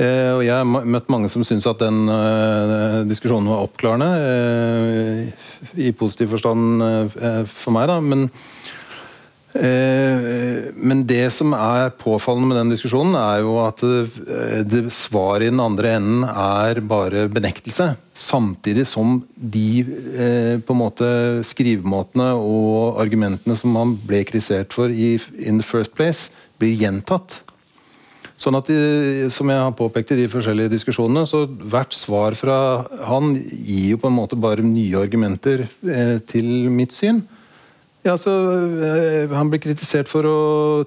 Eh, 0.00 0.32
og 0.34 0.42
jeg 0.42 0.54
har 0.56 0.64
møtt 0.66 1.10
mange 1.12 1.28
som 1.30 1.44
syns 1.46 1.66
at 1.70 1.78
den 1.82 2.08
eh, 2.10 3.02
diskusjonen 3.10 3.52
var 3.52 3.66
oppklarende. 3.68 4.10
eh, 4.18 5.84
I 5.86 5.92
positiv 5.92 6.34
forstand 6.34 6.82
eh, 6.82 7.44
for 7.46 7.76
meg, 7.76 7.86
da. 7.86 8.00
Men 8.02 8.30
Eh, 8.30 8.59
Men 9.52 11.02
det 11.08 11.30
som 11.34 11.52
er 11.56 11.90
påfallende 11.98 12.50
med 12.50 12.58
den 12.60 12.70
diskusjonen, 12.72 13.16
er 13.18 13.42
jo 13.42 13.56
at 13.64 13.82
eh, 13.86 14.62
det 14.66 14.84
svaret 14.94 15.48
i 15.48 15.50
den 15.50 15.62
andre 15.62 15.94
enden 15.98 16.24
er 16.28 16.80
bare 16.86 17.26
benektelse. 17.32 17.92
Samtidig 18.14 18.86
som 18.88 19.20
de 19.34 19.82
eh, 19.82 20.56
på 20.62 20.74
en 20.74 20.80
måte 20.80 21.10
skrivemåtene 21.46 22.32
og 22.38 23.00
argumentene 23.02 23.58
som 23.58 23.74
man 23.74 23.96
ble 24.06 24.22
kritisert 24.28 24.74
for 24.76 24.90
i 24.90 25.16
in 25.38 25.60
the 25.60 25.66
first 25.66 25.94
place, 25.98 26.30
blir 26.60 26.78
gjentatt. 26.80 27.40
Sånn 28.40 28.56
at, 28.56 28.70
de, 28.72 29.28
Som 29.32 29.50
jeg 29.52 29.60
har 29.60 29.74
påpekt 29.76 30.14
i 30.14 30.22
de 30.22 30.30
forskjellige 30.32 30.72
diskusjonene, 30.72 31.26
så 31.28 31.44
hvert 31.44 31.92
svar 31.92 32.38
fra 32.38 32.86
han 33.08 33.34
gir 33.36 33.96
jo 33.96 34.00
på 34.00 34.08
en 34.08 34.16
måte 34.16 34.38
bare 34.40 34.64
nye 34.64 34.96
argumenter 35.02 35.66
eh, 35.66 36.16
til 36.24 36.70
mitt 36.72 36.96
syn. 36.96 37.20
Ja, 38.02 38.14
så 38.16 38.32
eh, 38.80 39.32
Han 39.36 39.50
blir 39.52 39.60
kritisert 39.60 40.08
for 40.08 40.24
å 40.24 40.38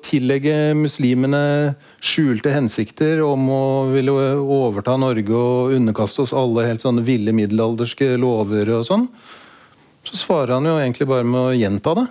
tillegge 0.01 0.73
muslimene 0.77 1.75
skjulte 2.01 2.53
hensikter 2.53 3.21
om 3.25 3.45
å 3.53 3.63
ville 3.93 4.15
overta 4.41 4.97
Norge 4.97 5.37
og 5.37 5.75
underkaste 5.77 6.25
oss 6.25 6.33
alle 6.33 6.65
helt 6.71 6.85
sånne 6.85 7.05
ville 7.05 7.35
middelalderske 7.35 8.15
lover 8.17 8.73
og 8.79 8.85
sånn. 8.89 9.07
Så 10.03 10.17
svarer 10.19 10.57
han 10.57 10.65
jo 10.67 10.73
egentlig 10.75 11.05
bare 11.07 11.23
med 11.23 11.39
å 11.39 11.53
gjenta 11.55 11.93
det. 11.95 12.03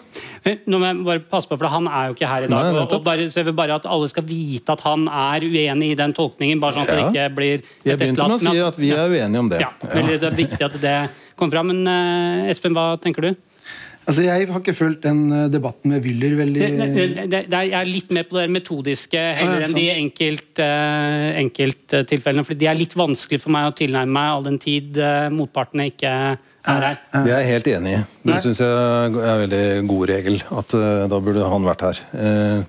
Nå 0.64 0.78
må 0.80 0.86
jeg 0.88 1.02
bare 1.04 1.24
passe 1.28 1.50
på, 1.50 1.58
for 1.60 1.68
Han 1.68 1.90
er 1.90 2.08
jo 2.08 2.14
ikke 2.16 2.30
her 2.30 2.46
i 2.46 2.48
dag. 2.48 2.70
Nei, 2.72 2.80
og, 2.86 2.94
bare, 3.04 3.26
så 3.28 3.42
jeg 3.42 3.50
vil 3.50 3.56
bare 3.58 3.76
At 3.76 3.84
alle 3.90 4.08
skal 4.08 4.24
vite 4.24 4.72
at 4.72 4.80
han 4.86 5.04
er 5.06 5.44
uenig 5.44 5.92
i 5.92 5.98
den 5.98 6.14
tolkningen. 6.16 6.62
bare 6.62 6.78
sånn 6.78 6.88
at 6.88 6.94
det 6.94 7.04
ikke 7.10 7.28
blir 7.36 7.66
Jeg 7.84 8.00
begynte 8.00 8.30
med 8.30 8.38
å 8.38 8.42
si 8.46 8.64
at 8.64 8.80
vi 8.80 8.94
er 8.96 9.12
uenige 9.12 9.44
om 9.44 9.50
det. 9.52 9.60
Ja, 9.66 9.70
veldig 9.82 10.18
det 10.22 10.30
er 10.30 10.38
viktig 10.40 10.66
at 10.70 10.78
det 10.80 10.96
kommer 11.36 11.58
fram. 11.58 11.74
Men 11.74 11.92
eh, 11.92 12.52
Espen, 12.54 12.72
hva 12.78 12.94
tenker 13.02 13.28
du? 13.28 13.34
Altså, 14.02 14.22
Jeg 14.26 14.48
har 14.50 14.58
ikke 14.58 14.74
fulgt 14.74 15.04
den 15.04 15.20
eh, 15.30 15.44
debatten 15.52 15.92
med 15.92 16.02
Wyller 16.02 16.32
veldig 16.40 16.60
Det, 16.62 16.70
det, 16.78 17.04
det, 17.30 17.40
det 17.52 17.54
er, 17.54 17.68
jeg 17.70 17.76
er 17.78 17.86
litt 17.90 18.10
mer 18.16 18.24
på 18.26 18.38
det 18.40 18.48
metodiske 18.50 19.20
heller 19.38 19.62
Ja, 19.62 19.68
enn 19.68 19.76
de 19.78 19.84
enkelt, 19.94 20.50
uh, 20.58 21.28
enkelttilfellene. 21.38 22.42
For 22.48 22.58
de 22.58 22.66
er 22.66 22.78
litt 22.80 22.96
vanskelig 22.98 23.38
for 23.44 23.54
meg 23.54 23.68
å 23.70 23.76
tilnærme 23.78 24.10
meg 24.16 24.32
all 24.34 24.46
den 24.48 24.58
tid 24.62 24.98
eh, 24.98 25.28
motpartene 25.32 25.86
ikke 25.92 26.10
er 26.10 26.84
her. 26.88 26.98
Det 27.14 27.22
er 27.30 27.44
jeg 27.44 27.50
helt 27.52 27.70
enig 27.76 27.94
i. 27.94 28.02
Det 28.26 28.40
syns 28.44 28.60
jeg 28.64 28.74
er 28.74 29.06
en 29.06 29.44
veldig 29.46 29.62
god 29.92 30.04
regel. 30.10 30.38
At 30.62 30.74
eh, 30.78 31.04
da 31.14 31.20
burde 31.22 31.46
han 31.54 31.68
vært 31.70 31.86
her. 31.86 32.02
Eh, 32.18 32.66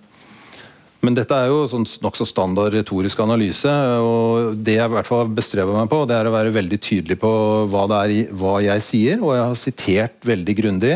men 1.04 1.18
dette 1.18 1.36
er 1.36 1.50
jo 1.52 1.66
sånn 1.68 1.84
nokså 2.06 2.24
standard 2.30 2.78
retorisk 2.78 3.20
analyse. 3.26 3.68
og 4.06 4.54
Det 4.64 4.78
jeg 4.78 4.86
i 4.88 4.94
hvert 4.94 5.10
fall 5.10 5.34
bestreber 5.36 5.76
meg 5.82 5.90
på, 5.92 6.04
det 6.08 6.16
er 6.16 6.30
å 6.30 6.38
være 6.38 6.54
veldig 6.56 6.80
tydelig 6.86 7.18
på 7.20 7.34
hva, 7.74 7.84
det 7.92 7.98
er, 8.06 8.14
i- 8.22 8.30
hva 8.32 8.54
jeg 8.64 8.86
sier. 8.86 9.18
Og 9.20 9.34
jeg 9.36 9.44
har 9.50 9.60
sitert 9.66 10.30
veldig 10.30 10.56
grundig 10.62 10.96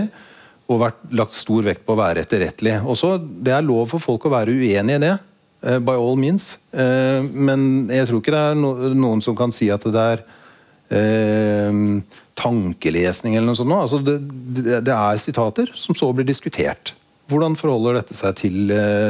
og 0.68 0.82
vært, 0.82 1.00
lagt 1.16 1.36
stor 1.36 1.64
vekt 1.68 1.86
på 1.88 1.96
å 1.96 2.02
være 2.02 2.26
etterrettelig. 2.26 2.78
Også, 2.88 3.16
det 3.18 3.54
er 3.56 3.66
lov 3.66 3.88
for 3.94 4.04
folk 4.04 4.28
å 4.28 4.34
være 4.34 4.56
uenig 4.56 4.98
i 4.98 5.04
det. 5.06 5.16
eh, 5.64 5.80
by 5.80 5.96
all 5.96 6.18
means. 6.20 6.58
Eh, 6.72 7.24
men 7.24 7.88
jeg 7.90 8.10
tror 8.10 8.22
ikke 8.22 8.36
det 8.36 8.44
er 8.52 8.60
noen 8.98 9.24
som 9.24 9.36
kan 9.38 9.54
si 9.56 9.70
at 9.74 9.84
det 9.88 10.04
er 10.14 10.24
eh, 10.94 11.80
tankelesning 12.38 13.38
eller 13.38 13.48
noe 13.50 13.58
sånt. 13.58 13.74
Altså 13.74 14.02
det, 14.04 14.94
er 14.94 15.24
sitater 15.24 15.72
som 15.74 15.98
så 15.98 16.12
blir 16.14 16.28
diskutert. 16.28 16.94
Hvordan 17.28 17.58
forholder 17.60 17.98
dette 17.98 18.16
seg 18.16 18.38
til 18.40 18.70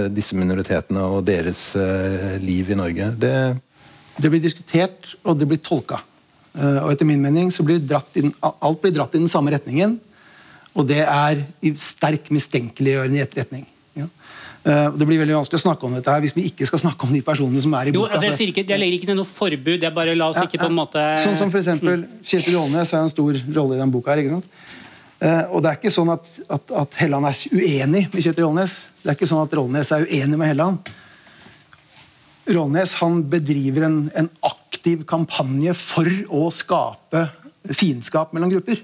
disse 0.09 0.33
minoritetene 0.33 1.03
og 1.05 1.25
deres 1.27 1.75
liv 2.41 2.71
i 2.73 2.77
Norge? 2.77 3.11
Det, 3.13 3.33
Det 4.17 4.31
blir 4.33 4.41
diskutert, 4.41 5.11
og 5.21 5.37
det 5.37 5.45
blir 5.45 5.61
tolka. 5.61 5.99
Og 6.57 6.89
etter 6.89 7.05
min 7.05 7.21
mening 7.21 7.51
så 7.53 7.61
blir 7.61 7.77
dratt 7.77 8.17
inn, 8.17 8.31
alt 8.41 8.81
blir 8.81 8.95
dratt 8.95 9.13
i 9.13 9.21
den 9.21 9.29
samme 9.29 9.53
retningen. 9.53 9.99
Og 10.77 10.85
det 10.87 11.01
er 11.03 11.41
i 11.65 11.73
sterk 11.81 12.29
mistenkeliggjørende 12.33 13.17
i 13.17 13.23
etterretning. 13.23 13.65
Ja. 13.97 14.05
Eh, 14.67 14.87
det 14.99 15.07
blir 15.09 15.21
veldig 15.21 15.37
vanskelig 15.39 15.61
å 15.61 15.63
snakke 15.63 15.87
om 15.87 15.95
dette 15.97 16.13
her 16.13 16.23
hvis 16.23 16.35
vi 16.37 16.45
ikke 16.51 16.67
skal 16.69 16.81
snakke 16.83 17.07
om 17.07 17.13
de 17.15 17.21
personene 17.25 17.61
som 17.63 17.73
er 17.79 17.89
i 17.89 17.95
Jo, 17.95 18.05
altså 18.05 18.27
jeg, 18.29 18.37
sier 18.37 18.51
ikke, 18.51 18.65
jeg 18.67 18.81
legger 18.81 18.99
ikke 18.99 19.09
ned 19.11 19.21
noe 19.21 19.29
forbud. 19.29 19.85
Jeg 19.87 19.95
bare 19.95 20.15
La 20.17 20.29
oss 20.33 20.41
ikke 20.43 20.61
på 20.61 20.69
en 20.69 20.77
måte 20.77 21.05
Sånn 21.23 21.37
som 21.39 21.53
for 21.53 21.61
eksempel 21.63 22.05
Kjetil 22.21 22.59
Aalnes 22.59 22.93
har 22.93 23.05
en 23.05 23.13
stor 23.13 23.39
rolle 23.57 23.77
i 23.77 23.81
den 23.81 23.93
boka. 23.93 24.13
her, 24.13 24.23
ikke 24.25 24.37
sant? 24.37 24.51
Eh, 25.17 25.43
og 25.49 25.63
det 25.65 25.71
er 25.71 25.79
ikke 25.79 25.93
sånn 25.93 26.11
at, 26.13 26.29
at, 26.59 26.73
at 26.83 26.99
Helland 26.99 27.29
er 27.29 27.41
uenig 27.57 28.03
med 28.13 28.21
Kjetil 28.21 28.49
Aalnes. 28.49 28.77
Det 29.01 29.09
er 29.09 29.17
ikke 29.17 29.29
sånn 29.29 29.45
at 29.45 29.55
Rollnes 29.57 29.93
er 29.95 30.05
uenig 30.05 30.37
med 30.37 30.51
Helland. 30.51 30.91
Rollnes 32.53 32.93
han 33.01 33.23
bedriver 33.27 33.87
en, 33.87 33.97
en 34.15 34.29
aktiv 34.45 35.01
kampanje 35.09 35.73
for 35.79 36.11
å 36.29 36.47
skape 36.53 37.25
fiendskap 37.73 38.35
mellom 38.35 38.53
grupper. 38.53 38.83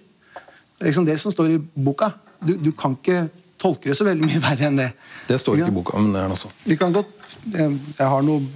Det 0.84 0.90
er 0.90 0.92
liksom 0.92 1.06
det 1.08 1.14
som 1.22 1.32
står 1.32 1.54
i 1.54 1.60
boka. 1.80 2.10
Du, 2.44 2.58
du 2.60 2.74
kan 2.76 2.98
ikke 2.98 3.30
tolke 3.62 3.88
det 3.88 3.96
så 3.96 4.04
veldig 4.04 4.28
mye 4.28 4.42
verre 4.50 4.68
enn 4.68 4.82
det. 4.82 4.90
det 5.30 5.38
står 5.40 5.62
ikke 5.62 5.72
i 5.72 5.78
boka, 5.78 5.96
men 5.96 6.12
det 6.12 6.20
er 6.20 6.28
noe 6.28 6.36
også. 6.36 6.52
Vi 6.68 6.76
kan 6.80 6.92
godt 6.92 7.14
eh, 7.56 7.72
Jeg 7.72 8.10
har 8.12 8.26
noen 8.28 8.50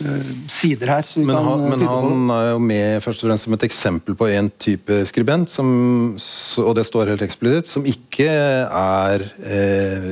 eh, 0.00 0.30
sider 0.48 0.94
her. 0.94 1.12
Men, 1.20 1.34
han, 1.36 1.66
eh, 1.66 1.74
men 1.74 1.84
han 1.84 2.32
er 2.38 2.48
jo 2.54 2.64
med 2.70 3.04
først 3.04 3.20
og 3.20 3.28
fremst 3.28 3.44
som 3.44 3.58
et 3.58 3.68
eksempel 3.68 4.16
på 4.16 4.30
en 4.32 4.48
type 4.64 5.02
skribent, 5.12 5.52
som, 5.52 5.68
og 6.64 6.72
det 6.80 6.88
står 6.88 7.12
helt 7.12 7.28
eksplisitt, 7.28 7.68
som 7.68 7.84
ikke 7.92 8.32
er 8.32 9.28
eh, 9.44 10.10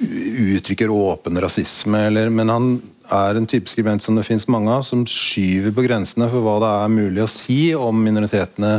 uttrykker 0.00 0.96
åpen 0.96 1.44
rasisme, 1.44 2.06
eller, 2.08 2.32
men 2.32 2.56
han 2.56 2.74
er 3.12 3.36
en 3.36 3.52
type 3.52 3.68
skribent 3.68 4.00
som 4.00 4.16
det 4.16 4.24
finnes 4.24 4.48
mange 4.48 4.72
av, 4.72 4.88
som 4.88 5.04
skyver 5.04 5.76
på 5.76 5.84
grensene 5.84 6.32
for 6.32 6.40
hva 6.40 6.56
det 6.64 6.74
er 6.80 6.92
mulig 6.96 7.28
å 7.28 7.30
si 7.30 7.58
om 7.76 8.00
minoritetene 8.00 8.78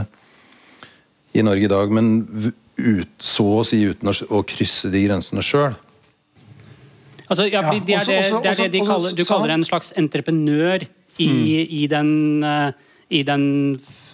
i 1.35 1.43
Norge 1.43 1.67
i 1.67 1.71
dag, 1.71 1.91
men 1.93 2.53
ut, 2.75 3.11
så 3.19 3.45
å 3.59 3.65
si 3.67 3.81
uten 3.87 4.11
å, 4.11 4.15
å 4.35 4.41
krysse 4.47 4.91
de 4.93 5.03
grensene 5.05 5.43
sjøl. 5.45 5.75
Altså, 7.25 7.47
ja, 7.49 7.63
det 7.65 7.95
er 7.97 8.05
det, 8.05 8.17
det, 8.43 8.51
er 8.51 8.59
det 8.59 8.71
de 8.75 8.81
kaller, 8.85 9.15
du 9.17 9.23
kaller 9.25 9.55
en 9.55 9.65
slags 9.65 9.91
entreprenør 9.97 10.85
i, 11.23 11.29
i 11.81 11.85
den, 11.89 12.43
eh, 12.45 12.91
i 13.17 13.23
den 13.25 13.45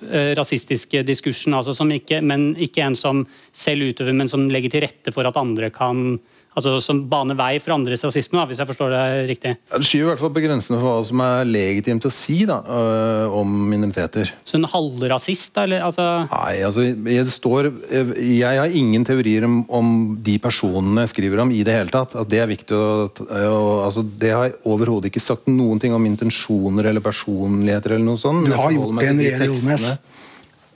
eh, 0.07 0.32
rasistiske 0.38 1.03
diskursen, 1.07 1.55
altså 1.57 1.76
som 1.76 1.91
ikke, 1.91 2.22
men 2.24 2.51
ikke 2.61 2.86
en 2.86 2.95
som 2.95 3.26
selv 3.51 3.91
utøver, 3.91 4.15
men 4.15 4.32
som 4.32 4.47
legger 4.51 4.76
til 4.76 4.86
rette 4.86 5.13
for 5.15 5.28
at 5.28 5.39
andre 5.41 5.72
kan 5.76 6.15
altså 6.58 6.74
Som 6.84 7.04
baner 7.12 7.38
vei 7.39 7.54
for 7.64 7.76
andres 7.76 8.04
rasisme, 8.06 8.39
da, 8.39 8.45
hvis 8.49 8.60
jeg 8.62 8.70
forstår 8.70 8.93
det 8.93 9.04
riktig. 9.30 9.54
Ja, 9.72 9.80
Det 9.80 9.88
skyver 9.88 10.06
i 10.06 10.10
hvert 10.12 10.24
fall 10.24 10.34
på 10.36 10.43
grensene 10.43 10.80
for 10.82 10.88
hva 10.89 11.06
som 11.08 11.24
er 11.26 11.49
legitimt 11.49 12.08
å 12.08 12.12
si 12.14 12.41
da, 12.49 12.60
øh, 12.66 13.38
om 13.41 13.54
minoriteter. 13.72 14.34
Så 14.47 14.60
en 14.60 14.68
halvrasist, 14.72 15.54
da? 15.56 15.66
Eller, 15.68 15.86
altså, 15.88 16.08
Nei, 16.32 16.56
altså, 16.68 16.86
jeg, 16.89 17.28
det 17.28 17.36
står, 17.36 17.72
jeg 18.18 18.62
har 18.62 18.78
ingen 18.82 19.06
teorier 19.08 19.47
om, 19.47 19.62
om 19.72 19.93
de 20.22 20.38
personene 20.43 21.06
jeg 21.06 21.14
skriver 21.16 21.43
om 21.45 21.54
i 21.56 21.64
det 21.68 21.78
hele 21.78 21.93
tatt. 21.93 22.18
At 22.20 22.32
det 22.32 22.43
er 22.43 22.52
viktig 22.52 22.76
å, 22.76 22.89
å 23.08 23.62
altså, 23.88 24.04
Det 24.04 24.34
har 24.36 24.49
jeg 24.49 24.60
overhodet 24.68 25.12
ikke 25.12 25.24
sagt 25.24 25.49
noen 25.52 25.80
ting 25.82 25.95
om 25.95 26.10
intensjoner 26.10 26.91
eller 26.91 27.04
personligheter 27.06 27.95
eller 27.95 28.08
noe 28.12 28.22
sånt. 28.22 28.49
Du 28.49 28.58
har 28.58 28.76
gjort 28.76 28.97
det, 28.99 29.16
de 29.16 29.32
Henriette 29.32 29.97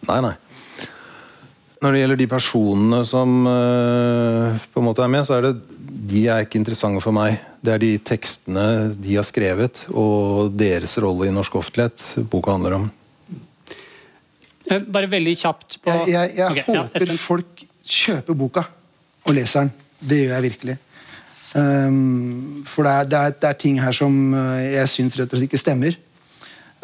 Nei, 0.05 0.19
nei. 0.21 0.35
Når 1.83 1.91
det 1.91 2.01
gjelder 2.01 2.19
de 2.19 2.27
personene 2.31 3.01
som 3.07 3.33
uh, 3.47 4.55
på 4.71 4.81
en 4.81 4.87
måte 4.87 5.03
er 5.03 5.11
med, 5.11 5.25
så 5.27 5.37
er 5.37 5.49
det 5.49 5.55
de 6.05 6.25
er 6.29 6.45
ikke 6.45 6.59
interessante 6.59 7.01
for 7.03 7.15
meg. 7.15 7.39
Det 7.65 7.73
er 7.73 7.81
de 7.81 7.91
tekstene 8.05 8.65
de 9.01 9.17
har 9.17 9.25
skrevet, 9.27 9.85
og 9.89 10.53
deres 10.55 10.95
rolle 11.01 11.29
i 11.29 11.33
norsk 11.33 11.57
offentlighet 11.59 12.03
boka 12.31 12.53
handler 12.55 12.77
om. 12.77 12.87
eh, 14.69 14.81
bare 14.81 15.09
veldig 15.09 15.35
kjapt 15.37 15.77
på 15.83 15.93
Jeg, 15.93 16.09
jeg, 16.13 16.33
jeg 16.37 16.51
okay, 16.51 16.65
håper 16.69 17.11
ja, 17.11 17.17
folk 17.21 17.65
kjøper 17.85 18.37
boka 18.37 18.65
og 19.25 19.35
leser 19.37 19.65
den. 19.65 19.73
Det 20.05 20.21
gjør 20.21 20.35
jeg 20.35 20.45
virkelig. 20.49 20.77
Um, 21.55 22.63
for 22.67 22.83
det 22.83 22.91
er, 22.91 23.09
det, 23.09 23.19
er, 23.19 23.35
det 23.41 23.49
er 23.49 23.59
ting 23.61 23.77
her 23.79 23.95
som 23.95 24.15
uh, 24.35 24.59
jeg 24.59 24.91
syns 24.91 25.15
rett 25.15 25.31
og 25.31 25.39
slett 25.39 25.47
ikke 25.47 25.61
stemmer. 25.61 25.97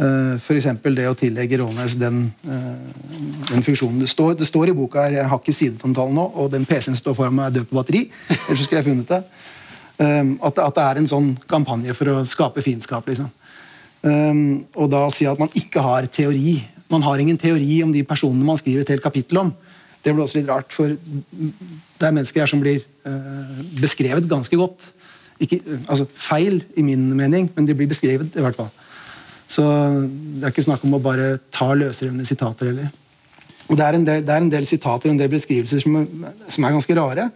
Uh, 0.01 0.33
F.eks. 0.39 0.65
det 0.81 1.05
å 1.05 1.17
tillegge 1.17 1.59
Rånes 1.61 1.93
den, 2.01 2.23
uh, 2.47 3.11
den 3.51 3.65
funksjonen. 3.65 3.99
Det 4.01 4.09
står, 4.09 4.33
det 4.39 4.47
står 4.49 4.71
i 4.71 4.75
boka 4.77 5.03
her, 5.05 5.19
jeg 5.19 5.29
har 5.29 5.41
ikke 5.41 5.53
sidetomtalen 5.53 6.17
nå, 6.17 6.25
og 6.41 6.49
den 6.53 6.65
PC-en 6.65 6.97
står 6.97 7.17
foran 7.19 7.37
meg, 7.37 7.51
er 7.51 7.59
død 7.59 7.69
på 7.69 7.77
batteri. 7.77 8.03
Ellers 8.47 8.65
skulle 8.65 8.81
jeg 8.81 8.89
funnet 8.89 9.13
det. 9.13 9.21
Um, 10.01 10.33
at, 10.41 10.57
at 10.57 10.77
det 10.79 10.87
er 10.87 11.01
en 11.01 11.11
sånn 11.11 11.31
kampanje 11.49 11.93
for 11.97 12.09
å 12.09 12.23
skape 12.25 12.63
fiendskap. 12.65 13.05
Liksom. 13.11 13.29
Og 14.01 14.87
da 14.89 15.03
si 15.13 15.27
at 15.29 15.37
man 15.37 15.51
ikke 15.53 15.83
har 15.85 16.07
teori. 16.09 16.55
Man 16.89 17.05
har 17.05 17.21
ingen 17.21 17.37
teori 17.37 17.83
om 17.85 17.91
de 17.93 18.01
personene 18.07 18.47
man 18.47 18.57
skriver 18.57 18.81
et 18.81 18.95
helt 18.95 19.05
kapittel 19.05 19.43
om. 19.43 19.51
Det 20.01 20.13
blir 20.13 20.25
også 20.25 20.39
litt 20.39 20.49
rart, 20.49 20.73
for 20.73 20.89
det 20.91 22.07
er 22.07 22.15
mennesker 22.15 22.41
her 22.41 22.49
som 22.49 22.61
blir 22.61 22.81
eh, 22.81 23.57
beskrevet 23.77 24.29
ganske 24.29 24.57
godt. 24.57 24.87
Ikke, 25.41 25.59
eh, 25.61 25.83
altså 25.85 26.07
feil, 26.17 26.63
i 26.73 26.85
min 26.85 27.03
mening, 27.17 27.51
men 27.55 27.67
de 27.67 27.75
blir 27.77 27.89
beskrevet 27.91 28.33
i 28.33 28.45
hvert 28.45 28.57
fall. 28.57 28.71
Så 29.51 29.63
det 29.67 30.45
er 30.45 30.53
ikke 30.53 30.63
snakk 30.63 30.83
om 30.87 30.95
å 30.95 31.03
bare 31.03 31.35
ta 31.51 31.73
løsrevne 31.75 32.25
sitater 32.27 32.71
heller. 32.71 32.91
Og 33.67 33.77
det 33.79 33.85
er, 33.85 33.97
del, 33.97 34.23
det 34.25 34.33
er 34.33 34.43
en 34.43 34.51
del 34.51 34.67
sitater 34.67 35.11
en 35.11 35.19
del 35.19 35.31
beskrivelser 35.31 35.83
som, 35.83 35.97
som 36.47 36.67
er 36.67 36.75
ganske 36.75 36.95
rare. 36.97 37.27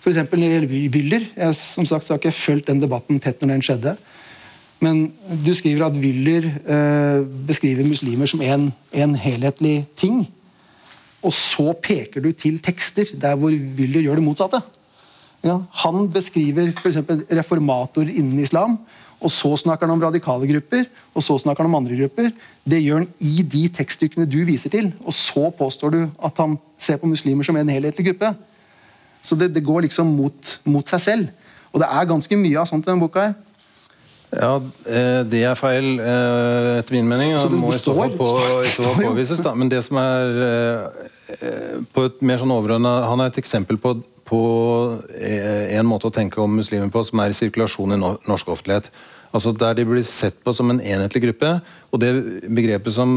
Eksempel 0.00 0.40
når 0.40 0.48
det 0.48 0.56
gjelder 0.56 0.94
Wyller. 0.94 1.26
Jeg, 1.36 1.56
som 1.60 1.86
sagt 1.88 2.08
har 2.08 2.20
ikke 2.20 2.32
fulgt 2.32 2.70
den 2.70 2.80
debatten 2.80 3.20
tett 3.20 3.42
når 3.42 3.54
den 3.54 3.64
skjedde. 3.64 3.94
Men 4.80 5.10
du 5.44 5.52
skriver 5.56 5.86
at 5.90 5.96
Wyller 6.00 6.46
eh, 6.48 7.22
beskriver 7.48 7.88
muslimer 7.88 8.30
som 8.30 8.40
en, 8.44 8.70
en 8.96 9.16
helhetlig 9.20 9.82
ting. 10.00 10.22
Og 11.20 11.34
så 11.36 11.74
peker 11.76 12.24
du 12.24 12.30
til 12.32 12.56
tekster 12.64 13.12
der 13.20 13.36
hvor 13.36 13.52
Wyller 13.52 14.06
gjør 14.06 14.20
det 14.20 14.24
motsatte. 14.24 14.62
Ja, 15.44 15.58
han 15.84 16.08
beskriver 16.12 16.72
f.eks. 16.72 16.98
reformatorer 17.32 18.12
innen 18.12 18.40
islam, 18.40 18.78
og 19.20 19.32
så 19.32 19.52
snakker 19.60 19.86
han 19.86 19.94
om 19.94 20.02
radikale 20.02 20.48
grupper, 20.48 20.86
og 21.14 21.24
så 21.24 21.36
snakker 21.38 21.64
han 21.64 21.70
om 21.70 21.78
andre 21.82 21.98
grupper. 21.98 22.30
Det 22.64 22.80
gjør 22.80 23.02
han 23.02 23.10
i 23.20 23.44
de 23.44 23.66
tekststykkene 23.76 24.28
du 24.28 24.38
viser 24.48 24.72
til, 24.72 24.92
og 25.04 25.14
så 25.16 25.50
påstår 25.58 25.94
du 25.96 26.00
at 26.24 26.40
han 26.40 26.56
ser 26.80 27.00
på 27.00 27.10
muslimer 27.10 27.44
som 27.44 27.58
en 27.60 27.68
helhetlig 27.68 28.10
gruppe. 28.10 28.32
Så 29.22 29.36
det, 29.36 29.50
det 29.54 29.64
går 29.64 29.84
liksom 29.84 30.08
mot, 30.16 30.56
mot 30.64 30.88
seg 30.88 31.04
selv. 31.04 31.30
Og 31.70 31.82
det 31.82 31.88
er 31.92 32.08
ganske 32.08 32.40
mye 32.40 32.58
av 32.58 32.68
sånt 32.70 32.86
i 32.86 32.90
denne 32.90 33.02
boka. 33.02 33.28
her. 33.28 33.38
Ja, 34.30 34.60
eh, 34.86 35.20
det 35.26 35.40
er 35.42 35.58
feil 35.58 35.98
eh, 35.98 36.78
etter 36.78 36.94
min 36.94 37.08
mening. 37.10 37.34
Så 37.38 37.50
det 37.50 37.58
må 37.58 37.72
i 37.74 37.80
så 37.82 37.94
fall 37.96 38.14
på, 38.14 38.28
påvises. 39.00 39.42
Da. 39.42 39.56
Men 39.58 39.70
det 39.72 39.82
som 39.86 39.98
er 39.98 40.38
eh, 40.46 41.80
på 41.90 42.06
et 42.06 42.20
mer 42.22 42.38
sånn 42.42 42.54
overordnet, 42.54 43.08
Han 43.10 43.20
er 43.20 43.32
et 43.32 43.40
eksempel 43.42 43.78
på, 43.80 43.96
på 44.30 44.42
en 45.18 45.88
måte 45.88 46.06
å 46.06 46.14
tenke 46.14 46.38
om 46.38 46.60
muslimer 46.60 46.92
på 46.94 47.02
som 47.06 47.22
er 47.22 47.32
i 47.32 47.36
sirkulasjon 47.36 47.96
i 47.96 47.98
norsk 47.98 48.52
offentlighet. 48.54 48.90
Altså 49.30 49.52
Der 49.54 49.76
de 49.78 49.84
blir 49.86 50.02
sett 50.06 50.40
på 50.42 50.52
som 50.54 50.72
en 50.72 50.80
enhetlig 50.80 51.22
gruppe. 51.22 51.52
Og 51.90 52.02
det 52.02 52.10
begrepet 52.50 52.94
som 52.94 53.12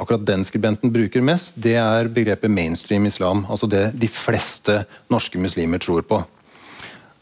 akkurat 0.00 0.24
den 0.26 0.44
skribenten 0.44 0.92
bruker 0.92 1.24
mest, 1.24 1.56
det 1.60 1.76
er 1.80 2.08
begrepet 2.08 2.50
mainstream 2.50 3.06
islam. 3.06 3.44
Altså 3.50 3.68
det 3.68 3.92
de 4.00 4.08
fleste 4.08 4.84
norske 5.12 5.40
muslimer 5.40 5.80
tror 5.84 6.06
på. 6.08 6.22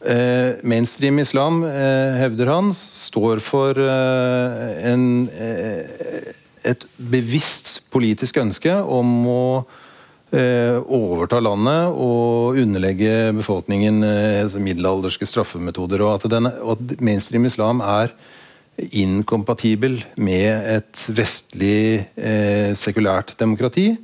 Eh, 0.06 0.62
mainstream 0.62 1.18
islam, 1.18 1.64
eh, 1.64 2.20
hevder 2.20 2.46
han, 2.46 2.74
står 2.74 3.40
for 3.42 3.74
eh, 3.74 4.92
en, 4.92 5.28
eh, 5.30 6.30
et 6.62 6.84
bevisst 6.96 7.80
politisk 7.90 8.36
ønske 8.36 8.70
om 8.70 9.26
å 9.26 9.42
eh, 9.64 9.85
overta 10.36 11.40
landet 11.40 11.92
og 11.92 12.58
underlegge 12.62 13.32
befolkningen 13.36 14.02
eh, 14.04 14.56
middelalderske 14.60 15.28
straffemetoder. 15.28 16.04
Og 16.04 16.16
at, 16.16 16.30
den, 16.32 16.50
og 16.60 16.76
at 16.76 16.96
mainstream 17.00 17.48
islam 17.48 17.80
er 17.84 18.14
inkompatibel 18.76 20.02
med 20.20 20.66
et 20.68 21.06
vestlig 21.16 22.04
sekulært 22.76 23.32
demokrati 23.40 23.94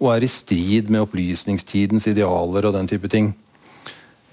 og 0.00 0.12
er 0.14 0.24
i 0.24 0.30
strid 0.30 0.90
med 0.92 1.04
opplysningstidens 1.04 2.08
idealer 2.10 2.68
og 2.68 2.76
den 2.76 2.88
type 2.90 3.10
ting. 3.12 3.32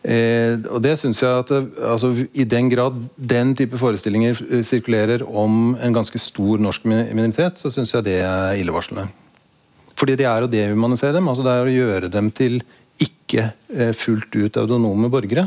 Eh, 0.02 0.58
og 0.74 0.82
det 0.82 0.96
synes 0.98 1.22
jeg 1.22 1.44
at 1.44 1.52
altså, 1.78 2.10
I 2.34 2.44
den 2.44 2.72
grad 2.72 2.98
den 3.16 3.54
type 3.56 3.78
forestillinger 3.78 4.40
eh, 4.50 4.64
sirkulerer 4.66 5.22
om 5.28 5.76
en 5.78 5.94
ganske 5.94 6.20
stor 6.20 6.58
norsk 6.58 6.86
minoritet, 6.90 7.62
så 7.62 7.70
syns 7.70 7.94
jeg 7.94 8.08
det 8.10 8.18
er 8.26 8.58
illevarslende. 8.58 9.08
Fordi 10.02 10.18
det 10.18 10.26
er 10.26 10.42
å 10.42 10.50
dehumanisere 10.50 11.14
dem. 11.14 11.28
altså 11.30 11.46
Det 11.46 11.54
er 11.54 11.68
å 11.68 11.74
gjøre 11.76 12.10
dem 12.10 12.32
til 12.34 12.62
ikke 13.02 13.52
eh, 13.70 13.92
fullt 13.98 14.34
ut 14.34 14.58
autonome 14.58 15.10
borgere. 15.14 15.46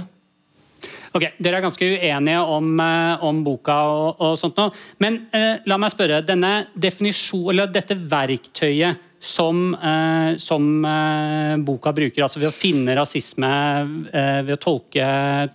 Ok, 1.14 1.28
Dere 1.38 1.60
er 1.60 1.62
ganske 1.62 1.86
uenige 1.86 2.40
om, 2.50 2.70
eh, 2.82 3.24
om 3.26 3.42
boka 3.46 3.76
og, 3.86 4.22
og, 4.22 4.38
sånt 4.38 4.58
nå. 4.58 4.68
Men 5.02 5.20
eh, 5.34 5.62
la 5.70 5.78
meg 5.78 5.92
spørre. 5.94 6.22
Denne 6.26 6.54
definisjon, 6.74 7.52
eller 7.52 7.70
dette 7.70 7.98
verktøyet 7.98 9.02
som, 9.24 9.74
eh, 9.74 10.36
som 10.36 10.84
eh, 10.84 11.56
boka 11.64 11.92
bruker, 11.96 12.26
altså 12.26 12.42
ved 12.42 12.50
å 12.50 12.54
finne 12.54 12.92
rasisme, 12.98 13.50
eh, 14.12 14.40
ved 14.44 14.58
å 14.58 14.60
tolke, 14.60 15.06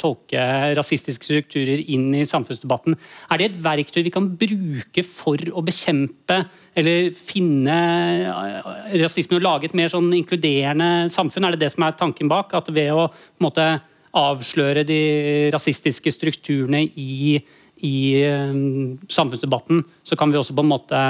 tolke, 0.01 0.41
rasistiske 0.77 1.27
strukturer 1.27 1.83
inn 1.93 2.07
i 2.17 2.25
samfunnsdebatten, 2.27 2.97
er 3.29 3.37
det 3.37 3.51
et 3.51 3.61
verktøy 3.67 4.01
vi 4.07 4.13
kan 4.15 4.31
bruke 4.41 5.05
for 5.05 5.37
å 5.53 5.63
bekjempe 5.65 6.41
eller 6.79 7.11
finne 7.13 7.77
rasisme 8.97 9.37
og 9.37 9.45
lage 9.45 9.69
et 9.69 9.77
mer 9.77 9.91
sånn 9.93 10.09
inkluderende 10.17 11.09
samfunn? 11.13 11.45
Er 11.45 11.53
det 11.53 11.63
det 11.67 11.73
som 11.75 11.85
er 11.85 11.97
tanken 11.99 12.31
bak? 12.31 12.55
At 12.57 12.73
ved 12.73 12.89
å 12.95 13.09
måte 13.43 13.69
avsløre 14.17 14.81
de 14.87 15.01
rasistiske 15.53 16.09
strukturene 16.15 16.87
i, 16.97 17.37
i 17.85 17.97
samfunnsdebatten, 19.05 19.83
så 20.01 20.17
kan 20.17 20.33
vi 20.33 20.39
også 20.39 20.57
på 20.57 20.65
en 20.65 20.73
måte 20.73 21.03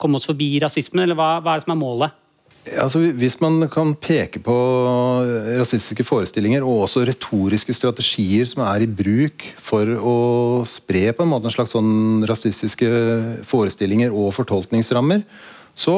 komme 0.00 0.20
oss 0.20 0.28
forbi 0.28 0.56
rasismen, 0.62 1.04
eller 1.04 1.18
hva, 1.18 1.36
hva 1.40 1.54
er 1.54 1.60
det 1.60 1.66
som 1.66 1.74
er 1.76 1.82
målet? 1.82 2.22
Altså, 2.66 2.98
hvis 3.14 3.36
man 3.38 3.60
kan 3.70 3.92
peke 4.02 4.40
på 4.42 4.54
rasistiske 5.54 6.02
forestillinger 6.06 6.64
og 6.66 6.86
også 6.88 7.04
retoriske 7.06 7.74
strategier 7.76 8.48
som 8.50 8.64
er 8.66 8.82
i 8.82 8.88
bruk 8.90 9.44
for 9.62 9.86
å 9.86 10.16
spre 10.66 11.12
på 11.14 11.22
en 11.22 11.30
måte 11.30 11.46
en 11.46 11.54
slags 11.54 11.76
sånn 11.76 12.26
rasistiske 12.26 12.88
forestillinger 13.46 14.10
og 14.10 14.34
fortolkningsrammer, 14.34 15.22
så 15.76 15.94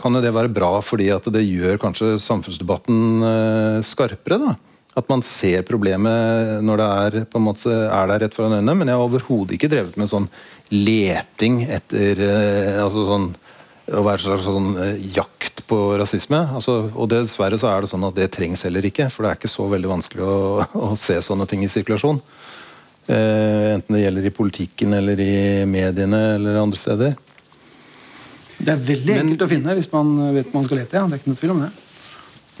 kan 0.00 0.16
jo 0.16 0.24
det 0.24 0.32
være 0.34 0.50
bra 0.50 0.72
fordi 0.82 1.10
at 1.14 1.28
det 1.30 1.44
gjør 1.44 1.78
kanskje 1.82 2.16
samfunnsdebatten 2.24 3.28
eh, 3.30 3.78
skarpere. 3.86 4.40
da. 4.40 4.56
At 5.00 5.08
man 5.10 5.22
ser 5.24 5.64
problemet 5.66 6.60
når 6.66 6.80
det 6.80 6.88
er, 7.02 7.18
på 7.30 7.40
en 7.40 7.46
måte, 7.46 7.72
er 7.72 8.10
der 8.10 8.24
rett 8.26 8.36
foran 8.36 8.58
øynene. 8.58 8.76
Men 8.76 8.90
jeg 8.90 8.98
har 8.98 9.06
overhodet 9.06 9.56
ikke 9.56 9.70
drevet 9.72 9.96
med 10.00 10.10
sånn 10.12 10.28
leting 10.70 11.62
etter 11.66 12.20
eh, 12.26 12.76
altså 12.82 13.06
sånn, 13.08 13.30
Å 13.90 14.02
være 14.06 14.22
slags 14.22 14.44
sånn 14.46 14.68
eh, 14.78 15.06
jakt 15.16 15.64
på 15.66 15.78
rasisme. 15.98 16.38
Altså, 16.54 16.76
og 16.94 17.08
dessverre 17.10 17.58
så 17.58 17.72
er 17.72 17.82
det 17.82 17.90
sånn 17.90 18.06
at 18.06 18.14
det 18.14 18.28
trengs 18.36 18.62
heller 18.66 18.86
ikke. 18.86 19.08
For 19.10 19.26
det 19.26 19.32
er 19.32 19.40
ikke 19.40 19.50
så 19.50 19.66
veldig 19.72 19.90
vanskelig 19.90 20.26
å, 20.26 20.68
å 20.78 20.92
se 21.00 21.16
sånne 21.26 21.48
ting 21.50 21.64
i 21.66 21.72
sirkulasjon. 21.72 22.20
Uh, 23.10 23.72
enten 23.72 23.96
det 23.96 24.04
gjelder 24.04 24.26
i 24.28 24.30
politikken 24.30 24.92
eller 24.94 25.18
i 25.18 25.32
mediene 25.66 26.20
eller 26.36 26.60
andre 26.60 26.78
steder. 26.78 27.16
Det 28.60 28.70
er 28.70 28.82
veldig 28.92 29.16
Men, 29.16 29.32
å 29.34 29.48
finne 29.50 29.74
hvis 29.74 29.88
man 29.90 30.12
vet 30.36 30.52
man 30.54 30.68
skal 30.68 30.82
lete. 30.82 31.00
Ja. 31.00 31.08
Det 31.08 31.16
er 31.16 31.22
ikke 31.22 31.32
noe 31.32 31.40
tvil 31.40 31.54
om 31.56 31.62
det. 31.64 31.70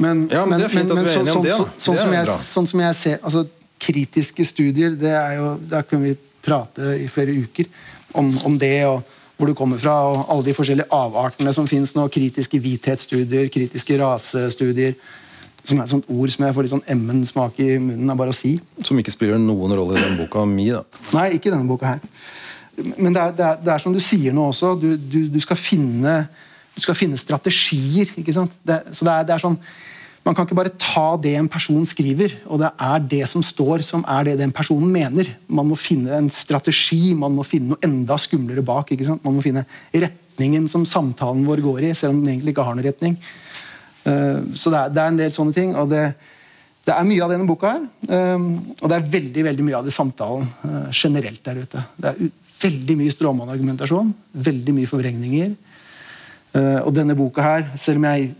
Men, 0.00 0.24
ja, 0.32 0.46
men, 0.48 0.62
men, 0.64 0.92
men, 0.96 1.06
så, 1.06 1.22
sånn, 1.28 1.44
det, 1.44 1.54
sånn, 1.76 1.98
som 2.00 2.14
jeg, 2.16 2.28
sånn, 2.48 2.68
som 2.70 2.82
jeg, 2.86 2.96
ser 2.96 3.18
altså, 3.20 3.46
Kritiske 3.80 4.44
studier, 4.44 4.92
det 4.96 5.12
er 5.16 5.38
jo, 5.38 5.54
der 5.70 5.84
kunne 5.88 6.10
vi 6.10 6.16
prate 6.44 6.94
i 7.00 7.06
flere 7.08 7.32
uker 7.32 7.68
om, 8.16 8.28
om, 8.48 8.58
det. 8.60 8.84
og 8.88 9.00
hvor 9.40 9.48
du 9.48 9.54
kommer 9.56 9.80
fra, 9.80 9.94
og 10.04 10.26
alle 10.28 10.44
de 10.50 10.54
forskjellige 10.56 10.92
avartene 10.92 11.52
som 11.56 11.68
finnes 11.68 11.94
nå. 11.96 12.04
Kritiske 12.12 12.60
hvithetsstudier, 12.60 13.48
kritiske 13.52 13.96
rasestudier. 14.00 14.98
Som 15.64 15.80
er 15.80 15.86
et 15.86 15.92
sånt 15.92 16.08
ord 16.12 16.32
som 16.32 16.44
jeg 16.44 16.56
får 16.56 16.66
litt 16.66 16.74
sånn 16.74 16.86
emmen 16.92 17.24
smak 17.28 17.56
i 17.60 17.70
munnen 17.80 18.12
av 18.12 18.20
bare 18.20 18.34
å 18.34 18.36
si. 18.36 18.54
Som 18.84 19.00
ikke 19.00 19.12
spiller 19.12 19.40
noen 19.40 19.72
rolle 19.76 19.96
i 19.96 20.02
denne 20.02 20.20
boka 20.20 20.44
mi, 20.48 20.68
da? 20.72 20.84
Nei, 21.16 21.26
ikke 21.38 21.48
i 21.48 21.54
denne 21.54 21.68
boka 21.68 21.94
her. 21.94 22.04
Men 22.96 23.16
det 23.16 23.22
er, 23.22 23.34
det 23.36 23.46
er, 23.46 23.58
det 23.64 23.74
er 23.74 23.82
som 23.82 23.96
du 23.96 24.00
sier 24.00 24.36
nå 24.36 24.46
også, 24.52 24.74
du, 24.80 24.92
du, 24.96 25.18
du, 25.32 25.40
skal, 25.40 25.58
finne, 25.60 26.14
du 26.80 26.86
skal 26.88 26.98
finne 26.98 27.20
strategier. 27.20 28.10
ikke 28.20 28.34
sant? 28.34 28.56
Det, 28.66 28.80
så 28.96 29.06
det 29.06 29.14
er, 29.14 29.28
det 29.28 29.36
er 29.36 29.44
sånn 29.44 29.60
man 30.20 30.36
kan 30.36 30.44
ikke 30.44 30.56
bare 30.58 30.72
ta 30.76 31.14
det 31.16 31.32
en 31.38 31.48
person 31.48 31.84
skriver, 31.88 32.34
og 32.44 32.60
det 32.60 32.68
er 32.84 33.04
det 33.08 33.22
som 33.30 33.40
står, 33.44 33.80
som 33.86 34.02
er 34.04 34.26
det 34.28 34.34
den 34.42 34.52
personen 34.52 34.90
mener. 34.92 35.30
Man 35.48 35.70
må 35.70 35.78
finne 35.80 36.12
en 36.18 36.28
strategi, 36.28 37.14
man 37.16 37.32
må 37.32 37.44
finne 37.48 37.72
noe 37.72 37.80
enda 37.86 38.18
skumlere 38.20 38.60
bak. 38.60 38.92
Man 39.24 39.38
må 39.38 39.40
finne 39.40 39.64
retningen 39.96 40.68
som 40.68 40.84
samtalen 40.84 41.46
vår 41.48 41.64
går 41.64 41.88
i, 41.88 41.94
selv 41.96 42.12
om 42.12 42.20
den 42.20 42.34
egentlig 42.34 42.52
ikke 42.52 42.66
har 42.68 42.76
noen 42.76 42.88
retning. 42.90 43.16
Uh, 44.04 44.44
så 44.52 44.72
det 44.72 44.82
er, 44.82 44.92
det 44.92 45.00
er 45.00 45.14
en 45.14 45.22
del 45.22 45.32
sånne 45.32 45.56
ting. 45.56 45.72
og 45.72 45.88
det, 45.88 46.04
det 46.84 46.92
er 46.96 47.08
mye 47.08 47.24
av 47.24 47.32
denne 47.32 47.48
boka 47.48 47.72
her. 47.76 47.88
Eh, 48.08 48.46
og 48.80 48.86
det 48.88 48.96
er 48.96 49.10
veldig 49.14 49.46
veldig 49.46 49.66
mye 49.66 49.80
av 49.80 49.88
det 49.88 49.92
samtalen 49.94 50.46
eh, 50.66 50.86
generelt 50.96 51.42
der 51.46 51.60
ute. 51.64 51.82
Det 51.96 52.12
er 52.12 52.30
veldig 52.60 52.96
mye 52.98 53.12
stråmannargumentasjon, 53.14 54.14
veldig 54.48 54.76
mye 54.76 54.90
forvrengninger. 54.90 55.52
Og 56.58 56.90
denne 56.90 57.14
boka 57.14 57.44
her, 57.44 57.68
selv 57.78 58.00
om 58.00 58.08
jeg 58.10 58.32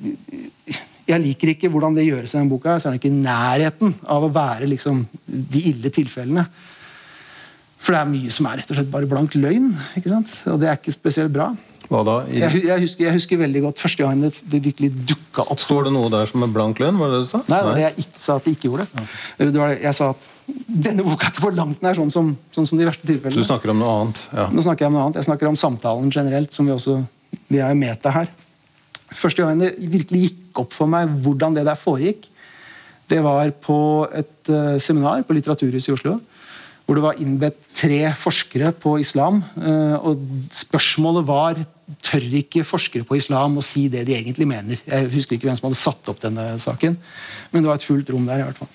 jeg 1.10 1.22
liker 1.24 1.54
ikke 1.54 1.70
hvordan 1.72 1.96
det 1.96 2.06
gjøres 2.06 2.34
i 2.34 2.38
denne 2.38 2.52
boka. 2.52 2.76
Så 2.78 2.88
er 2.88 2.94
den 2.94 3.00
ikke 3.00 3.10
i 3.10 3.22
nærheten 3.22 3.96
av 4.10 4.26
å 4.26 4.34
være 4.34 4.68
liksom, 4.70 5.02
de 5.26 5.64
ille 5.72 5.90
tilfellene. 5.94 6.44
For 7.80 7.96
det 7.96 8.02
er 8.02 8.12
mye 8.12 8.34
som 8.34 8.46
er 8.50 8.60
rett 8.60 8.70
og 8.70 8.78
slett 8.78 8.92
bare 8.92 9.08
blank 9.10 9.34
løgn. 9.38 9.72
ikke 9.98 10.12
sant? 10.12 10.32
Og 10.52 10.60
det 10.60 10.70
er 10.70 10.78
ikke 10.78 10.94
spesielt 10.94 11.32
bra. 11.34 11.50
Hva 11.90 12.04
da? 12.06 12.16
I... 12.30 12.38
Jeg, 12.38 12.60
jeg, 12.68 12.82
husker, 12.84 13.04
jeg, 13.08 13.14
husker, 13.16 13.40
veldig 13.40 13.62
godt 13.64 13.80
første 13.82 14.04
gang 14.04 14.20
det, 14.22 14.30
det 14.52 14.60
virkelig 14.62 14.92
dukka 15.10 15.48
opp. 15.50 15.62
Står 15.62 15.88
det 15.88 15.94
noe 15.96 16.10
der 16.12 16.28
som 16.30 16.44
er 16.46 16.52
blank 16.54 16.78
løgn? 16.82 17.00
var 17.00 17.10
det 17.10 17.18
det 17.18 17.24
du 17.26 17.30
sa? 17.32 17.40
Nei, 17.50 17.62
Nei. 17.66 17.78
jeg 17.82 18.04
ikke, 18.04 18.20
sa 18.22 18.36
at 18.36 18.46
det 18.46 18.52
ikke 18.54 18.68
gjorde 18.68 18.84
det. 18.86 19.06
Okay. 19.40 19.72
Jeg 19.80 19.96
sa 19.98 20.10
at 20.12 20.28
denne 20.86 21.06
boka 21.06 21.26
er 21.26 21.34
ikke 21.34 21.46
for 21.48 21.56
langt 21.56 21.82
nær 21.82 21.98
sånn 21.98 22.12
som, 22.14 22.30
sånn 22.54 22.68
som 22.68 22.78
de 22.78 22.86
verste 22.86 23.08
tilfellene. 23.08 23.42
Du 23.42 23.48
snakker 23.48 23.72
om 23.72 23.80
noe 23.82 23.96
annet? 23.96 24.22
Ja. 24.36 24.46
Nå 24.54 24.62
snakker 24.66 24.86
Jeg 24.86 24.92
om 24.92 25.00
noe 25.00 25.08
annet. 25.08 25.18
Jeg 25.18 25.30
snakker 25.32 25.50
om 25.50 25.58
samtalen 25.58 26.14
generelt, 26.14 26.54
som 26.54 26.68
vi 26.68 26.76
også 26.76 27.00
vi 27.50 27.60
er 27.60 27.72
jo 27.72 27.78
meta 27.78 28.12
her. 28.14 28.30
Første 29.10 29.42
gangen 29.42 29.64
det 29.64 29.90
virkelig 29.90 30.28
gikk 30.28 30.62
opp 30.62 30.74
for 30.74 30.90
meg 30.90 31.10
hvordan 31.24 31.56
det 31.56 31.66
der 31.66 31.78
foregikk, 31.78 32.28
det 33.10 33.18
var 33.24 33.50
på 33.58 34.06
et 34.14 34.50
uh, 34.52 34.78
seminar 34.78 35.24
på 35.26 35.34
Litteraturhuset 35.34 35.90
i 35.90 35.94
Oslo. 35.96 36.20
Hvor 36.86 36.98
det 36.98 37.02
var 37.04 37.18
innbedt 37.22 37.58
tre 37.74 37.98
forskere 38.18 38.70
på 38.82 38.96
islam. 39.02 39.42
Uh, 39.58 39.96
og 39.98 40.22
spørsmålet 40.54 41.26
var 41.26 41.58
tør 42.06 42.26
ikke 42.38 42.62
forskere 42.66 43.06
på 43.06 43.18
islam 43.18 43.58
å 43.58 43.66
si 43.66 43.88
det 43.90 44.04
de 44.06 44.14
egentlig 44.14 44.46
mener. 44.46 44.78
Jeg 44.86 45.10
husker 45.10 45.36
ikke 45.36 45.50
hvem 45.50 45.58
som 45.58 45.68
hadde 45.68 45.80
satt 45.80 46.10
opp 46.12 46.22
denne 46.22 46.52
saken, 46.62 46.96
men 47.50 47.62
det 47.62 47.70
var 47.70 47.80
et 47.80 47.86
fullt 47.86 48.14
rom 48.14 48.28
der. 48.30 48.44
i 48.44 48.46
hvert 48.46 48.62
fall. 48.62 48.70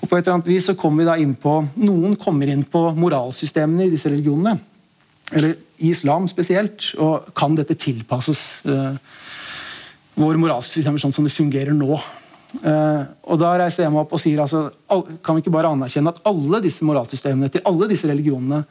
Og 0.00 0.08
på 0.08 0.16
et 0.16 0.24
eller 0.24 0.38
annet 0.38 0.48
vis 0.48 0.70
så 0.70 0.76
kom 0.78 0.96
vi 0.96 1.04
da 1.08 1.18
inn 1.20 1.34
på, 1.36 1.58
Noen 1.84 2.16
kommer 2.20 2.48
inn 2.48 2.64
på 2.64 2.86
moralsystemene 2.96 3.88
i 3.88 3.92
disse 3.92 4.08
religionene. 4.08 4.56
Eller 5.32 5.54
i 5.78 5.90
islam 5.90 6.28
spesielt. 6.28 6.92
Og 6.98 7.30
kan 7.36 7.54
dette 7.58 7.78
tilpasses? 7.78 8.62
Uh, 8.66 8.96
vår 10.20 10.38
moralsystem 10.40 10.98
sånn 11.00 11.14
som 11.14 11.26
det 11.26 11.34
fungerer 11.34 11.76
nå. 11.76 11.98
Uh, 12.60 13.02
og 13.30 13.38
Da 13.40 13.54
reiser 13.60 13.84
jeg 13.84 13.94
meg 13.94 14.02
opp 14.02 14.14
og 14.16 14.22
sier 14.22 14.40
altså, 14.42 14.66
kan 15.22 15.36
vi 15.36 15.44
ikke 15.44 15.54
bare 15.54 15.70
anerkjenne 15.70 16.10
at 16.10 16.24
alle 16.26 16.58
disse 16.64 16.86
moralsystemene 16.86 17.50
til 17.52 17.62
alle 17.68 17.86
disse 17.92 18.08
religionene 18.10 18.64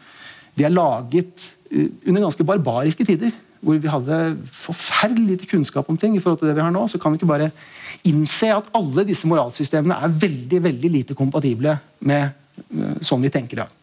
de 0.57 0.65
er 0.67 0.73
laget 0.73 1.45
uh, 1.71 1.85
under 2.03 2.25
ganske 2.25 2.47
barbariske 2.47 3.07
tider, 3.07 3.31
hvor 3.63 3.79
vi 3.79 3.91
hadde 3.91 4.17
forferdelig 4.51 5.33
lite 5.33 5.49
kunnskap 5.51 5.87
om 5.91 5.97
ting. 5.99 6.15
i 6.15 6.19
forhold 6.23 6.41
til 6.41 6.51
det 6.51 6.57
vi 6.57 6.65
har 6.65 6.75
nå, 6.75 6.87
Så 6.87 6.99
kan 6.99 7.11
vi 7.11 7.21
ikke 7.21 7.31
bare 7.31 7.51
innse 8.07 8.51
at 8.55 8.69
alle 8.75 9.07
disse 9.07 9.27
moralsystemene 9.27 9.95
er 9.95 10.19
veldig 10.27 10.63
veldig 10.63 10.91
lite 10.91 11.15
kompatible 11.15 11.77
med 11.99 12.29
uh, 12.75 12.95
sånn 13.01 13.23
vi 13.23 13.31
tenker 13.31 13.57
i 13.57 13.63
dag. 13.63 13.78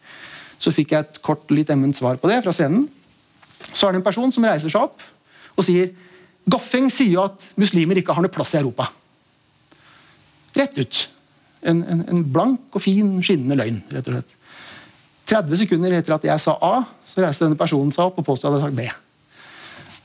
Så 0.57 0.73
fikk 0.73 0.93
jeg 0.95 1.05
et 1.05 1.19
kort, 1.25 1.45
litt 1.53 1.69
emment 1.73 1.97
svar 1.97 2.17
på 2.21 2.29
det 2.31 2.41
fra 2.45 2.53
scenen. 2.55 2.87
Så 3.71 3.87
er 3.87 3.93
det 3.93 4.01
en 4.01 4.07
person 4.07 4.33
som 4.33 4.45
reiser 4.47 4.73
seg 4.73 4.89
opp 4.89 5.03
og 5.57 5.65
sier 5.65 5.93
Goffeng 6.47 6.87
sier 6.93 7.17
jo 7.17 7.25
at 7.25 7.43
muslimer 7.59 7.99
ikke 7.99 8.13
har 8.15 8.23
noe 8.23 8.31
plass 8.31 8.53
i 8.55 8.61
Europa. 8.61 8.85
Rett 10.55 10.77
ut. 10.79 10.99
En, 11.67 11.81
en, 11.83 12.03
en 12.07 12.21
blank 12.23 12.77
og 12.77 12.83
fin, 12.85 13.09
skinnende 13.25 13.57
løgn, 13.59 13.81
rett 13.91 14.07
og 14.07 14.15
slett. 14.15 14.37
30 15.27 15.59
sekunder 15.59 15.97
etter 15.97 16.15
at 16.15 16.29
jeg 16.29 16.39
sa 16.39 16.55
A, 16.63 16.85
så 17.03 17.19
reiste 17.19 17.43
denne 17.43 17.59
personen 17.59 17.91
seg 17.91 18.07
opp 18.07 18.21
og 18.21 18.29
påstod 18.29 18.47
at 18.47 18.55
jeg 18.55 18.63
hadde 18.63 18.69
sagt 18.69 18.79
B. 18.79 18.87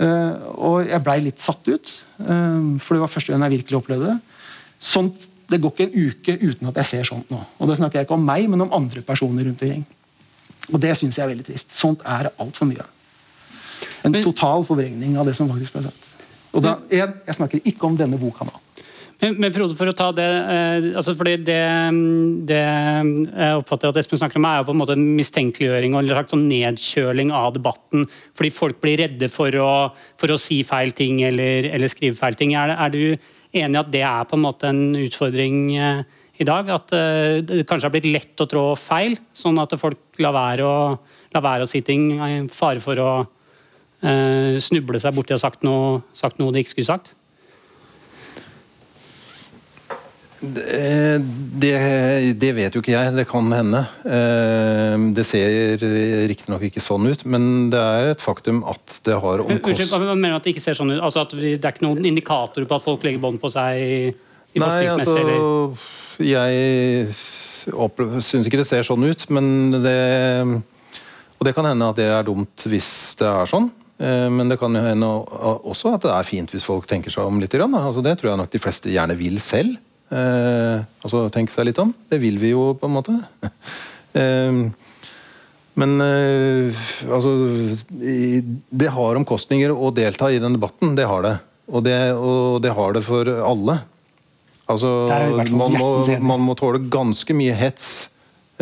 Uh, 0.03 0.35
og 0.57 0.77
jeg 0.89 1.05
blei 1.07 1.19
litt 1.29 1.39
satt 1.39 1.69
ut, 1.71 1.95
uh, 2.27 2.75
for 2.83 2.97
det 2.97 3.05
var 3.05 3.13
første 3.13 3.31
gang 3.31 3.47
jeg 3.47 3.61
virkelig 3.61 3.79
opplevde 3.79 4.11
det. 4.11 4.41
Sånt, 4.83 5.29
det 5.53 5.61
går 5.63 5.77
ikke 5.77 5.87
en 5.87 6.09
uke 6.09 6.37
uten 6.43 6.73
at 6.73 6.81
jeg 6.83 6.91
ser 6.91 7.07
sånt 7.07 7.31
nå. 7.31 7.39
Og 7.63 7.71
det 7.71 7.79
snakker 7.79 8.01
jeg 8.01 8.09
ikke 8.09 8.19
om 8.19 8.27
meg, 8.27 8.49
men 8.51 8.67
om 8.67 8.75
andre 8.75 9.05
personer 9.07 9.47
rundt 9.47 9.63
omkring. 9.63 9.87
Og 10.71 10.79
det 10.83 10.95
syns 10.99 11.19
jeg 11.19 11.27
er 11.27 11.33
veldig 11.33 11.47
trist. 11.49 11.73
Sånt 11.75 12.05
er 12.07 12.29
det 12.29 12.35
altfor 12.43 12.69
mye 12.71 12.85
av. 12.85 12.91
En 14.07 14.19
total 14.23 14.65
forvrengning 14.67 15.17
av 15.19 15.29
det 15.29 15.35
som 15.39 15.51
faktisk 15.51 15.77
ble 15.77 15.87
sagt. 15.89 16.11
Og 16.53 16.65
da, 16.65 16.77
jeg, 16.93 17.09
jeg 17.27 17.39
snakker 17.39 17.71
ikke 17.73 17.89
om 17.89 17.97
denne 17.99 18.19
boka 18.21 18.47
nå. 18.47 18.61
Men, 19.23 19.37
men 19.39 19.53
Frode, 19.55 19.77
for 19.79 19.87
å 19.87 19.95
ta 19.95 20.09
det 20.17 20.27
eh, 20.27 20.87
altså 20.99 21.15
fordi 21.15 21.37
det, 21.47 21.61
det, 22.49 22.59
jeg 22.59 23.61
oppfatter 23.61 23.93
at 23.93 24.01
Espen 24.01 24.19
snakker 24.19 24.41
om, 24.41 24.49
er 24.51 24.59
jo 24.59 24.67
på 24.67 24.75
en 24.75 24.81
måte 24.81 24.97
en 24.99 25.05
mistenkeliggjøring 25.19 25.95
og 25.95 26.01
en 26.01 26.11
slags 26.11 26.35
sånn 26.35 26.49
nedkjøling 26.51 27.31
av 27.39 27.53
debatten. 27.55 28.09
Fordi 28.39 28.51
folk 28.55 28.81
blir 28.83 28.99
redde 29.05 29.31
for 29.31 29.55
å, 29.63 29.71
for 30.19 30.35
å 30.35 30.41
si 30.43 30.59
feil 30.67 30.91
ting 30.99 31.23
eller, 31.29 31.71
eller 31.71 31.93
skrive 31.93 32.19
feil 32.19 32.39
ting. 32.39 32.57
Er, 32.59 32.75
er, 32.75 32.91
du 32.91 33.63
enig 33.63 33.79
i 33.79 33.83
at 33.85 33.95
det 33.95 34.03
er 34.09 34.27
på 34.27 34.39
en 34.39 34.45
måte 34.49 34.73
en 34.73 34.83
utfordring 35.05 35.63
eh, 35.77 36.03
i 36.43 36.49
dag? 36.49 36.69
At 36.75 36.93
eh, 36.97 37.41
det 37.47 37.65
kanskje 37.69 37.89
har 37.89 37.95
blitt 37.95 38.11
lett 38.11 38.43
å 38.43 38.49
trå 38.51 38.67
feil, 38.79 39.17
sånn 39.37 39.61
at 39.63 39.75
folk 39.81 40.21
lar 40.23 40.37
være 40.37 40.67
å, 40.67 40.77
lar 41.35 41.47
være 41.47 41.67
å 41.67 41.71
si 41.71 41.83
ting 41.87 42.13
i 42.19 42.37
fare 42.53 42.83
for 42.83 43.01
å 43.03 43.11
eh, 43.23 44.61
snuble 44.63 45.01
seg 45.03 45.17
borti 45.17 45.37
og 45.37 45.43
sagt 45.43 45.67
noe, 45.67 46.01
sagt 46.17 46.43
noe 46.43 46.55
de 46.55 46.63
ikke 46.63 46.77
skulle 46.77 46.93
sagt? 46.93 47.15
Det, 50.43 51.23
det, 52.35 52.49
vet 52.57 52.75
jo 52.75 52.81
ikke 52.83 52.97
jeg. 52.97 53.13
Det 53.15 53.25
kan 53.31 53.47
hende. 53.55 53.85
Eh, 54.03 54.97
det 55.15 55.23
ser 55.29 55.79
riktignok 56.27 56.67
ikke 56.67 56.83
sånn 56.83 57.07
ut, 57.13 57.23
men 57.31 57.71
det 57.71 57.79
er 57.79 58.11
et 58.17 58.25
faktum 58.25 58.65
at 58.67 58.99
det 59.07 59.21
har 59.23 59.45
omkost... 59.45 59.95
Hva 59.95 60.03
mener 60.17 60.35
du 60.35 60.41
at 60.41 60.49
det 60.49 60.57
ikke 60.57 60.65
ser 60.65 60.79
sånn 60.79 60.91
ut? 60.97 60.99
Altså 60.99 61.23
at 61.23 61.37
Det 61.39 61.55
er 61.61 61.71
ikke 61.71 61.87
noen 61.87 62.11
indikator 62.11 62.67
på 62.67 62.79
at 62.79 62.87
folk 62.91 63.07
legger 63.07 63.23
bånd 63.23 63.39
på 63.43 63.53
seg? 63.55 63.87
i 64.53 64.61
Nei, 64.61 64.85
altså, 64.91 65.17
eller? 65.17 65.85
Jeg 66.27 67.13
syns 68.23 68.49
ikke 68.49 68.61
det 68.61 68.69
ser 68.69 68.87
sånn 68.87 69.05
ut, 69.07 69.27
men 69.31 69.47
det 69.83 69.99
Og 71.39 71.47
det 71.47 71.55
kan 71.57 71.67
hende 71.67 71.89
at 71.91 71.99
det 71.99 72.07
er 72.07 72.27
dumt 72.27 72.67
hvis 72.71 73.17
det 73.19 73.27
er 73.27 73.49
sånn. 73.51 73.71
Eh, 74.03 74.29
men 74.31 74.51
det 74.51 74.59
kan 74.61 74.75
hende 74.79 75.09
også 75.09 75.97
at 75.97 76.05
det 76.05 76.13
er 76.15 76.27
fint 76.27 76.53
hvis 76.55 76.67
folk 76.67 76.87
tenker 76.91 77.11
seg 77.11 77.27
om 77.27 77.41
litt. 77.43 77.55
Altså, 77.59 78.03
det 78.05 78.17
tror 78.21 78.33
jeg 78.33 78.41
nok 78.43 78.53
de 78.53 78.63
fleste 78.63 78.93
gjerne 78.93 79.19
vil 79.19 79.41
selv. 79.43 79.75
Eh, 80.13 80.83
altså 81.03 81.27
tenke 81.33 81.55
seg 81.55 81.71
litt 81.71 81.81
om. 81.83 81.93
Det 82.11 82.21
vil 82.23 82.39
vi 82.41 82.53
jo, 82.53 82.73
på 82.79 82.89
en 82.89 82.95
måte. 82.95 83.17
eh, 84.21 84.63
men 85.73 85.95
eh, 86.05 86.83
altså 87.09 87.33
Det 88.69 88.91
har 88.93 89.21
omkostninger 89.23 89.73
å 89.73 89.93
delta 89.95 90.29
i 90.31 90.41
den 90.43 90.59
debatten. 90.59 90.97
Det 90.99 91.09
har 91.09 91.25
det. 91.27 91.37
Og 91.73 91.85
det, 91.87 91.97
og 92.19 92.61
det 92.65 92.75
har 92.77 92.97
det 92.97 93.05
for 93.07 93.29
alle. 93.47 93.81
Altså, 94.71 94.89
man 95.51 95.75
må, 95.75 95.91
man 96.23 96.43
må, 96.47 96.55
tåle 96.59 96.81
ganske 96.93 97.35
mye 97.35 97.55
hets. 97.59 98.09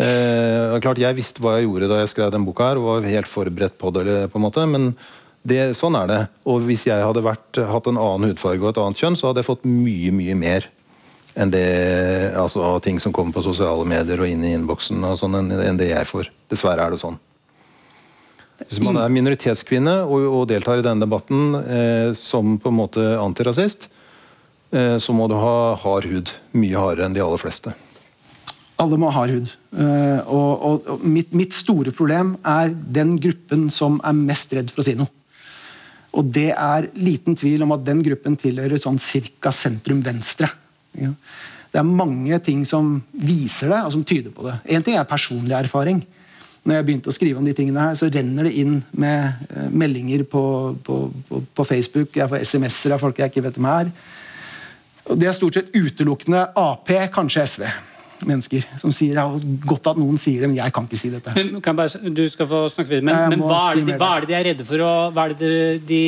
Eh, 0.01 0.79
klart 0.81 1.01
Jeg 1.03 1.19
visste 1.19 1.43
hva 1.45 1.59
jeg 1.59 1.67
gjorde 1.67 1.91
da 1.91 2.01
jeg 2.01 2.13
skrev 2.15 2.33
den 2.33 2.47
boka, 2.47 2.71
her, 2.71 2.81
og 2.81 2.89
var 2.89 3.09
helt 3.11 3.29
forberedt 3.29 3.77
på 3.79 3.93
det. 3.95 4.31
på 4.33 4.41
en 4.41 4.47
måte, 4.47 4.65
men 4.67 4.93
det, 5.47 5.77
sånn 5.77 5.97
er 5.97 6.11
det. 6.11 6.21
Og 6.49 6.65
hvis 6.69 6.87
jeg 6.89 7.05
hadde 7.05 7.25
vært, 7.25 7.61
hatt 7.69 7.89
en 7.89 8.01
annen 8.01 8.31
hudfarge 8.31 8.65
og 8.65 8.73
et 8.73 8.83
annet 8.83 9.01
kjønn, 9.01 9.17
så 9.17 9.31
hadde 9.31 9.45
jeg 9.45 9.51
fått 9.51 9.69
mye, 9.69 10.13
mye 10.17 10.37
mer 10.37 10.69
enn 11.39 11.53
det, 11.53 11.65
altså, 12.37 12.65
ting 12.83 12.99
som 13.01 13.15
kommer 13.15 13.37
på 13.37 13.45
sosiale 13.45 13.85
medier 13.89 14.21
og 14.21 14.29
inn 14.29 14.43
i 14.45 14.55
innboksen, 14.57 14.99
og 15.07 15.19
sånn, 15.21 15.39
enn, 15.39 15.79
det 15.79 15.93
jeg 15.93 16.09
får. 16.09 16.31
Dessverre 16.51 16.85
er 16.85 16.95
det 16.95 17.01
sånn. 17.01 17.17
Hvis 18.61 18.83
man 18.85 18.99
er 19.01 19.13
minoritetskvinne 19.13 20.03
og, 20.05 20.27
og 20.29 20.43
deltar 20.51 20.83
i 20.83 20.85
denne 20.85 21.07
debatten 21.07 21.55
eh, 21.63 22.11
som 22.19 22.59
på 22.61 22.69
en 22.69 22.77
måte 22.77 23.07
antirasist, 23.17 23.89
så 24.71 25.15
må 25.17 25.25
du 25.27 25.35
ha 25.35 25.75
hard 25.83 26.07
hud. 26.07 26.31
Mye 26.55 26.79
hardere 26.79 27.09
enn 27.09 27.17
de 27.17 27.23
aller 27.25 27.41
fleste. 27.43 27.73
Alle 28.81 28.97
må 28.97 29.11
ha 29.11 29.21
hard 29.21 29.35
hud. 29.35 29.49
Uh, 29.75 30.21
og, 30.25 30.51
og, 30.65 30.91
og 30.95 31.03
mitt, 31.05 31.35
mitt, 31.37 31.55
store 31.57 31.93
problem 31.95 32.37
er 32.47 32.71
den 32.71 33.17
gruppen 33.21 33.69
som 33.75 33.99
er 34.07 34.17
mest 34.17 34.55
redd 34.57 34.71
for 34.73 34.83
å 34.83 34.87
si 34.87 34.97
noe. 34.99 35.11
Og 36.17 36.31
det 36.35 36.51
er 36.57 36.89
liten 36.99 37.37
tvil 37.39 37.63
om 37.67 37.75
at 37.77 37.85
den 37.87 38.01
gruppen 38.03 38.39
tilhører 38.41 38.81
sånn 38.83 38.99
ca. 38.99 39.53
sentrum 39.55 40.01
venstre. 40.03 40.49
Det 40.91 41.79
er 41.79 41.87
mange 41.87 42.41
ting 42.43 42.65
som 42.67 42.97
viser 43.15 43.71
det, 43.71 43.83
og 43.85 43.93
som 43.95 44.03
tyder 44.03 44.35
på 44.35 44.49
det. 44.49 44.57
Én 44.75 44.83
ting 44.83 44.99
er 44.99 45.07
personlig 45.07 45.55
erfaring. 45.55 46.01
Når 46.67 46.77
jeg 46.77 46.87
begynte 46.89 47.13
å 47.13 47.15
skrive 47.15 47.39
om 47.39 47.47
de 47.47 47.55
tingene 47.57 47.85
her, 47.85 47.95
så 47.97 48.11
renner 48.11 48.49
det 48.49 48.57
inn 48.59 48.81
med 48.91 49.47
eh, 49.55 49.69
meldinger 49.71 50.27
på, 50.29 50.43
på, 50.85 50.97
på, 51.29 51.45
på 51.57 51.65
Facebook. 51.69 52.19
Jeg 52.19 52.29
får 52.29 52.43
SMS-er 52.43 52.97
av 52.97 53.05
folk 53.05 53.23
jeg 53.23 53.31
ikke 53.31 53.47
vet 53.47 53.57
hvem 53.57 53.71
er. 53.71 53.95
Og 55.11 55.19
Det 55.19 55.29
er 55.29 55.37
stort 55.37 55.59
sett 55.59 55.71
utelukkende 55.75 56.49
Ap, 56.59 56.91
kanskje 57.15 57.47
SV. 57.47 57.65
Mennesker 58.29 58.67
som 58.81 58.93
sier 58.93 59.17
det 59.17 59.23
er 59.23 59.61
godt 59.65 59.95
at 59.95 60.01
noen 60.01 60.19
sier 60.21 60.43
det, 60.43 60.51
men 60.51 60.59
jeg 60.59 60.75
kan 60.77 60.85
ikke 60.85 60.99
si 61.01 61.09
dette. 61.13 61.33
Men, 61.41 61.63
bare, 61.65 62.11
du 62.13 62.27
skal 62.29 62.49
få 62.51 62.67
snakke 62.69 62.93
videre, 62.93 63.07
men, 63.09 63.33
men 63.33 63.47
hva, 63.47 63.63
er 63.71 63.81
det, 63.81 63.97
hva, 63.97 64.11
er 64.19 64.27
det, 64.27 64.29
de 64.29 64.37
er 64.37 64.47
redde 64.51 64.67
for? 64.69 64.85
å 64.85 64.93
hva 65.15 65.25
er 65.25 65.35
det 65.41 65.55
de 65.89 66.03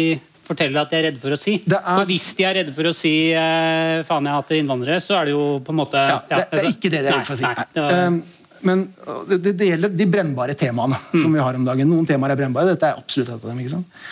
forteller 0.44 0.82
at 0.82 0.92
de 0.92 0.98
er 0.98 1.06
redde 1.08 1.22
for 1.22 1.32
å 1.32 1.38
si. 1.40 1.56
Er... 1.64 1.80
For 1.86 2.10
Hvis 2.10 2.28
de 2.36 2.46
er 2.46 2.58
redde 2.60 2.74
for 2.76 2.90
å 2.90 2.92
si 2.96 3.14
eh, 3.30 4.02
'faen, 4.04 4.28
jeg 4.28 4.36
hater 4.36 4.58
innvandrere', 4.58 5.00
så 5.00 5.16
er 5.20 5.30
det 5.30 5.36
jo 5.36 5.46
på 5.64 5.72
en 5.72 5.80
måte 5.80 6.02
ja, 6.02 6.20
det, 6.28 6.44
det, 6.52 6.60
er 6.60 6.70
ikke 6.74 6.92
det 6.92 7.00
de 7.00 7.02
er 7.06 7.16
redde 7.16 7.28
for 7.30 7.36
å 7.36 7.40
si. 7.40 7.48
Nei, 7.48 7.66
det 7.72 7.86
var... 7.86 8.00
um, 8.12 8.20
men 8.62 8.84
det, 9.30 9.54
det, 9.58 9.70
gjelder 9.72 9.94
de 9.98 10.06
brennbare 10.06 10.54
temaene 10.58 10.98
mm. 11.00 11.16
som 11.18 11.32
vi 11.34 11.40
har 11.42 11.56
om 11.58 11.64
dagen. 11.66 11.88
Noen 11.90 12.06
temaer 12.06 12.34
er 12.34 12.38
brennbare. 12.38 12.76
Dette 12.76 12.92
er 12.92 13.00
absolutt 13.00 13.32
et 13.32 13.40
av 13.40 13.48
dem. 13.48 13.58
ikke 13.64 13.72
sant? 13.72 14.04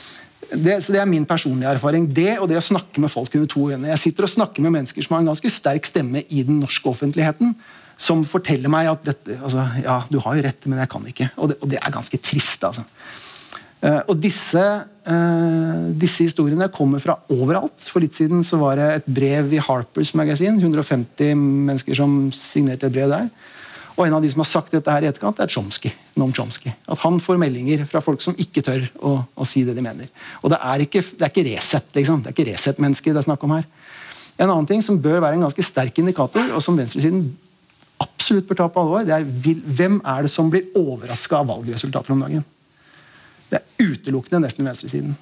Det, 0.51 0.77
så 0.83 0.95
det 0.95 1.01
er 1.03 1.09
min 1.11 1.27
personlige 1.29 1.71
erfaring. 1.77 2.09
Det 2.11 2.39
og 2.39 2.49
det 2.51 2.59
å 2.59 2.65
snakke 2.65 3.03
med 3.03 3.13
folk 3.13 3.35
under 3.39 3.51
to 3.51 3.69
øyne. 3.71 3.91
Jeg 3.93 4.03
sitter 4.05 4.27
og 4.27 4.33
snakker 4.33 4.65
med 4.65 4.75
mennesker 4.79 5.07
som 5.07 5.17
har 5.17 5.25
en 5.25 5.31
ganske 5.31 5.53
sterk 5.53 5.87
stemme 5.89 6.25
i 6.29 6.45
den 6.47 6.61
norske 6.63 6.91
offentligheten. 6.91 7.55
Som 8.01 8.25
forteller 8.25 8.73
meg 8.73 8.89
at 8.91 9.03
dette, 9.05 9.37
altså, 9.39 9.67
ja, 9.85 10.01
du 10.09 10.19
har 10.25 10.39
jo 10.39 10.47
rett, 10.47 10.67
men 10.67 10.81
jeg 10.81 10.91
kan 10.91 11.11
ikke. 11.11 11.29
Og 11.37 11.53
det, 11.53 11.59
og 11.61 11.73
det 11.73 11.81
er 11.83 11.95
ganske 11.95 12.23
trist. 12.25 12.65
altså. 12.65 12.87
Uh, 13.81 14.01
og 14.09 14.17
disse 14.21 14.65
Uh, 15.11 15.89
disse 15.97 16.27
historiene 16.27 16.69
kommer 16.69 17.01
fra 17.01 17.17
overalt. 17.33 17.87
For 17.89 18.05
litt 18.05 18.15
siden 18.19 18.45
så 18.45 18.59
var 18.61 18.77
det 18.77 18.89
et 18.99 19.07
brev 19.09 19.55
i 19.57 19.63
Harpers 19.65 20.13
Magazine. 20.19 20.61
150 20.61 21.33
mennesker 21.41 21.97
som 21.97 22.29
signerte 22.37 22.91
et 22.91 22.95
brev 22.95 23.09
der. 23.09 23.31
Og 24.01 24.07
en 24.07 24.15
av 24.17 24.23
de 24.25 24.31
som 24.33 24.41
har 24.41 24.49
sagt 24.49 24.73
dette 24.73 24.93
her 24.95 25.05
i 25.05 25.09
etterkant, 25.11 25.43
er 25.45 25.51
Chomsky. 25.53 25.91
Noam 26.17 26.31
Chomsky. 26.33 26.71
At 26.89 27.03
han 27.03 27.19
får 27.21 27.37
meldinger 27.43 27.83
fra 27.89 28.01
folk 28.01 28.23
som 28.25 28.37
ikke 28.41 28.63
tør 28.65 28.87
å, 28.97 29.13
å 29.37 29.49
si 29.49 29.61
det 29.67 29.75
de 29.77 29.85
mener. 29.85 30.09
Og 30.41 30.55
det 30.55 30.57
er 30.73 30.85
ikke, 30.87 31.03
det 31.21 31.29
ikke 31.29 31.45
Resett 31.51 32.01
liksom. 32.01 32.23
Det 32.25 32.31
er 32.31 32.37
ikke 32.39 32.47
Resett-mennesker 32.49 33.13
det 33.13 33.21
er 33.21 33.27
snakk 33.29 33.45
om 33.45 33.53
her. 33.59 33.67
En 34.41 34.49
annen 34.49 34.69
ting 34.71 34.81
som 34.81 34.97
bør 35.05 35.21
være 35.21 35.37
en 35.37 35.45
ganske 35.45 35.67
sterk 35.69 36.01
indikator, 36.01 36.49
og 36.57 36.65
som 36.65 36.79
venstresiden 36.81 37.27
absolutt 38.01 38.49
bør 38.49 38.63
ta 38.63 38.71
på 38.73 38.87
alvor, 38.87 39.05
det 39.05 39.19
er 39.19 39.29
hvem 39.77 40.01
er 40.01 40.25
det 40.25 40.33
som 40.33 40.49
blir 40.49 40.73
overraska 40.81 41.43
av 41.43 41.51
valgresultater 41.53 42.17
om 42.17 42.25
dagen. 42.25 42.47
Det 43.53 43.61
er 43.61 43.91
utelukkende 43.91 44.47
nesten 44.47 44.65
venstresiden. 44.65 45.13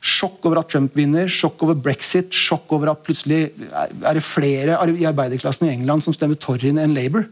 Sjokk 0.00 0.46
over 0.48 0.62
at 0.62 0.70
Trump 0.72 0.94
vinner, 0.96 1.28
sjokk 1.28 1.60
over 1.66 1.76
brexit, 1.76 2.32
sjokk 2.32 2.72
over 2.72 2.94
at 2.94 3.02
plutselig 3.04 3.50
er 3.68 4.16
det 4.16 4.24
flere 4.24 4.78
i 4.96 5.04
arbeiderklassen 5.08 5.68
i 5.68 5.74
England 5.74 6.06
som 6.06 6.16
stemmer 6.16 6.40
Tory 6.40 6.72
enn 6.72 6.96
Labour. 6.96 7.26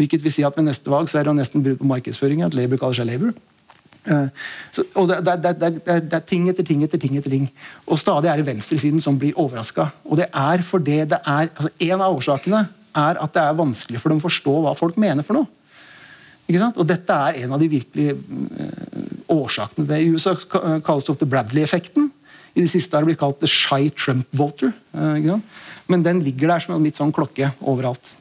Hvilket 0.00 0.24
vil 0.24 0.34
si 0.34 0.42
at 0.46 0.56
ved 0.58 0.66
neste 0.66 0.90
valg 0.90 1.10
så 1.10 1.20
er 1.20 1.28
det 1.28 1.36
nesten 1.38 1.62
brudd 1.62 1.78
på 1.78 1.86
markedsføringen 1.86 2.48
at 2.48 2.56
Labour 2.56 2.80
kaller 2.82 2.98
seg 2.98 3.10
Labour. 3.10 3.36
Uh, 4.08 4.26
så, 4.72 4.82
og 4.96 5.10
det, 5.10 5.20
det, 5.44 5.52
det, 5.60 5.70
det, 5.84 6.16
er 6.16 6.24
ting 6.24 6.48
etter 6.48 6.64
ting 6.66 6.82
etter 6.82 6.98
ting. 6.98 7.18
etter 7.20 7.30
ting. 7.30 7.46
Og 7.86 8.00
stadig 8.00 8.30
er 8.32 8.40
det 8.40 8.48
venstresiden 8.48 9.02
som 9.02 9.18
blir 9.20 9.36
overraska. 9.38 9.90
Og 10.08 10.18
det 10.18 10.30
det 10.32 11.20
altså 11.26 11.70
En 11.78 12.00
av 12.00 12.16
årsakene 12.16 12.66
er 12.96 13.20
at 13.22 13.34
det 13.34 13.42
er 13.42 13.58
vanskelig 13.58 14.00
for 14.00 14.10
dem 14.10 14.18
å 14.18 14.26
forstå 14.26 14.54
hva 14.64 14.74
folk 14.74 14.96
mener 14.98 15.22
for 15.22 15.36
noe. 15.36 15.59
Og 16.76 16.86
dette 16.88 17.16
er 17.16 17.42
en 17.44 17.56
av 17.56 17.60
de 17.62 17.68
virkelige 17.70 18.16
uh, 18.16 19.34
årsakene 19.34 19.84
til 19.84 19.90
det. 19.90 20.00
I 20.02 20.10
USA 20.14 20.34
kalles 20.84 21.06
det 21.06 21.14
ofte 21.14 21.28
Bradley-effekten. 21.28 22.08
I 22.54 22.64
det 22.64 22.70
siste 22.72 22.96
har 22.96 23.04
det 23.04 23.12
blitt 23.12 23.20
kalt 23.20 23.38
the 23.42 23.50
shy 23.50 23.90
Trump 23.94 24.26
voter. 24.36 24.72
Uh, 24.94 25.38
Men 25.86 26.02
den 26.06 26.24
ligger 26.24 26.54
der 26.54 26.64
som 26.64 26.74
en 26.74 26.86
litt 26.86 26.98
sånn 26.98 27.14
klokke 27.14 27.52
overalt. 27.60 28.16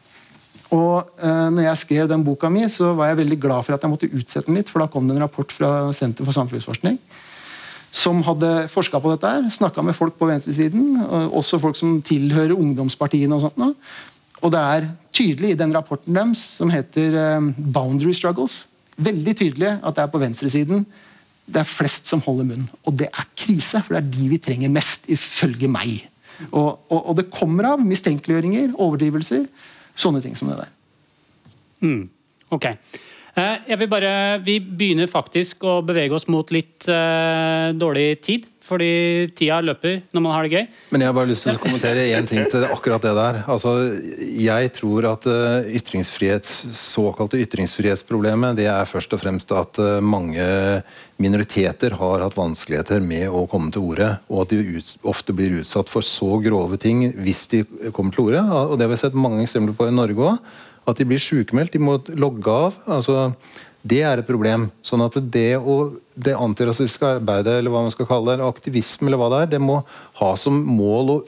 Og 0.70 1.08
uh, 1.24 1.50
når 1.50 1.72
jeg 1.72 1.82
skrev 1.86 2.12
den 2.12 2.26
boka 2.26 2.50
mi, 2.54 2.68
så 2.70 2.94
var 2.98 3.12
jeg 3.12 3.24
veldig 3.24 3.40
glad 3.42 3.66
for 3.66 3.78
at 3.78 3.86
jeg 3.86 3.94
måtte 3.94 4.12
utsette 4.12 4.48
den 4.50 4.60
litt, 4.62 4.70
for 4.70 4.84
da 4.84 4.90
kom 4.92 5.10
det 5.10 5.18
en 5.18 5.26
rapport 5.26 5.54
fra 5.54 5.90
Senter 5.98 6.28
for 6.28 6.38
samfunnsforskning 6.38 7.00
som 7.92 8.22
hadde 8.26 8.68
forska 8.70 9.00
på 9.02 9.12
dette, 9.16 9.30
her, 9.30 9.50
snakka 9.50 9.82
med 9.86 9.98
folk 9.98 10.18
på 10.20 10.28
venstresiden, 10.30 11.00
også 11.34 11.60
folk 11.62 11.78
som 11.78 12.00
tilhører 12.06 12.54
ungdomspartiene. 12.54 13.36
og 13.36 13.42
sånt. 13.42 13.76
Og 14.40 14.54
det 14.54 14.60
er 14.60 14.88
tydelig 15.16 15.54
i 15.54 15.60
den 15.60 15.74
rapporten 15.76 16.16
deres, 16.16 16.42
som 16.60 16.72
heter 16.72 17.38
um, 17.38 17.54
'Boundary 17.54 18.14
Struggles', 18.16 18.66
veldig 18.98 19.36
tydelig 19.36 19.78
at 19.84 19.96
det 19.96 20.04
er 20.04 20.12
på 20.12 20.22
venstresiden 20.22 20.86
det 21.50 21.64
er 21.64 21.70
flest 21.70 22.10
som 22.10 22.22
holder 22.24 22.48
munn. 22.52 22.70
Og 22.86 22.96
det 23.00 23.10
er 23.10 23.28
krise, 23.38 23.82
for 23.82 23.96
det 23.96 24.02
er 24.04 24.12
de 24.14 24.30
vi 24.32 24.40
trenger 24.44 24.72
mest, 24.74 25.08
ifølge 25.12 25.70
meg. 25.72 26.06
Og, 26.52 26.80
og, 26.90 27.00
og 27.00 27.18
det 27.20 27.30
kommer 27.34 27.74
av 27.74 27.84
mistenkeliggjøringer, 27.84 28.76
overdrivelser, 28.80 29.48
sånne 30.00 30.22
ting 30.24 30.38
som 30.40 30.52
det 30.52 30.62
der. 30.62 30.74
Mm. 31.84 32.04
Ok. 32.54 32.68
Eh, 32.70 33.56
jeg 33.72 33.80
vil 33.82 33.92
bare, 33.92 34.14
Vi 34.46 34.60
begynner 34.60 35.10
faktisk 35.10 35.64
å 35.68 35.80
bevege 35.86 36.16
oss 36.16 36.28
mot 36.32 36.50
litt 36.54 36.88
uh, 36.92 37.72
dårlig 37.76 38.22
tid 38.26 38.48
fordi 38.70 39.30
tida 39.38 39.60
løper 39.66 40.00
når 40.14 40.24
man 40.24 40.36
har 40.36 40.46
det 40.46 40.54
gøy. 40.54 40.68
Men 40.94 41.04
jeg 41.04 41.10
har 41.10 41.18
bare 41.18 41.32
lyst 41.32 41.48
til 41.48 41.58
å 41.58 41.62
kommentere 41.64 42.06
én 42.14 42.30
ting 42.30 42.46
til 42.52 42.66
akkurat 42.70 43.04
det 43.04 43.16
der. 43.18 43.42
Altså, 43.50 43.74
jeg 44.20 44.72
tror 44.78 45.10
at 45.12 45.28
eh, 45.30 45.70
ytringsfrihets, 45.80 46.54
såkalte 46.78 47.42
ytringsfrihetsproblemet 47.44 48.60
det 48.60 48.70
er 48.72 48.90
først 48.90 49.14
og 49.16 49.24
fremst 49.24 49.54
at 49.56 49.82
eh, 49.82 50.00
mange 50.04 50.46
minoriteter 51.20 51.98
har 52.00 52.24
hatt 52.24 52.38
vanskeligheter 52.40 53.04
med 53.04 53.28
å 53.34 53.44
komme 53.52 53.74
til 53.76 53.90
orde, 53.92 54.14
og 54.32 54.46
at 54.46 54.54
de 54.54 54.82
ofte 55.10 55.36
blir 55.36 55.60
utsatt 55.60 55.92
for 55.92 56.06
så 56.06 56.38
grove 56.44 56.80
ting 56.80 57.10
hvis 57.20 57.48
de 57.52 57.64
kommer 57.96 58.16
til 58.16 58.30
orde. 58.30 58.44
Og 58.70 58.78
det 58.78 58.88
har 58.88 58.94
vi 58.94 59.02
sett 59.02 59.18
mange 59.18 59.44
eksempler 59.44 59.76
på 59.76 59.90
i 59.90 59.96
Norge 59.96 60.34
òg. 60.34 60.52
At 60.90 60.98
de 60.98 61.06
blir 61.06 61.22
sykemeldt, 61.22 61.76
de 61.76 61.82
må 61.84 62.00
logge 62.18 62.50
av. 62.50 62.78
altså 62.90 63.34
det 63.82 64.02
er 64.04 64.20
et 64.20 64.28
problem. 64.28 64.68
Sånn 64.86 65.04
at 65.06 65.16
det, 65.32 65.50
det 66.20 66.36
antirasistiske 66.36 67.16
arbeidet, 67.20 67.60
eller 67.60 67.74
hva 67.74 67.84
man 67.86 67.94
skal 67.94 68.10
kalle 68.10 68.32
det, 68.32 68.38
eller 68.40 68.52
aktivisme, 68.52 69.08
eller 69.08 69.22
hva 69.22 69.30
det 69.34 69.44
er, 69.44 69.52
det 69.56 69.62
må 69.64 69.80
ha 70.22 70.32
som 70.40 70.58
mål 70.68 71.14
å, 71.16 71.20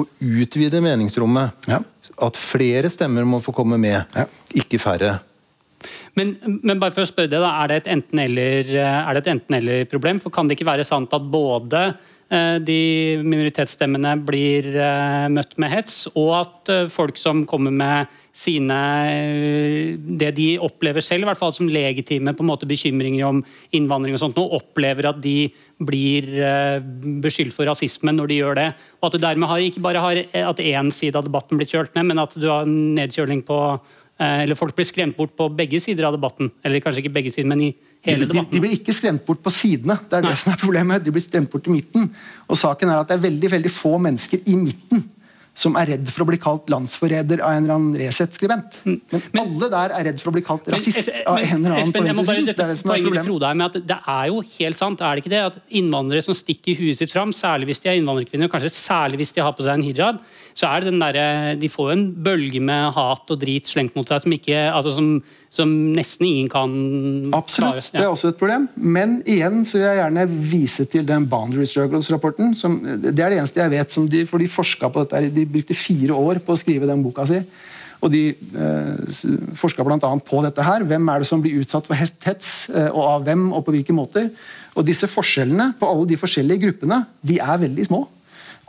å 0.00 0.04
utvide 0.20 0.82
meningsrommet. 0.84 1.68
Ja. 1.70 1.80
At 2.22 2.38
flere 2.38 2.90
stemmer 2.92 3.26
må 3.26 3.40
få 3.42 3.54
komme 3.56 3.80
med, 3.80 4.02
ja. 4.14 4.26
ikke 4.54 4.82
færre. 4.82 5.16
Men, 6.14 6.34
men, 6.62 6.78
bare 6.78 6.94
for 6.94 7.04
å 7.04 7.08
spørre 7.08 7.32
deg, 7.32 7.42
da, 7.42 7.52
er 7.62 7.70
det 7.70 7.80
et 7.82 7.92
enten-eller 7.96 8.74
enten 9.34 9.70
problem? 9.90 10.20
For 10.22 10.34
kan 10.34 10.48
det 10.48 10.58
ikke 10.58 10.70
være 10.70 10.86
sant 10.86 11.14
at 11.16 11.24
både 11.30 11.82
eh, 12.30 12.60
de 12.62 12.80
minoritetsstemmene 13.24 14.14
blir 14.24 14.70
eh, 14.76 15.26
møtt 15.34 15.56
med 15.60 15.72
hets, 15.72 16.04
og 16.14 16.30
at 16.42 16.72
eh, 16.72 16.86
folk 16.92 17.18
som 17.20 17.42
kommer 17.50 17.74
med 17.74 18.20
sine 18.34 18.78
Det 20.18 20.32
de 20.34 20.48
opplever 20.58 21.04
selv, 21.04 21.22
i 21.22 21.28
hvert 21.28 21.38
fall 21.38 21.54
som 21.54 21.70
legitime 21.70 22.34
på 22.34 22.42
en 22.42 22.50
måte 22.50 22.68
bekymringer 22.68 23.28
om 23.28 23.42
innvandring 23.74 24.16
og 24.16 24.22
sånt, 24.24 24.38
nå 24.38 24.44
opplever 24.58 25.10
at 25.12 25.20
de 25.22 25.52
blir 25.84 26.26
eh, 26.42 26.78
beskyldt 27.22 27.54
for 27.54 27.68
rasisme 27.70 28.14
når 28.14 28.30
de 28.30 28.40
gjør 28.40 28.58
det. 28.58 28.68
Og 29.00 29.08
at 29.08 29.16
du 29.16 29.22
dermed 29.22 29.50
har, 29.50 29.62
ikke 29.62 29.82
bare 29.84 30.02
har 30.02 30.22
at 30.50 30.62
én 30.62 30.90
side 30.94 31.18
av 31.18 31.26
debatten 31.26 31.60
blir 31.60 31.70
kjølt 31.70 31.94
ned, 31.94 32.10
men 32.10 32.22
at 32.22 32.34
du 32.34 32.48
har 32.50 32.66
nedkjøling 32.66 33.44
på 33.46 33.58
eh, 33.70 34.44
eller 34.44 34.58
folk 34.58 34.74
blir 34.74 34.90
skremt 34.90 35.18
bort 35.18 35.34
på 35.38 35.48
begge 35.54 35.82
sider 35.82 36.10
av 36.10 36.18
debatten. 36.18 36.50
Eller 36.66 36.82
kanskje 36.82 37.04
ikke 37.04 37.14
begge 37.20 37.34
sider, 37.34 37.50
men 37.54 37.68
i 37.68 37.72
hele 38.06 38.26
debatten. 38.26 38.50
De, 38.50 38.58
de, 38.58 38.66
blir 38.66 38.78
ikke 38.80 38.96
skremt 38.96 39.26
bort 39.26 39.42
på 39.46 39.54
sidene. 39.54 39.98
det 40.10 40.18
er 40.18 40.26
Nei. 40.26 40.34
det 40.34 40.42
som 40.42 40.54
er 40.54 40.62
problemet. 40.62 41.06
De 41.06 41.14
blir 41.14 41.26
skremt 41.26 41.54
bort 41.54 41.70
i 41.70 41.76
midten. 41.78 42.10
Og 42.48 42.58
saken 42.58 42.90
er 42.90 43.02
at 43.02 43.10
det 43.10 43.18
er 43.20 43.26
veldig, 43.28 43.54
veldig 43.58 43.74
få 43.78 43.94
mennesker 44.08 44.42
i 44.50 44.58
midten 44.58 45.10
som 45.54 45.76
er 45.78 45.92
redd 45.92 46.08
for 46.10 46.24
å 46.24 46.26
bli 46.28 46.38
kalt 46.42 46.70
landsforræder 46.72 47.38
av 47.38 47.54
en 47.54 47.62
eller 47.62 47.76
annen 47.76 47.98
Resett-skribent. 48.00 48.80
Mm. 48.82 48.96
Men, 49.12 49.20
men, 49.36 49.42
alle 49.44 49.68
der 49.70 49.94
er 49.94 50.06
redd 50.08 50.22
for 50.22 50.32
å 50.32 50.34
bli 50.34 50.42
kalt 50.46 50.66
rasist 50.74 51.12
men, 51.12 51.20
av 51.30 51.38
en 51.38 51.52
eller 51.60 51.76
annen 51.76 51.84
Espen, 51.84 52.08
jeg 52.10 52.16
må 52.18 52.24
bare, 52.26 52.42
dette, 52.48 52.56
det 52.58 52.64
er 52.66 52.72
det 52.72 52.80
som 52.80 52.90
er. 52.90 53.60
Med 53.60 53.66
at 53.68 53.78
det 53.92 53.98
er 54.16 54.32
jo 54.32 54.40
helt 54.56 54.80
sant, 54.80 55.04
er 55.04 55.14
det 55.14 55.22
ikke 55.22 55.34
det, 55.36 55.42
at 55.52 55.60
innvandrere 55.78 56.26
som 56.26 56.34
stikker 56.34 56.80
huet 56.80 56.98
sitt 56.98 57.14
fram, 57.14 57.30
særlig 57.34 57.70
hvis 57.70 57.84
de 57.84 57.92
er 57.92 58.00
innvandrerkvinner, 58.00 58.50
kanskje 58.50 58.72
særlig 58.74 59.22
hvis 59.22 59.34
de 59.36 59.44
har 59.46 59.54
på 59.54 59.66
seg 59.66 59.78
en 59.78 59.86
hijab, 59.86 60.18
så 60.58 60.72
er 60.72 60.82
det 60.82 60.90
den 60.90 61.06
der, 61.06 61.20
de 61.62 61.70
får 61.70 61.90
jo 61.90 61.98
en 62.00 62.04
bølge 62.26 62.62
med 62.62 62.90
hat 62.98 63.30
og 63.30 63.40
drit 63.42 63.70
slengt 63.70 63.94
mot 63.98 64.10
seg 64.10 64.26
som 64.26 64.34
ikke 64.34 64.66
altså 64.74 64.96
som 64.98 65.16
som 65.54 65.70
nesten 65.94 66.26
ingen 66.26 66.48
kan 66.50 66.72
Absolutt, 67.36 67.92
ja. 67.92 68.00
det 68.00 68.06
er 68.06 68.10
også 68.10 68.32
et 68.32 68.38
problem. 68.40 68.66
Men 68.74 69.20
igjen 69.22 69.62
så 69.68 69.78
vil 69.78 69.86
jeg 69.86 70.00
gjerne 70.00 70.24
vise 70.50 70.86
til 70.90 71.06
den 71.06 71.28
Boundary 71.30 71.68
Struggles-rapporten. 71.70 72.56
Det 73.04 73.12
er 73.14 73.30
det 73.30 73.38
eneste 73.38 73.62
jeg 73.62 73.74
vet. 73.76 73.98
De, 74.10 74.24
for 74.26 74.42
de 74.42 74.50
forska 74.50 74.90
på 74.90 75.04
dette, 75.04 75.30
de 75.36 75.46
brukte 75.46 75.76
fire 75.78 76.16
år 76.18 76.42
på 76.42 76.56
å 76.56 76.58
skrive 76.58 76.90
den 76.90 77.04
boka 77.06 77.26
si. 77.30 77.38
Og 78.04 78.10
De 78.12 78.24
eh, 78.34 79.20
forska 79.56 79.86
bl.a. 79.86 80.10
på 80.26 80.42
dette 80.44 80.66
her. 80.66 80.84
Hvem 80.90 81.06
er 81.08 81.22
det 81.22 81.30
som 81.30 81.44
blir 81.44 81.62
utsatt 81.62 81.86
for 81.88 81.96
hets, 81.96 82.50
eh, 82.74 82.90
og 82.90 83.04
av 83.04 83.28
hvem, 83.28 83.46
og 83.54 83.62
på 83.64 83.76
hvilke 83.76 83.96
måter. 83.96 84.28
Og 84.74 84.84
Disse 84.88 85.08
forskjellene 85.08 85.70
på 85.78 85.88
alle 85.88 86.10
de 86.10 86.18
forskjellige 86.18 86.66
gruppene 86.66 87.04
de 87.22 87.38
er 87.38 87.62
veldig 87.62 87.88
små 87.88 88.02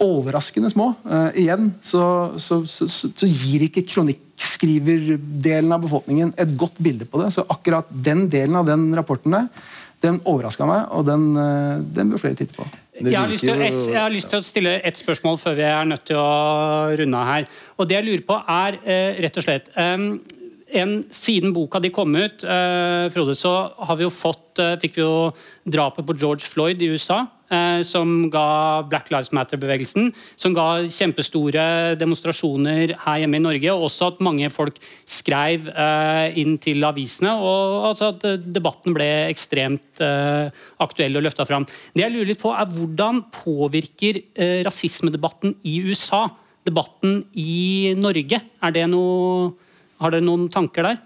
overraskende 0.02 0.70
små. 0.72 0.91
Uh, 1.06 1.30
igjen 1.38 1.70
så, 1.84 2.04
så, 2.41 2.62
så, 2.68 2.88
så, 2.88 3.28
gir 3.28 3.66
ikke 3.68 3.86
kronikkskriverdelen 3.93 5.76
av 5.76 5.86
befolkningen 5.86 6.34
et 6.41 6.54
godt 6.60 6.80
bilde 6.84 7.08
på 7.10 7.22
det. 7.22 7.32
Så 7.36 7.46
akkurat 7.52 7.89
den 7.89 8.28
delen 8.32 8.58
av 8.60 8.68
den 8.68 8.89
rapporten 8.98 9.36
der, 9.36 9.50
den 10.04 10.20
overraska 10.28 10.68
meg, 10.70 10.89
og 10.93 11.08
den, 11.08 11.30
uh, 11.39 11.82
den 11.96 12.12
bør 12.12 12.26
flere 12.26 12.39
titte 12.39 12.58
på. 12.58 12.68
Jeg 12.96 13.16
har, 13.18 13.32
et, 13.32 13.43
jeg 13.43 14.00
har, 14.00 14.12
lyst 14.14 14.30
til 14.32 14.39
å 14.39 14.46
stille 14.48 14.78
et 14.88 15.00
spørsmål 15.00 15.39
før 15.41 15.58
vi 15.58 15.66
er 15.68 15.88
nødt 15.89 16.06
til 16.08 16.20
å 16.20 16.30
runde 16.96 17.20
av 17.20 17.32
her. 17.32 17.50
Og 17.76 17.89
det 17.89 17.98
jeg 17.98 18.08
lurer 18.08 18.26
på 18.28 18.39
er 18.39 18.80
uh, 18.86 19.22
rett 19.26 19.39
og 19.39 19.48
slett 19.48 19.72
um, 19.76 20.10
en, 20.76 20.98
Siden 21.14 21.54
boka 21.56 21.80
di 21.80 21.91
kom 21.93 22.16
ut, 22.18 22.41
Frode, 23.14 23.36
så 23.38 23.52
har 23.86 23.96
vi 24.00 24.04
jo 24.04 24.10
fått, 24.12 24.58
fikk 24.82 24.96
vi 24.98 25.04
jo 25.04 25.30
drapet 25.62 26.04
på 26.08 26.16
George 26.18 26.50
Floyd 26.50 26.82
i 26.82 26.89
USA. 26.89 27.20
Eh, 27.46 27.82
som 27.86 28.26
ga 28.34 28.82
Black 28.89 29.12
Lives 29.14 29.30
Matter-bevegelsen, 29.36 30.10
som 30.34 30.54
ga 30.58 30.82
kjempestore 30.89 31.93
demonstrasjoner 32.00 32.96
her 33.04 33.20
hjemme 33.22 33.38
i 33.38 33.43
Norge. 33.43 33.74
Og 33.76 33.86
også 33.86 34.10
at 34.10 34.24
mange 34.26 34.50
folk 34.54 34.80
skrev 35.06 35.70
eh, 35.70 36.39
inn 36.41 36.58
til 36.62 36.82
avisene, 36.88 37.36
og 37.38 37.91
altså 37.91 38.10
at 38.16 38.26
debatten 38.56 38.98
ble 38.98 39.10
ekstremt 39.30 40.02
eh, 40.02 40.50
aktuell 40.82 41.20
og 41.20 41.28
løfta 41.28 41.46
fram. 41.46 41.68
Det 41.93 42.08
jeg 42.08 42.16
lurer 42.16 42.32
litt 42.34 42.41
på, 42.41 42.54
er 42.56 42.72
hvordan 42.72 43.22
påvirker 43.36 44.24
rasismedebatten 44.66 45.54
i 45.70 45.78
USA 45.86 46.26
debatten 46.66 47.22
i 47.38 47.93
Norge? 48.00 48.41
Er 48.41 48.74
det 48.74 48.88
noe, 48.89 49.52
har 50.02 50.16
dere 50.16 50.26
noen 50.26 50.50
tanker 50.54 50.89
der? 50.89 51.04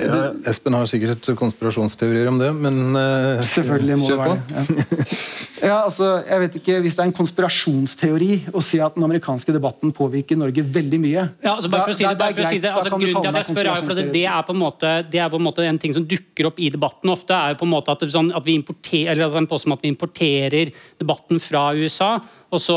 Ja, 0.00 0.32
Espen 0.50 0.74
har 0.74 0.88
sikkert 0.90 1.26
konspirasjonsteorier 1.38 2.26
om 2.26 2.38
det, 2.40 2.48
men 2.56 2.96
uh, 2.96 3.42
Selvfølgelig 3.46 3.98
må 4.00 4.08
det 4.10 4.16
være 4.18 4.34
det. 4.34 4.56
Ja. 4.56 5.18
ja. 5.68 5.76
altså, 5.84 6.08
jeg 6.26 6.42
vet 6.42 6.56
ikke, 6.58 6.78
Hvis 6.82 6.96
det 6.96 7.04
er 7.04 7.10
en 7.10 7.14
konspirasjonsteori 7.14 8.30
å 8.50 8.62
si 8.64 8.80
at 8.82 8.98
den 8.98 9.06
amerikanske 9.06 9.54
debatten 9.54 9.94
påvirker 9.94 10.40
Norge 10.40 10.64
veldig 10.66 11.00
mye 11.02 11.20
Ja, 11.44 11.54
altså 11.54 11.70
bare 11.70 11.86
for 11.86 11.94
å 11.94 11.98
si 11.98 12.08
det, 12.08 12.18
bare 12.18 12.34
for 12.34 12.48
å 12.48 12.50
si 12.50 12.60
det 12.64 12.72
altså, 12.74 12.94
Grunnen 12.96 13.20
til 13.20 13.30
at 13.30 13.40
jeg 13.40 13.48
spør, 13.52 13.70
er 13.70 13.70
jo 13.78 13.86
for 13.86 14.00
det, 14.00 14.06
det, 14.16 14.24
er 14.34 14.46
på 14.48 14.56
en 14.56 14.62
måte, 14.64 14.94
det 15.12 15.22
er 15.22 15.30
på 15.30 15.40
en 15.40 15.46
måte 15.46 15.68
en 15.70 15.82
ting 15.84 15.94
som 15.94 16.08
dukker 16.10 16.50
opp 16.50 16.58
i 16.58 16.72
debatten 16.74 17.14
ofte. 17.14 17.38
er 17.38 17.54
jo 17.54 17.62
på 17.62 17.68
en 17.68 17.74
måte 17.76 17.94
at, 17.94 18.06
sånn, 18.10 18.32
at 18.34 18.48
vi 18.48 18.58
importerer, 18.58 19.12
eller 19.14 19.28
altså 19.28 19.44
en 19.44 19.50
påstand 19.50 19.78
at 19.78 19.86
vi 19.86 19.94
importerer 19.94 20.74
debatten 21.02 21.42
fra 21.42 21.68
USA. 21.78 22.16
Så, 22.54 22.76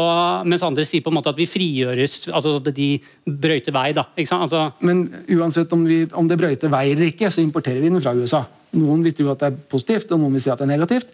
mens 0.49 0.63
andre 0.65 0.85
sier 0.87 1.03
på 1.05 1.11
en 1.11 1.17
måte 1.19 1.29
at 1.29 1.37
vi 1.37 1.45
frigjøres, 1.49 2.27
altså 2.33 2.55
at 2.57 2.69
de 2.73 2.87
brøyter 3.25 3.75
vei. 3.75 3.91
da? 3.93 4.07
Altså, 4.17 4.71
Men 4.81 5.05
uansett 5.37 5.73
om, 5.73 5.85
vi, 5.85 6.05
om 6.17 6.27
det 6.27 6.39
brøyter 6.39 6.71
vei 6.73 6.91
eller 6.91 7.11
ikke, 7.11 7.29
så 7.31 7.43
importerer 7.43 7.83
vi 7.83 7.91
den 7.91 8.01
fra 8.01 8.15
USA. 8.17 8.41
Noen 8.77 9.05
vil 9.05 9.13
tro 9.13 9.29
at 9.31 9.43
det 9.43 9.51
er 9.51 9.61
positivt, 9.69 10.11
og 10.11 10.23
noen 10.23 10.33
vil 10.33 10.43
si 10.43 10.49
at 10.49 10.57
det 10.57 10.65
er 10.65 10.73
negativt. 10.73 11.13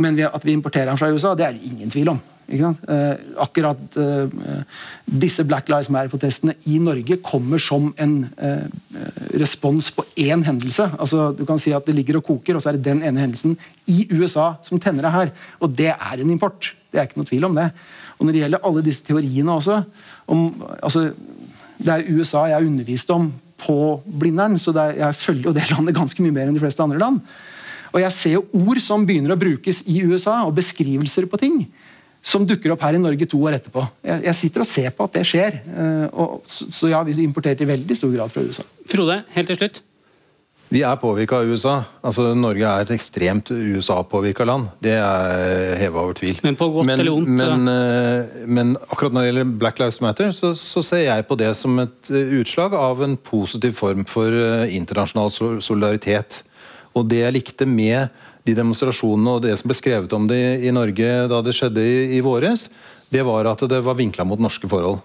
Men 0.00 0.18
at 0.26 0.44
vi 0.46 0.56
importerer 0.56 0.90
den 0.90 0.98
fra 0.98 1.10
USA, 1.12 1.34
det 1.38 1.46
er 1.46 1.56
det 1.56 1.70
ingen 1.70 1.90
tvil 1.92 2.12
om. 2.14 2.20
Eh, 2.50 3.14
akkurat 3.38 3.96
eh, 3.96 4.26
disse 5.04 5.44
Black 5.46 5.68
Lives 5.70 5.90
Matter-protestene 5.92 6.56
i 6.66 6.80
Norge 6.82 7.20
kommer 7.22 7.62
som 7.62 7.92
en 8.00 8.24
eh, 8.42 8.66
respons 9.38 9.92
på 9.94 10.04
én 10.18 10.42
hendelse. 10.46 10.88
Altså, 10.98 11.30
du 11.36 11.44
kan 11.46 11.62
si 11.62 11.72
at 11.72 11.86
Det 11.86 11.94
ligger 11.94 12.18
og 12.18 12.26
koker, 12.26 12.56
og 12.56 12.62
så 12.62 12.70
er 12.70 12.78
det 12.78 12.88
den 12.88 13.04
ene 13.06 13.22
hendelsen 13.22 13.56
i 13.86 14.08
USA 14.10 14.54
som 14.66 14.82
tenner 14.82 15.06
det 15.06 15.14
her. 15.14 15.32
Og 15.60 15.70
det 15.78 15.92
er 15.94 16.18
en 16.18 16.30
import. 16.30 16.74
Det 16.90 17.00
er 17.00 17.08
ikke 17.08 17.20
noe 17.20 17.28
tvil 17.28 17.46
om 17.48 17.54
det. 17.56 17.68
Og 18.18 18.26
Når 18.26 18.34
det 18.34 18.42
gjelder 18.44 18.66
alle 18.68 18.86
disse 18.86 19.06
teoriene 19.06 19.54
også 19.54 19.82
om, 20.30 20.48
altså, 20.82 21.10
Det 21.80 21.92
er 21.94 22.10
USA 22.12 22.46
jeg 22.50 22.58
har 22.58 22.66
undervist 22.66 23.10
om 23.10 23.30
på 23.60 24.00
Blindern, 24.04 24.58
så 24.60 24.72
er, 24.72 24.96
jeg 24.98 25.14
følger 25.20 25.48
jo 25.48 25.56
det 25.56 25.70
landet 25.70 25.96
ganske 25.96 26.22
mye 26.22 26.32
mer 26.32 26.48
enn 26.48 26.56
de 26.56 26.62
fleste 26.62 26.82
andre 26.82 27.00
land. 27.00 27.20
Og 27.90 28.00
jeg 28.00 28.14
ser 28.14 28.36
jo 28.38 28.46
ord 28.54 28.80
som 28.82 29.04
begynner 29.06 29.34
å 29.34 29.40
brukes 29.40 29.82
i 29.90 30.02
USA, 30.06 30.42
og 30.46 30.54
beskrivelser 30.56 31.26
på 31.30 31.40
ting 31.40 31.64
som 32.22 32.44
dukker 32.44 32.74
opp 32.74 32.82
her 32.84 32.98
i 32.98 33.00
Norge 33.00 33.26
to 33.28 33.40
år 33.48 33.56
etterpå. 33.56 33.82
Jeg, 34.04 34.24
jeg 34.28 34.36
sitter 34.36 34.64
og 34.64 34.68
ser 34.68 34.90
på 34.96 35.06
at 35.06 35.14
det 35.16 35.26
skjer. 35.28 35.60
Uh, 35.66 36.06
og, 36.12 36.34
så, 36.48 36.68
så 36.74 36.90
ja, 36.92 37.00
vi 37.06 37.16
importerer 37.24 37.64
i 37.64 37.70
veldig 37.72 37.96
stor 37.96 38.12
grad 38.12 38.32
fra 38.32 38.44
USA. 38.44 38.66
Frode, 38.92 39.22
helt 39.36 39.50
til 39.52 39.60
slutt. 39.60 39.80
Vi 40.70 40.84
er 40.86 40.98
påvirka 41.02 41.40
av 41.40 41.48
USA. 41.50 41.80
Altså, 42.06 42.28
Norge 42.38 42.62
er 42.62 42.84
et 42.84 42.92
ekstremt 42.94 43.48
USA-påvirka 43.50 44.44
land. 44.46 44.68
Det 44.78 44.92
er 44.94 45.72
heva 45.80 46.04
over 46.04 46.14
tvil. 46.14 46.38
Men 46.44 46.58
på 46.58 46.68
godt 46.70 46.86
men, 46.86 47.02
eller 47.02 47.16
ondt? 47.16 47.32
Men, 47.40 47.66
ja. 47.66 48.44
men, 48.46 48.76
akkurat 48.86 49.16
når 49.16 49.24
det 49.24 49.32
gjelder 49.32 49.50
Black 49.64 49.82
Lives 49.82 49.98
Matter, 50.04 50.30
så, 50.36 50.52
så, 50.54 50.84
ser 50.86 51.02
jeg 51.08 51.26
på 51.26 51.38
det 51.40 51.50
som 51.58 51.74
et 51.82 52.12
utslag 52.38 52.76
av 52.78 53.02
en 53.02 53.18
positiv 53.18 53.74
form 53.82 54.06
for 54.06 54.30
internasjonal 54.70 55.34
solidaritet. 55.58 56.44
Og 56.94 57.10
det 57.10 57.24
jeg 57.24 57.34
likte 57.34 57.66
med 57.66 58.14
de 58.46 58.54
demonstrasjonene 58.54 59.36
og 59.36 59.42
det 59.42 59.58
som 59.58 59.70
ble 59.70 59.78
skrevet 59.78 60.14
om 60.14 60.30
det 60.30 60.40
i 60.62 60.70
Norge 60.74 61.10
da 61.34 61.42
det 61.42 61.56
skjedde 61.58 61.82
i, 61.82 62.00
i 62.14 62.22
våres, 62.22 62.68
det 63.10 63.26
var 63.26 63.50
at 63.50 63.66
det 63.66 63.82
var 63.82 63.98
vinkla 63.98 64.22
mot 64.22 64.38
norske 64.38 64.70
forhold. 64.70 65.02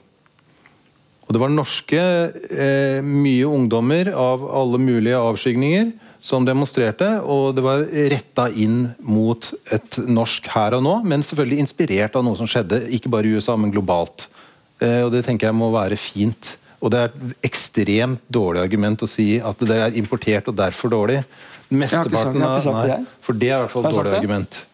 Og 1.36 1.42
Det 1.42 1.44
var 1.44 1.52
norske, 1.52 2.02
eh, 2.48 3.02
mye 3.04 3.44
ungdommer 3.44 4.08
av 4.16 4.46
alle 4.48 4.80
mulige 4.80 5.20
avskygninger 5.20 5.92
som 6.22 6.46
demonstrerte, 6.46 7.22
og 7.28 7.58
det 7.58 7.64
var 7.66 7.84
retta 7.84 8.48
inn 8.56 8.96
mot 9.04 9.52
et 9.70 9.98
norsk 10.08 10.48
her 10.48 10.78
og 10.78 10.84
nå, 10.86 10.94
men 11.04 11.20
selvfølgelig 11.20 11.60
inspirert 11.60 12.16
av 12.16 12.24
noe 12.24 12.38
som 12.40 12.48
skjedde, 12.48 12.88
ikke 12.88 13.12
bare 13.12 13.28
i 13.28 13.36
USA, 13.36 13.58
men 13.58 13.74
globalt. 13.74 14.30
Eh, 14.80 15.04
og 15.04 15.12
Det 15.12 15.26
tenker 15.26 15.48
jeg 15.48 15.60
må 15.60 15.72
være 15.76 15.98
fint. 15.98 16.56
Og 16.82 16.92
det 16.92 17.00
er 17.00 17.12
et 17.12 17.52
ekstremt 17.52 18.22
dårlig 18.32 18.64
argument 18.64 19.04
å 19.04 19.10
si 19.10 19.38
at 19.40 19.60
det 19.60 19.76
er 19.76 20.00
importert 20.00 20.48
og 20.48 20.56
derfor 20.56 20.90
dårlig. 20.90 21.26
Mesteparten 21.70 22.40
det, 22.40 22.72
nei. 22.72 23.06
For 23.22 23.34
det 23.34 23.50
er 23.50 23.58
i 23.58 23.62
hvert 23.66 23.72
fall 23.76 23.86
et 23.86 23.96
dårlig 23.96 24.16
argument. 24.22 24.66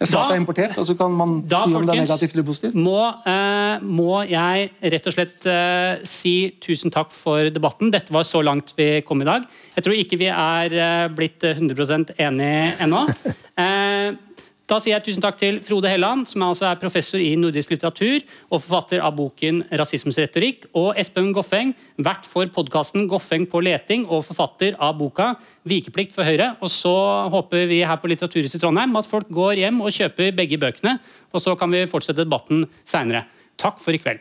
Jeg 0.00 0.08
sa 0.08 0.16
Da- 0.16 0.22
at 0.24 0.28
det 0.28 0.36
er 0.36 0.40
importert, 0.42 0.78
og 0.78 0.86
så 0.86 0.94
kan 0.98 1.10
man 1.12 1.40
Da, 1.46 1.60
si 1.64 1.72
om 1.74 1.86
det 1.86 1.94
er 1.94 2.00
negativt 2.02 2.32
eller 2.34 2.44
positivt. 2.44 2.74
Må, 2.74 3.14
eh, 3.26 3.78
må 3.80 4.28
jeg 4.28 4.70
rett 4.82 5.06
og 5.06 5.12
slett 5.14 5.46
eh, 5.46 6.04
si 6.04 6.50
tusen 6.60 6.90
takk 6.90 7.12
for 7.12 7.48
debatten. 7.50 7.90
Dette 7.94 8.10
var 8.12 8.22
så 8.26 8.42
langt 8.42 8.74
vi 8.76 9.00
kom 9.06 9.22
i 9.22 9.24
dag. 9.24 9.46
Jeg 9.76 9.84
tror 9.84 9.94
ikke 9.94 10.18
vi 10.18 10.26
er 10.26 10.72
eh, 10.74 11.08
blitt 11.14 11.40
100% 11.40 12.10
enige 12.18 12.74
ennå. 12.80 13.06
Da 14.64 14.78
sier 14.80 14.94
jeg 14.94 15.04
tusen 15.10 15.20
takk 15.20 15.36
til 15.36 15.58
Frode 15.60 15.90
Helland, 15.92 16.22
som 16.24 16.40
altså 16.46 16.70
er 16.70 16.78
professor 16.80 17.20
i 17.20 17.34
nordisk 17.36 17.74
litteratur 17.74 18.22
og 18.48 18.62
forfatter 18.62 19.02
av 19.04 19.12
boken 19.18 19.60
'Rasismens 19.68 20.16
retorikk', 20.16 20.64
og 20.72 20.96
Espen 20.96 21.34
Goffeng, 21.36 21.74
vert 21.98 22.24
for 22.24 22.48
podkasten 22.48 23.04
'Goffeng 23.04 23.44
på 23.44 23.60
leting' 23.60 24.08
og 24.08 24.24
forfatter 24.24 24.72
av 24.80 24.96
boka 24.96 25.34
'Vikeplikt 25.68 26.16
for 26.16 26.24
Høyre'. 26.24 26.56
Og 26.62 26.70
så 26.72 27.28
håper 27.28 27.68
vi 27.68 27.84
her 27.84 27.96
på 27.96 28.08
Litteraturhuset 28.08 28.56
i 28.56 28.58
Trondheim 28.64 28.96
at 28.96 29.06
folk 29.06 29.28
går 29.28 29.60
hjem 29.60 29.82
og 29.82 29.92
kjøper 29.92 30.32
begge 30.32 30.56
bøkene, 30.56 30.98
og 31.34 31.40
så 31.40 31.58
kan 31.58 31.70
vi 31.70 31.84
fortsette 31.84 32.24
debatten 32.24 32.64
seinere. 32.86 33.26
Takk 33.58 33.78
for 33.78 33.92
i 33.92 33.98
kveld. 33.98 34.18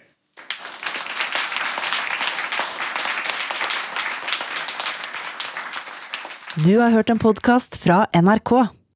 Du 6.68 6.80
har 6.80 6.92
hørt 6.92 7.10
en 7.10 7.18
podkast 7.18 7.80
fra 7.80 8.08
NRK. 8.14 8.83